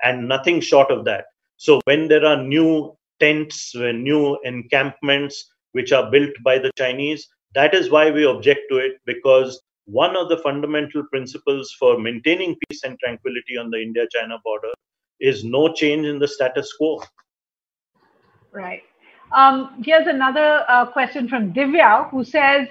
and 0.02 0.28
nothing 0.28 0.60
short 0.60 0.90
of 0.90 1.04
that. 1.04 1.24
So, 1.56 1.80
when 1.84 2.08
there 2.08 2.24
are 2.24 2.42
new 2.42 2.96
tents, 3.20 3.74
new 3.74 4.38
encampments 4.44 5.50
which 5.72 5.92
are 5.92 6.10
built 6.10 6.30
by 6.44 6.58
the 6.58 6.70
Chinese, 6.76 7.26
that 7.54 7.74
is 7.74 7.90
why 7.90 8.10
we 8.10 8.26
object 8.26 8.60
to 8.70 8.78
it 8.78 9.00
because 9.06 9.60
one 9.86 10.16
of 10.16 10.28
the 10.28 10.38
fundamental 10.38 11.04
principles 11.06 11.74
for 11.78 11.98
maintaining 11.98 12.56
peace 12.68 12.82
and 12.84 12.98
tranquility 12.98 13.56
on 13.56 13.70
the 13.70 13.80
India 13.80 14.06
China 14.10 14.38
border 14.44 14.72
is 15.20 15.44
no 15.44 15.72
change 15.72 16.06
in 16.06 16.18
the 16.18 16.28
status 16.28 16.72
quo. 16.76 17.00
Right. 18.52 18.82
Um, 19.32 19.82
here's 19.84 20.06
another 20.06 20.64
uh, 20.68 20.86
question 20.86 21.28
from 21.28 21.52
Divya 21.52 22.10
who 22.10 22.24
says, 22.24 22.68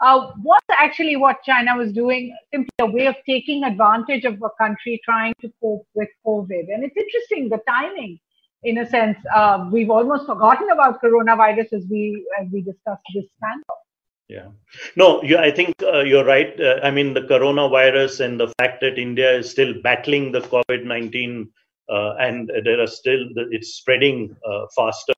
uh, 0.00 0.30
was 0.42 0.60
actually 0.70 1.16
what 1.16 1.42
China 1.42 1.76
was 1.76 1.92
doing 1.92 2.36
simply 2.52 2.70
a 2.80 2.86
way 2.86 3.06
of 3.06 3.16
taking 3.26 3.64
advantage 3.64 4.24
of 4.24 4.34
a 4.34 4.50
country 4.60 5.00
trying 5.04 5.34
to 5.40 5.52
cope 5.60 5.86
with 5.94 6.08
COVID? 6.24 6.66
And 6.72 6.84
it's 6.84 6.96
interesting 6.96 7.48
the 7.48 7.60
timing, 7.68 8.18
in 8.62 8.78
a 8.78 8.88
sense. 8.88 9.18
Uh, 9.34 9.68
we've 9.72 9.90
almost 9.90 10.26
forgotten 10.26 10.70
about 10.70 11.02
coronavirus 11.02 11.72
as 11.72 11.84
we 11.90 12.24
as 12.40 12.46
we 12.52 12.62
discussed 12.62 13.02
this 13.14 13.24
standoff. 13.42 13.80
Yeah, 14.28 14.48
no, 14.94 15.22
you, 15.22 15.38
I 15.38 15.50
think 15.50 15.74
uh, 15.82 16.00
you're 16.00 16.24
right. 16.24 16.58
Uh, 16.60 16.80
I 16.82 16.90
mean, 16.90 17.14
the 17.14 17.22
coronavirus 17.22 18.20
and 18.24 18.38
the 18.38 18.52
fact 18.58 18.80
that 18.82 18.98
India 18.98 19.32
is 19.32 19.50
still 19.50 19.74
battling 19.82 20.32
the 20.32 20.40
COVID 20.40 20.84
nineteen 20.84 21.50
uh, 21.88 22.14
and 22.20 22.50
there 22.64 22.80
are 22.80 22.86
still 22.86 23.24
it's 23.50 23.74
spreading 23.74 24.36
faster 24.76 25.14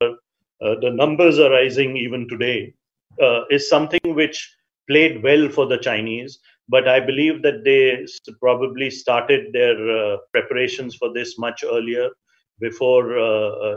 the 0.60 0.90
numbers 0.90 1.38
are 1.38 1.50
rising 1.50 1.96
even 1.96 2.28
today, 2.28 2.74
uh, 3.22 3.44
is 3.50 3.68
something 3.68 4.00
which 4.04 4.56
played 4.88 5.22
well 5.22 5.48
for 5.48 5.66
the 5.66 5.78
Chinese. 5.78 6.38
But 6.68 6.86
I 6.86 7.00
believe 7.00 7.42
that 7.42 7.64
they 7.64 8.06
probably 8.40 8.90
started 8.90 9.52
their 9.52 9.76
uh, 9.90 10.18
preparations 10.32 10.94
for 10.94 11.12
this 11.12 11.38
much 11.38 11.64
earlier, 11.64 12.10
before 12.60 13.04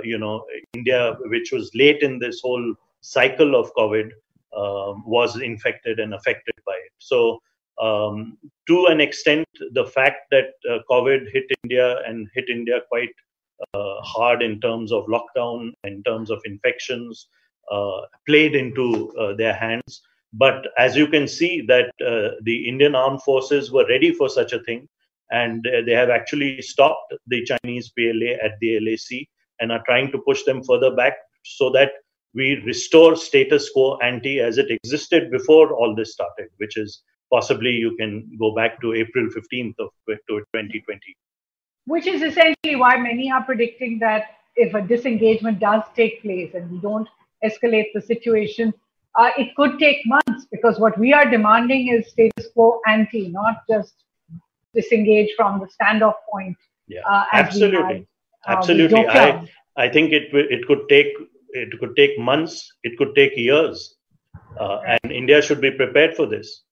you 0.03 0.17
know 0.17 0.45
India, 0.73 1.15
which 1.25 1.51
was 1.51 1.71
late 1.73 2.01
in 2.01 2.19
this 2.19 2.41
whole 2.41 2.75
cycle 3.01 3.55
of 3.55 3.73
COVID, 3.75 4.11
um, 4.55 5.03
was 5.05 5.39
infected 5.39 5.99
and 5.99 6.13
affected 6.13 6.55
by 6.65 6.73
it. 6.73 6.91
So, 6.99 7.41
um, 7.81 8.37
to 8.67 8.85
an 8.85 9.01
extent, 9.01 9.47
the 9.71 9.85
fact 9.85 10.29
that 10.31 10.51
uh, 10.69 10.79
COVID 10.89 11.31
hit 11.31 11.45
India 11.63 12.01
and 12.05 12.27
hit 12.33 12.49
India 12.49 12.81
quite 12.89 13.09
uh, 13.09 13.32
hard 13.73 14.41
in 14.41 14.59
terms 14.61 14.91
of 14.91 15.05
lockdown, 15.05 15.71
in 15.83 16.03
terms 16.03 16.29
of 16.29 16.41
infections, 16.45 17.27
uh, 17.71 18.01
played 18.27 18.55
into 18.55 19.11
uh, 19.17 19.35
their 19.35 19.53
hands. 19.53 20.01
But 20.33 20.67
as 20.77 20.95
you 20.95 21.07
can 21.07 21.27
see, 21.27 21.61
that 21.67 21.91
the 21.99 22.67
Indian 22.67 22.95
armed 22.95 23.21
forces 23.21 23.71
were 23.71 23.87
ready 23.87 24.13
for 24.13 24.29
such 24.29 24.51
a 24.51 24.63
thing, 24.63 24.87
and 25.31 25.67
they 25.85 25.93
have 25.93 26.09
actually 26.09 26.61
stopped 26.61 27.13
the 27.27 27.45
Chinese 27.45 27.89
PLA 27.89 28.33
at 28.43 28.59
the 28.59 28.79
LAC 28.79 29.27
and 29.59 29.71
are 29.71 29.83
trying 29.85 30.11
to 30.11 30.17
push 30.19 30.43
them 30.43 30.63
further 30.63 30.95
back 30.95 31.13
so 31.43 31.69
that 31.71 31.91
we 32.33 32.55
restore 32.65 33.15
status 33.15 33.69
quo 33.69 33.97
ante 33.97 34.39
as 34.39 34.57
it 34.57 34.71
existed 34.71 35.29
before 35.29 35.73
all 35.73 35.95
this 35.95 36.13
started, 36.13 36.47
which 36.57 36.77
is 36.77 37.03
possibly 37.31 37.71
you 37.71 37.95
can 37.95 38.29
go 38.39 38.53
back 38.55 38.81
to 38.81 38.93
April 38.93 39.27
15th 39.27 39.75
of 39.79 39.89
2020 40.07 41.15
which 41.85 42.07
is 42.07 42.21
essentially 42.21 42.75
why 42.75 42.97
many 42.97 43.31
are 43.31 43.43
predicting 43.43 43.99
that 43.99 44.23
if 44.55 44.73
a 44.73 44.81
disengagement 44.81 45.59
does 45.59 45.83
take 45.95 46.21
place 46.21 46.53
and 46.53 46.69
we 46.71 46.77
don't 46.77 47.07
escalate 47.43 47.87
the 47.93 48.01
situation, 48.01 48.73
uh, 49.17 49.29
it 49.37 49.55
could 49.55 49.77
take 49.79 49.97
months 50.05 50.47
because 50.51 50.79
what 50.79 50.97
we 50.97 51.13
are 51.13 51.29
demanding 51.29 51.89
is 51.89 52.09
status 52.09 52.47
quo 52.53 52.79
ante, 52.87 53.29
not 53.29 53.63
just 53.69 53.93
disengage 54.73 55.29
from 55.35 55.59
the 55.59 55.67
standoff 55.67 56.15
point. 56.31 56.57
Yeah, 56.87 57.01
uh, 57.07 57.25
absolutely, 57.31 58.07
had, 58.45 58.55
uh, 58.55 58.57
absolutely. 58.57 59.07
I 59.07 59.47
I 59.77 59.89
think 59.89 60.11
it 60.11 60.33
it 60.33 60.67
could 60.67 60.89
take 60.89 61.07
it 61.51 61.79
could 61.79 61.95
take 61.95 62.17
months, 62.19 62.73
it 62.83 62.97
could 62.97 63.15
take 63.15 63.35
years, 63.35 63.95
uh, 64.59 64.79
and 64.87 65.11
India 65.11 65.41
should 65.41 65.61
be 65.61 65.71
prepared 65.71 66.15
for 66.15 66.25
this. 66.25 66.63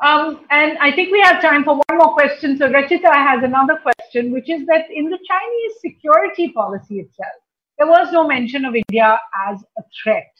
Um, 0.00 0.46
and 0.50 0.78
I 0.78 0.92
think 0.92 1.10
we 1.10 1.20
have 1.20 1.42
time 1.42 1.64
for 1.64 1.74
one 1.74 1.98
more 1.98 2.14
question. 2.14 2.56
So 2.56 2.70
Rachita 2.70 3.12
has 3.12 3.42
another 3.42 3.76
question, 3.76 4.32
which 4.32 4.48
is 4.48 4.64
that 4.66 4.86
in 4.90 5.10
the 5.10 5.18
Chinese 5.18 5.72
security 5.80 6.52
policy 6.52 7.00
itself, 7.00 7.32
there 7.78 7.86
was 7.86 8.12
no 8.12 8.26
mention 8.26 8.64
of 8.64 8.74
India 8.74 9.18
as 9.48 9.58
a 9.76 9.82
threat. 10.02 10.32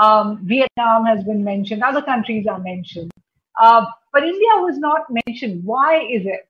Um, 0.00 0.40
Vietnam 0.44 1.04
has 1.06 1.24
been 1.24 1.42
mentioned, 1.42 1.82
other 1.82 2.02
countries 2.02 2.46
are 2.46 2.58
mentioned, 2.58 3.10
uh, 3.60 3.86
but 4.12 4.24
India 4.24 4.62
was 4.62 4.78
not 4.78 5.06
mentioned. 5.26 5.64
Why 5.64 6.02
is 6.02 6.26
it 6.26 6.48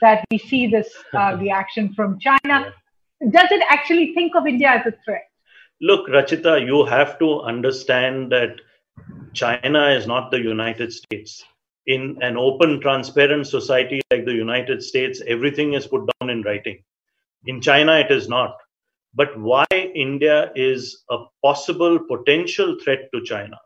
that 0.00 0.24
we 0.30 0.38
see 0.38 0.66
this 0.66 0.92
uh, 1.14 1.36
reaction 1.40 1.94
from 1.94 2.18
China? 2.18 2.72
Does 3.20 3.52
it 3.52 3.62
actually 3.68 4.12
think 4.14 4.34
of 4.34 4.46
India 4.46 4.70
as 4.70 4.86
a 4.86 4.94
threat? 5.04 5.28
Look, 5.80 6.08
Rachita, 6.08 6.60
you 6.64 6.84
have 6.84 7.18
to 7.20 7.40
understand 7.42 8.32
that 8.32 8.60
China 9.32 9.88
is 9.90 10.06
not 10.06 10.30
the 10.30 10.40
United 10.40 10.92
States 10.92 11.44
in 11.86 12.18
an 12.20 12.36
open, 12.36 12.80
transparent 12.80 13.46
society 13.46 14.00
like 14.10 14.24
the 14.24 14.34
United 14.34 14.82
States, 14.82 15.22
everything 15.26 15.74
is 15.74 15.86
put 15.86 16.08
down 16.20 16.30
in 16.30 16.42
writing. 16.42 16.82
In 17.46 17.60
China, 17.60 17.98
it 17.98 18.10
is 18.10 18.28
not. 18.28 18.56
But 19.14 19.38
why 19.38 19.66
India 19.72 20.52
is 20.54 21.02
a 21.10 21.24
possible 21.42 21.98
potential 21.98 22.76
threat 22.82 23.08
to 23.12 23.24
China 23.24 23.58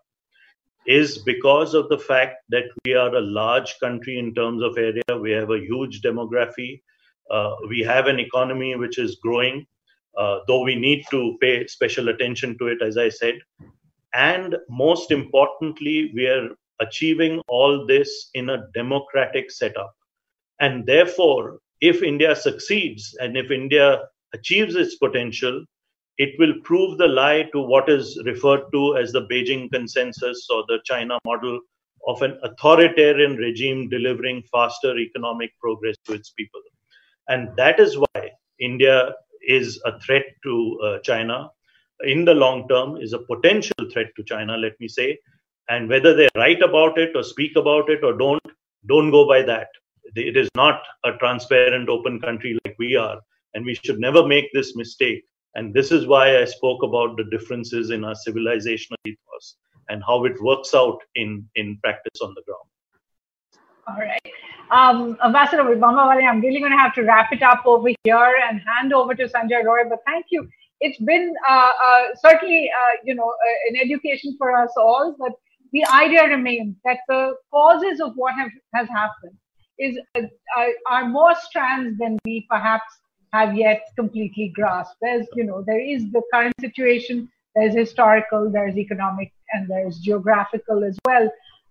is 0.86 1.18
because 1.18 1.74
of 1.74 1.88
the 1.88 1.98
fact 1.98 2.36
that 2.50 2.64
we 2.84 2.94
are 2.94 3.14
a 3.14 3.20
large 3.20 3.78
country 3.80 4.18
in 4.18 4.34
terms 4.34 4.62
of 4.62 4.78
area. 4.78 5.02
We 5.20 5.32
have 5.32 5.50
a 5.50 5.58
huge 5.58 6.02
demography. 6.02 6.82
Uh, 7.30 7.54
we 7.68 7.80
have 7.80 8.06
an 8.06 8.20
economy 8.20 8.76
which 8.76 8.98
is 8.98 9.16
growing, 9.16 9.66
uh, 10.18 10.40
though 10.46 10.62
we 10.62 10.74
need 10.74 11.04
to 11.10 11.36
pay 11.40 11.66
special 11.66 12.10
attention 12.10 12.56
to 12.58 12.66
it, 12.68 12.82
as 12.82 12.96
I 12.96 13.08
said. 13.08 13.34
And 14.12 14.56
most 14.68 15.10
importantly, 15.10 16.12
we 16.14 16.26
are 16.26 16.50
achieving 16.80 17.40
all 17.48 17.86
this 17.86 18.30
in 18.34 18.50
a 18.50 18.66
democratic 18.74 19.50
setup. 19.50 19.94
And 20.60 20.86
therefore, 20.86 21.58
if 21.80 22.02
India 22.02 22.34
succeeds 22.34 23.16
and 23.20 23.36
if 23.36 23.50
India 23.50 24.00
achieves 24.32 24.74
its 24.74 24.96
potential, 24.96 25.64
it 26.18 26.30
will 26.38 26.54
prove 26.62 26.98
the 26.98 27.08
lie 27.08 27.48
to 27.52 27.60
what 27.60 27.88
is 27.88 28.20
referred 28.24 28.62
to 28.72 28.96
as 28.96 29.12
the 29.12 29.26
Beijing 29.26 29.70
consensus 29.72 30.46
or 30.50 30.64
the 30.68 30.78
China 30.84 31.18
model 31.24 31.60
of 32.06 32.22
an 32.22 32.38
authoritarian 32.42 33.36
regime 33.36 33.88
delivering 33.88 34.42
faster 34.52 34.96
economic 34.98 35.50
progress 35.60 35.96
to 36.06 36.12
its 36.12 36.30
people. 36.30 36.60
And 37.28 37.48
that 37.56 37.80
is 37.80 37.96
why 37.98 38.30
India 38.60 39.12
is 39.46 39.80
a 39.84 39.98
threat 40.00 40.24
to 40.44 40.80
uh, 40.84 40.98
China 41.00 41.50
in 42.02 42.24
the 42.24 42.34
long 42.34 42.68
term, 42.68 42.96
is 42.96 43.12
a 43.12 43.18
potential 43.18 43.74
threat 43.92 44.08
to 44.16 44.24
China, 44.24 44.56
let 44.56 44.78
me 44.80 44.88
say, 44.88 45.18
and 45.68 45.88
whether 45.88 46.14
they 46.14 46.28
write 46.36 46.62
about 46.62 46.98
it 46.98 47.14
or 47.14 47.22
speak 47.22 47.56
about 47.56 47.88
it 47.88 48.04
or 48.04 48.16
don't 48.16 48.42
don't 48.86 49.10
go 49.10 49.26
by 49.26 49.42
that 49.42 49.68
it 50.14 50.36
is 50.36 50.48
not 50.54 50.82
a 51.04 51.12
transparent 51.12 51.88
open 51.88 52.20
country 52.20 52.58
like 52.64 52.76
we 52.78 52.94
are 52.94 53.18
and 53.54 53.64
we 53.64 53.74
should 53.74 53.98
never 53.98 54.26
make 54.26 54.52
this 54.52 54.76
mistake 54.76 55.24
And 55.54 55.72
this 55.72 55.92
is 55.92 56.06
why 56.06 56.40
I 56.40 56.44
spoke 56.44 56.82
about 56.82 57.16
the 57.16 57.24
differences 57.24 57.90
in 57.90 58.04
our 58.04 58.14
civilizational 58.14 58.96
ethos 59.06 59.56
and 59.88 60.02
how 60.06 60.24
it 60.24 60.40
works 60.42 60.74
out 60.74 60.98
in, 61.14 61.48
in 61.54 61.78
practice 61.82 62.20
on 62.22 62.34
the 62.34 62.42
ground. 62.42 62.68
All 63.86 63.96
right. 63.96 64.20
Um, 64.70 65.16
Ambassador 65.24 65.62
Vibhambawale, 65.62 66.26
I'm 66.28 66.40
really 66.40 66.58
going 66.58 66.72
to 66.72 66.78
have 66.78 66.94
to 66.94 67.02
wrap 67.02 67.32
it 67.32 67.42
up 67.42 67.64
over 67.66 67.90
here 68.02 68.34
and 68.48 68.60
hand 68.66 68.92
over 68.92 69.14
to 69.14 69.28
Sanjoy 69.28 69.62
Roy. 69.64 69.88
But 69.88 69.98
thank 70.06 70.26
you. 70.30 70.48
It's 70.80 70.98
been 70.98 71.34
uh, 71.48 71.70
uh, 71.84 72.04
certainly, 72.16 72.70
uh, 72.80 72.96
you 73.04 73.14
know, 73.14 73.28
uh, 73.28 73.68
an 73.68 73.76
education 73.76 74.34
for 74.38 74.56
us 74.56 74.70
all. 74.76 75.14
But 75.18 75.32
the 75.74 75.84
idea 75.92 76.22
remains 76.28 76.76
that 76.84 76.98
the 77.08 77.34
causes 77.50 78.00
of 78.00 78.12
what 78.14 78.34
have, 78.34 78.50
has 78.74 78.88
happened 78.88 79.36
is 79.78 79.98
uh, 80.16 80.66
are 80.88 81.08
more 81.08 81.34
strands 81.34 81.98
than 81.98 82.16
we 82.24 82.46
perhaps 82.48 82.90
have 83.32 83.56
yet 83.56 83.82
completely 83.96 84.52
grasped. 84.54 84.96
There's, 85.02 85.26
you 85.34 85.42
know, 85.42 85.64
there 85.66 85.80
is 85.80 86.12
the 86.12 86.22
current 86.32 86.54
situation. 86.60 87.28
There's 87.56 87.74
historical, 87.74 88.50
there's 88.52 88.76
economic, 88.76 89.32
and 89.52 89.68
there's 89.68 89.98
geographical 89.98 90.84
as 90.84 90.96
well. 91.04 91.28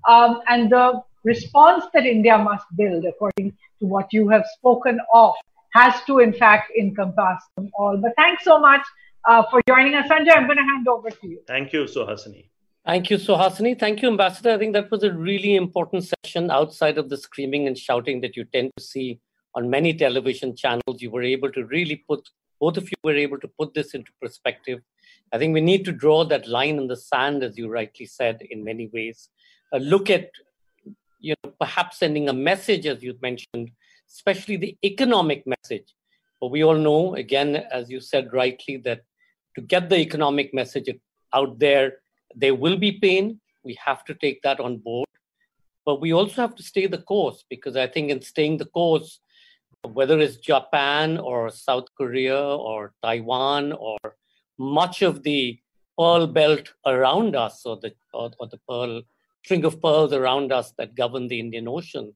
Um, 0.10 0.42
and 0.50 0.70
the 0.70 1.02
response 1.24 1.86
that 1.94 2.06
India 2.06 2.38
must 2.38 2.66
build, 2.76 3.06
according 3.06 3.52
to 3.80 3.86
what 3.86 4.08
you 4.12 4.28
have 4.28 4.44
spoken 4.58 5.00
of, 5.14 5.34
has 5.74 5.96
to, 6.08 6.20
in 6.20 6.34
fact, 6.34 6.74
encompass 6.78 7.42
them 7.56 7.72
all. 7.80 7.96
But 7.96 8.12
thanks 8.18 8.44
so 8.44 8.60
much 8.60 8.82
uh, 9.30 9.44
for 9.50 9.62
joining 9.66 9.96
us. 9.96 10.10
Sanjoy, 10.10 10.36
I'm 10.36 10.46
going 10.46 10.58
to 10.58 10.64
hand 10.64 10.90
over 10.90 11.10
to 11.10 11.28
you. 11.28 11.40
Thank 11.48 11.72
you, 11.72 11.86
Suhasini. 11.86 12.50
Thank 12.86 13.10
you, 13.10 13.18
Suhasini. 13.18 13.80
Thank 13.80 14.02
you, 14.02 14.10
Ambassador. 14.10 14.52
I 14.52 14.58
think 14.58 14.74
that 14.74 14.92
was 14.92 15.04
a 15.04 15.14
really 15.14 15.56
important 15.56 16.04
session 16.04 16.52
outside 16.52 16.98
of 16.98 17.08
the 17.08 17.16
screaming 17.16 17.66
and 17.66 17.78
shouting 17.78 18.20
that 18.20 18.36
you 18.36 18.44
tend 18.44 18.72
to 18.76 18.84
see 18.84 19.22
on 19.56 19.70
many 19.70 19.94
television 19.94 20.54
channels. 20.54 21.02
You 21.02 21.10
were 21.10 21.24
able 21.24 21.50
to 21.54 21.64
really 21.66 22.04
put, 22.10 22.28
both 22.60 22.76
of 22.76 22.84
you 22.90 22.98
were 23.02 23.16
able 23.16 23.40
to 23.40 23.48
put 23.58 23.74
this 23.74 23.94
into 23.94 24.12
perspective. 24.22 24.82
I 25.32 25.38
think 25.38 25.54
we 25.54 25.62
need 25.62 25.86
to 25.86 25.94
draw 25.94 26.26
that 26.26 26.46
line 26.46 26.78
in 26.78 26.88
the 26.88 26.98
sand, 26.98 27.42
as 27.42 27.58
you 27.58 27.70
rightly 27.70 28.06
said, 28.06 28.42
in 28.50 28.66
many 28.66 28.90
ways. 28.92 29.30
Uh, 29.72 29.78
look 29.78 30.10
at 30.10 30.30
you 31.22 31.36
know, 31.46 31.52
perhaps 31.58 32.00
sending 32.00 32.28
a 32.28 32.34
message, 32.34 32.86
as 32.86 33.02
you 33.02 33.18
mentioned, 33.22 33.72
especially 34.10 34.58
the 34.58 34.78
economic 34.84 35.48
message. 35.48 35.96
But 36.42 36.52
we 36.52 36.66
all 36.66 36.76
know, 36.76 37.16
again, 37.16 37.56
as 37.72 37.90
you 37.90 38.02
said 38.02 38.34
rightly, 38.34 38.76
that 38.84 39.04
to 39.56 39.62
get 39.62 39.90
the 39.90 40.00
economic 40.00 40.54
message 40.54 40.90
out 41.34 41.60
there, 41.60 41.94
there 42.36 42.56
will 42.56 42.78
be 42.78 42.94
pain. 42.94 43.40
We 43.64 43.78
have 43.84 44.04
to 44.06 44.14
take 44.14 44.42
that 44.42 44.60
on 44.60 44.78
board. 44.78 45.08
But 45.86 46.00
we 46.02 46.14
also 46.14 46.42
have 46.42 46.56
to 46.56 46.64
stay 46.64 46.88
the 46.88 47.00
course 47.00 47.44
because 47.50 47.76
I 47.76 47.88
think 47.88 48.10
in 48.10 48.22
staying 48.22 48.58
the 48.58 48.66
course, 48.66 49.20
whether 49.84 50.18
it's 50.20 50.38
Japan 50.38 51.18
or 51.18 51.50
South 51.50 51.88
Korea 51.98 52.40
or 52.40 52.94
Taiwan 53.04 53.74
or 53.74 53.98
much 54.58 55.02
of 55.02 55.24
the 55.24 55.60
pearl 55.98 56.26
belt 56.28 56.74
around 56.86 57.36
us 57.36 57.66
or 57.66 57.78
the 57.78 57.94
or, 58.14 58.32
or 58.40 58.48
the 58.48 58.60
pearl 58.70 59.02
string 59.44 59.66
of 59.66 59.82
pearls 59.82 60.14
around 60.14 60.52
us 60.52 60.72
that 60.78 60.96
govern 60.96 61.28
the 61.28 61.40
Indian 61.40 61.68
Ocean, 61.68 62.14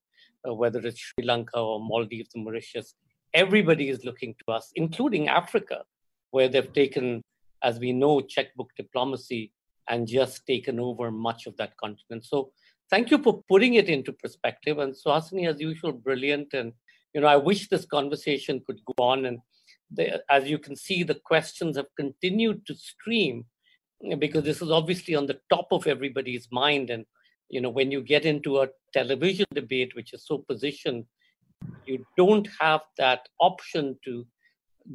uh, 0.47 0.53
whether 0.53 0.79
it's 0.79 0.99
Sri 0.99 1.25
Lanka 1.25 1.59
or 1.59 1.79
Maldives 1.79 2.29
or 2.35 2.43
Mauritius. 2.43 2.95
Everybody 3.33 3.89
is 3.89 4.05
looking 4.05 4.33
to 4.45 4.53
us, 4.53 4.71
including 4.75 5.27
Africa, 5.27 5.83
where 6.31 6.47
they've 6.47 6.71
taken, 6.71 7.21
as 7.61 7.79
we 7.79 7.91
know, 7.91 8.21
checkbook 8.21 8.71
diplomacy 8.77 9.51
and 9.89 10.07
just 10.07 10.45
taken 10.45 10.79
over 10.79 11.11
much 11.11 11.47
of 11.47 11.55
that 11.57 11.77
continent. 11.77 12.25
So 12.25 12.51
thank 12.89 13.11
you 13.11 13.17
for 13.17 13.43
putting 13.49 13.75
it 13.75 13.89
into 13.89 14.11
perspective. 14.13 14.79
And 14.79 14.93
Suhasini, 14.93 15.47
as 15.47 15.59
usual, 15.59 15.93
brilliant. 15.93 16.53
And, 16.53 16.73
you 17.13 17.21
know, 17.21 17.27
I 17.27 17.37
wish 17.37 17.69
this 17.69 17.85
conversation 17.85 18.61
could 18.65 18.79
go 18.85 19.03
on. 19.03 19.25
And 19.25 19.39
the, 19.91 20.21
as 20.29 20.49
you 20.49 20.57
can 20.57 20.75
see, 20.75 21.03
the 21.03 21.15
questions 21.15 21.77
have 21.77 21.87
continued 21.97 22.65
to 22.67 22.75
stream 22.75 23.45
because 24.19 24.43
this 24.43 24.61
is 24.61 24.69
obviously 24.69 25.15
on 25.15 25.25
the 25.25 25.39
top 25.49 25.67
of 25.71 25.87
everybody's 25.87 26.47
mind. 26.51 26.89
And 26.89 27.05
you 27.49 27.61
know 27.61 27.69
when 27.69 27.91
you 27.91 28.01
get 28.01 28.25
into 28.25 28.61
a 28.61 28.67
television 28.93 29.45
debate 29.53 29.95
which 29.95 30.13
is 30.13 30.25
so 30.25 30.37
positioned 30.37 31.05
you 31.85 32.05
don't 32.17 32.47
have 32.59 32.81
that 32.97 33.27
option 33.39 33.97
to 34.03 34.25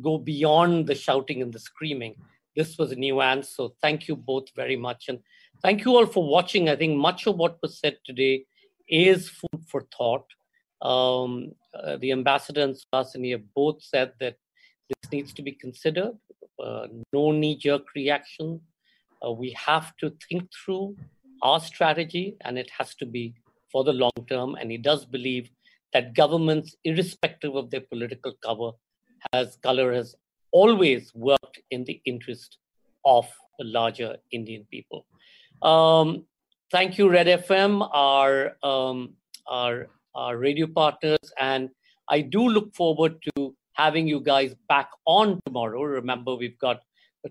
go 0.00 0.18
beyond 0.18 0.86
the 0.86 0.94
shouting 0.94 1.42
and 1.42 1.52
the 1.52 1.58
screaming 1.58 2.14
this 2.56 2.76
was 2.78 2.92
a 2.92 2.96
nuance 2.96 3.48
so 3.50 3.74
thank 3.80 4.08
you 4.08 4.16
both 4.16 4.46
very 4.54 4.76
much. 4.76 5.04
And 5.08 5.18
thank 5.62 5.84
you 5.84 5.96
all 5.96 6.06
for 6.06 6.28
watching. 6.28 6.68
I 6.68 6.76
think 6.76 6.96
much 6.96 7.26
of 7.26 7.36
what 7.36 7.58
was 7.62 7.78
said 7.78 7.98
today 8.04 8.44
is 8.88 9.28
food 9.28 9.64
for 9.68 9.86
thought. 9.96 10.26
Um, 10.82 11.52
uh, 11.74 11.96
the 11.96 12.12
ambassador 12.12 12.62
and 12.62 12.74
Suhasini 12.74 13.32
have 13.32 13.54
both 13.54 13.82
said 13.82 14.12
that 14.20 14.36
this 14.88 15.12
needs 15.12 15.32
to 15.34 15.42
be 15.42 15.52
considered. 15.52 16.12
Uh, 16.62 16.88
no 17.12 17.30
knee-jerk 17.30 17.82
reaction. 17.94 18.60
Uh, 19.24 19.32
we 19.32 19.50
have 19.52 19.96
to 19.98 20.12
think 20.28 20.48
through 20.52 20.96
our 21.42 21.60
strategy 21.60 22.36
and 22.42 22.58
it 22.58 22.70
has 22.76 22.94
to 22.96 23.06
be 23.06 23.34
for 23.70 23.84
the 23.84 23.92
long 23.92 24.12
term. 24.28 24.56
And 24.56 24.70
he 24.70 24.78
does 24.78 25.04
believe 25.04 25.50
that 25.92 26.14
governments, 26.14 26.74
irrespective 26.84 27.54
of 27.54 27.70
their 27.70 27.80
political 27.80 28.32
cover, 28.44 28.72
has 29.32 29.56
color 29.62 29.92
has 29.92 30.16
always 30.52 31.12
worked 31.14 31.60
in 31.70 31.84
the 31.84 32.00
interest 32.04 32.58
of 33.04 33.28
the 33.58 33.64
larger 33.64 34.16
Indian 34.30 34.66
people. 34.70 35.06
Um, 35.62 36.26
thank 36.70 36.98
you, 36.98 37.08
Red 37.08 37.26
FM, 37.26 37.88
our, 37.92 38.56
um, 38.62 39.14
our, 39.46 39.88
our 40.14 40.36
radio 40.36 40.66
partners. 40.66 41.32
And 41.38 41.70
I 42.08 42.20
do 42.20 42.48
look 42.48 42.74
forward 42.74 43.16
to 43.36 43.54
having 43.74 44.06
you 44.06 44.20
guys 44.20 44.54
back 44.68 44.90
on 45.06 45.40
tomorrow. 45.46 45.82
Remember, 45.82 46.34
we've 46.34 46.58
got 46.58 46.80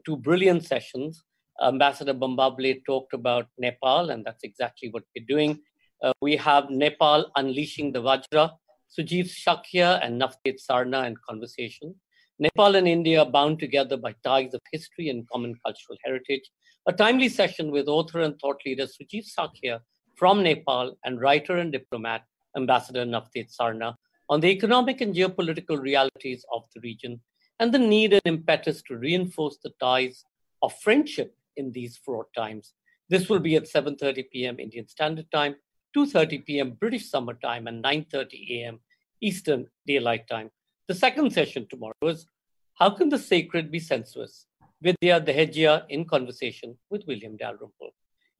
two 0.05 0.17
brilliant 0.17 0.65
sessions. 0.65 1.23
Ambassador 1.61 2.13
Bambawale 2.13 2.83
talked 2.85 3.13
about 3.13 3.47
Nepal, 3.57 4.09
and 4.09 4.25
that's 4.25 4.43
exactly 4.43 4.89
what 4.89 5.03
we're 5.15 5.25
doing. 5.27 5.59
Uh, 6.01 6.13
we 6.21 6.35
have 6.35 6.69
Nepal 6.69 7.29
unleashing 7.35 7.91
the 7.91 8.01
Vajra, 8.01 8.51
Sujeev 8.97 9.29
Shakya 9.29 10.03
and 10.03 10.19
Navtej 10.19 10.57
Sarna 10.67 11.05
in 11.05 11.15
conversation. 11.27 11.93
Nepal 12.41 12.75
and 12.75 12.87
India 12.87 13.23
bound 13.23 13.59
together 13.59 13.97
by 13.97 14.15
ties 14.23 14.55
of 14.55 14.61
history 14.71 15.09
and 15.09 15.29
common 15.29 15.53
cultural 15.63 15.95
heritage. 16.03 16.49
A 16.87 16.91
timely 16.91 17.29
session 17.29 17.69
with 17.69 17.87
author 17.87 18.21
and 18.21 18.35
thought 18.39 18.59
leader 18.65 18.87
Sujeev 18.87 19.27
Shakya 19.31 19.79
from 20.15 20.41
Nepal 20.41 20.97
and 21.05 21.21
writer 21.21 21.57
and 21.57 21.71
diplomat 21.71 22.23
Ambassador 22.57 23.05
Navtej 23.05 23.55
Sarna 23.55 23.93
on 24.27 24.39
the 24.39 24.47
economic 24.47 25.01
and 25.01 25.13
geopolitical 25.13 25.79
realities 25.79 26.43
of 26.51 26.63
the 26.73 26.81
region 26.81 27.21
and 27.59 27.71
the 27.71 27.77
need 27.77 28.13
and 28.13 28.23
impetus 28.25 28.81
to 28.87 28.97
reinforce 28.97 29.59
the 29.63 29.73
ties 29.79 30.25
of 30.63 30.73
friendship 30.81 31.35
in 31.57 31.71
these 31.71 31.95
fraught 32.03 32.33
times. 32.35 32.73
This 33.07 33.29
will 33.29 33.39
be 33.39 33.55
at 33.55 33.65
7:30 33.65 34.31
p.m. 34.31 34.59
Indian 34.59 34.87
Standard 34.87 35.29
Time, 35.31 35.57
2:30 35.95 36.43
p.m. 36.43 36.71
British 36.71 37.07
Summer 37.07 37.35
Time, 37.35 37.67
and 37.67 37.83
9:30 37.83 38.61
a.m. 38.61 38.79
Eastern 39.21 39.67
Daylight 39.85 40.27
Time. 40.27 40.49
The 40.91 40.97
second 40.97 41.31
session 41.31 41.67
tomorrow 41.69 41.93
is 42.03 42.27
How 42.73 42.89
Can 42.89 43.07
the 43.07 43.17
Sacred 43.17 43.71
Be 43.71 43.79
Sensuous? 43.79 44.45
Vidya 44.81 45.21
Dehejia 45.21 45.85
in 45.87 46.03
conversation 46.03 46.77
with 46.89 47.07
William 47.07 47.37
Dalrymple. 47.37 47.91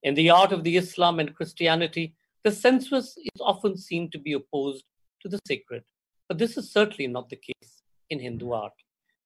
In 0.04 0.16
the 0.16 0.32
art 0.32 0.52
of 0.52 0.66
the 0.66 0.76
Islam 0.76 1.22
and 1.22 1.34
Christianity, 1.34 2.14
the 2.44 2.52
sensuous 2.52 3.16
is 3.18 3.40
often 3.40 3.78
seen 3.78 4.12
to 4.12 4.20
be 4.20 4.34
opposed 4.34 4.84
to 5.22 5.30
the 5.30 5.40
sacred, 5.48 5.86
but 6.28 6.40
this 6.40 6.58
is 6.58 6.70
certainly 6.70 7.08
not 7.08 7.30
the 7.30 7.38
case 7.38 7.84
in 8.10 8.20
Hindu 8.20 8.52
art. 8.52 8.74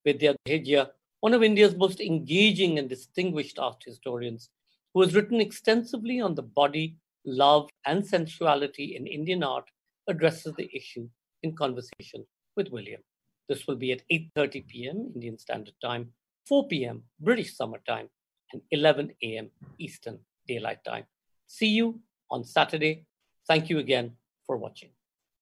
Vidya 0.05 0.35
Dehejia 0.47 0.91
one 1.21 1.33
of 1.33 1.41
India's 1.41 1.75
most 1.75 2.01
engaging 2.01 2.77
and 2.77 2.87
distinguished 2.87 3.57
art 3.57 3.81
historians, 3.83 4.51
who 4.93 5.01
has 5.01 5.15
written 5.15 5.41
extensively 5.41 6.21
on 6.21 6.35
the 6.35 6.43
body, 6.43 6.97
love, 7.25 7.71
and 7.87 8.05
sensuality 8.05 8.95
in 8.95 9.07
Indian 9.07 9.41
art, 9.41 9.65
addresses 10.07 10.53
the 10.53 10.69
issue 10.75 11.09
in 11.41 11.55
conversation 11.55 12.23
with 12.55 12.69
William. 12.69 13.01
This 13.47 13.67
will 13.67 13.75
be 13.75 13.91
at 13.91 14.01
8:30 14.11 14.67
p.m. 14.67 15.11
Indian 15.13 15.37
Standard 15.37 15.75
Time, 15.81 16.13
4 16.47 16.67
p.m. 16.67 17.03
British 17.19 17.55
Summer 17.55 17.79
Time, 17.87 18.09
and 18.51 18.61
11 18.71 19.11
a.m. 19.23 19.49
Eastern 19.77 20.19
Daylight 20.47 20.83
Time. 20.83 21.05
See 21.47 21.69
you 21.69 21.99
on 22.31 22.43
Saturday. 22.43 23.05
Thank 23.47 23.69
you 23.69 23.79
again 23.79 24.17
for 24.45 24.57
watching. 24.57 24.89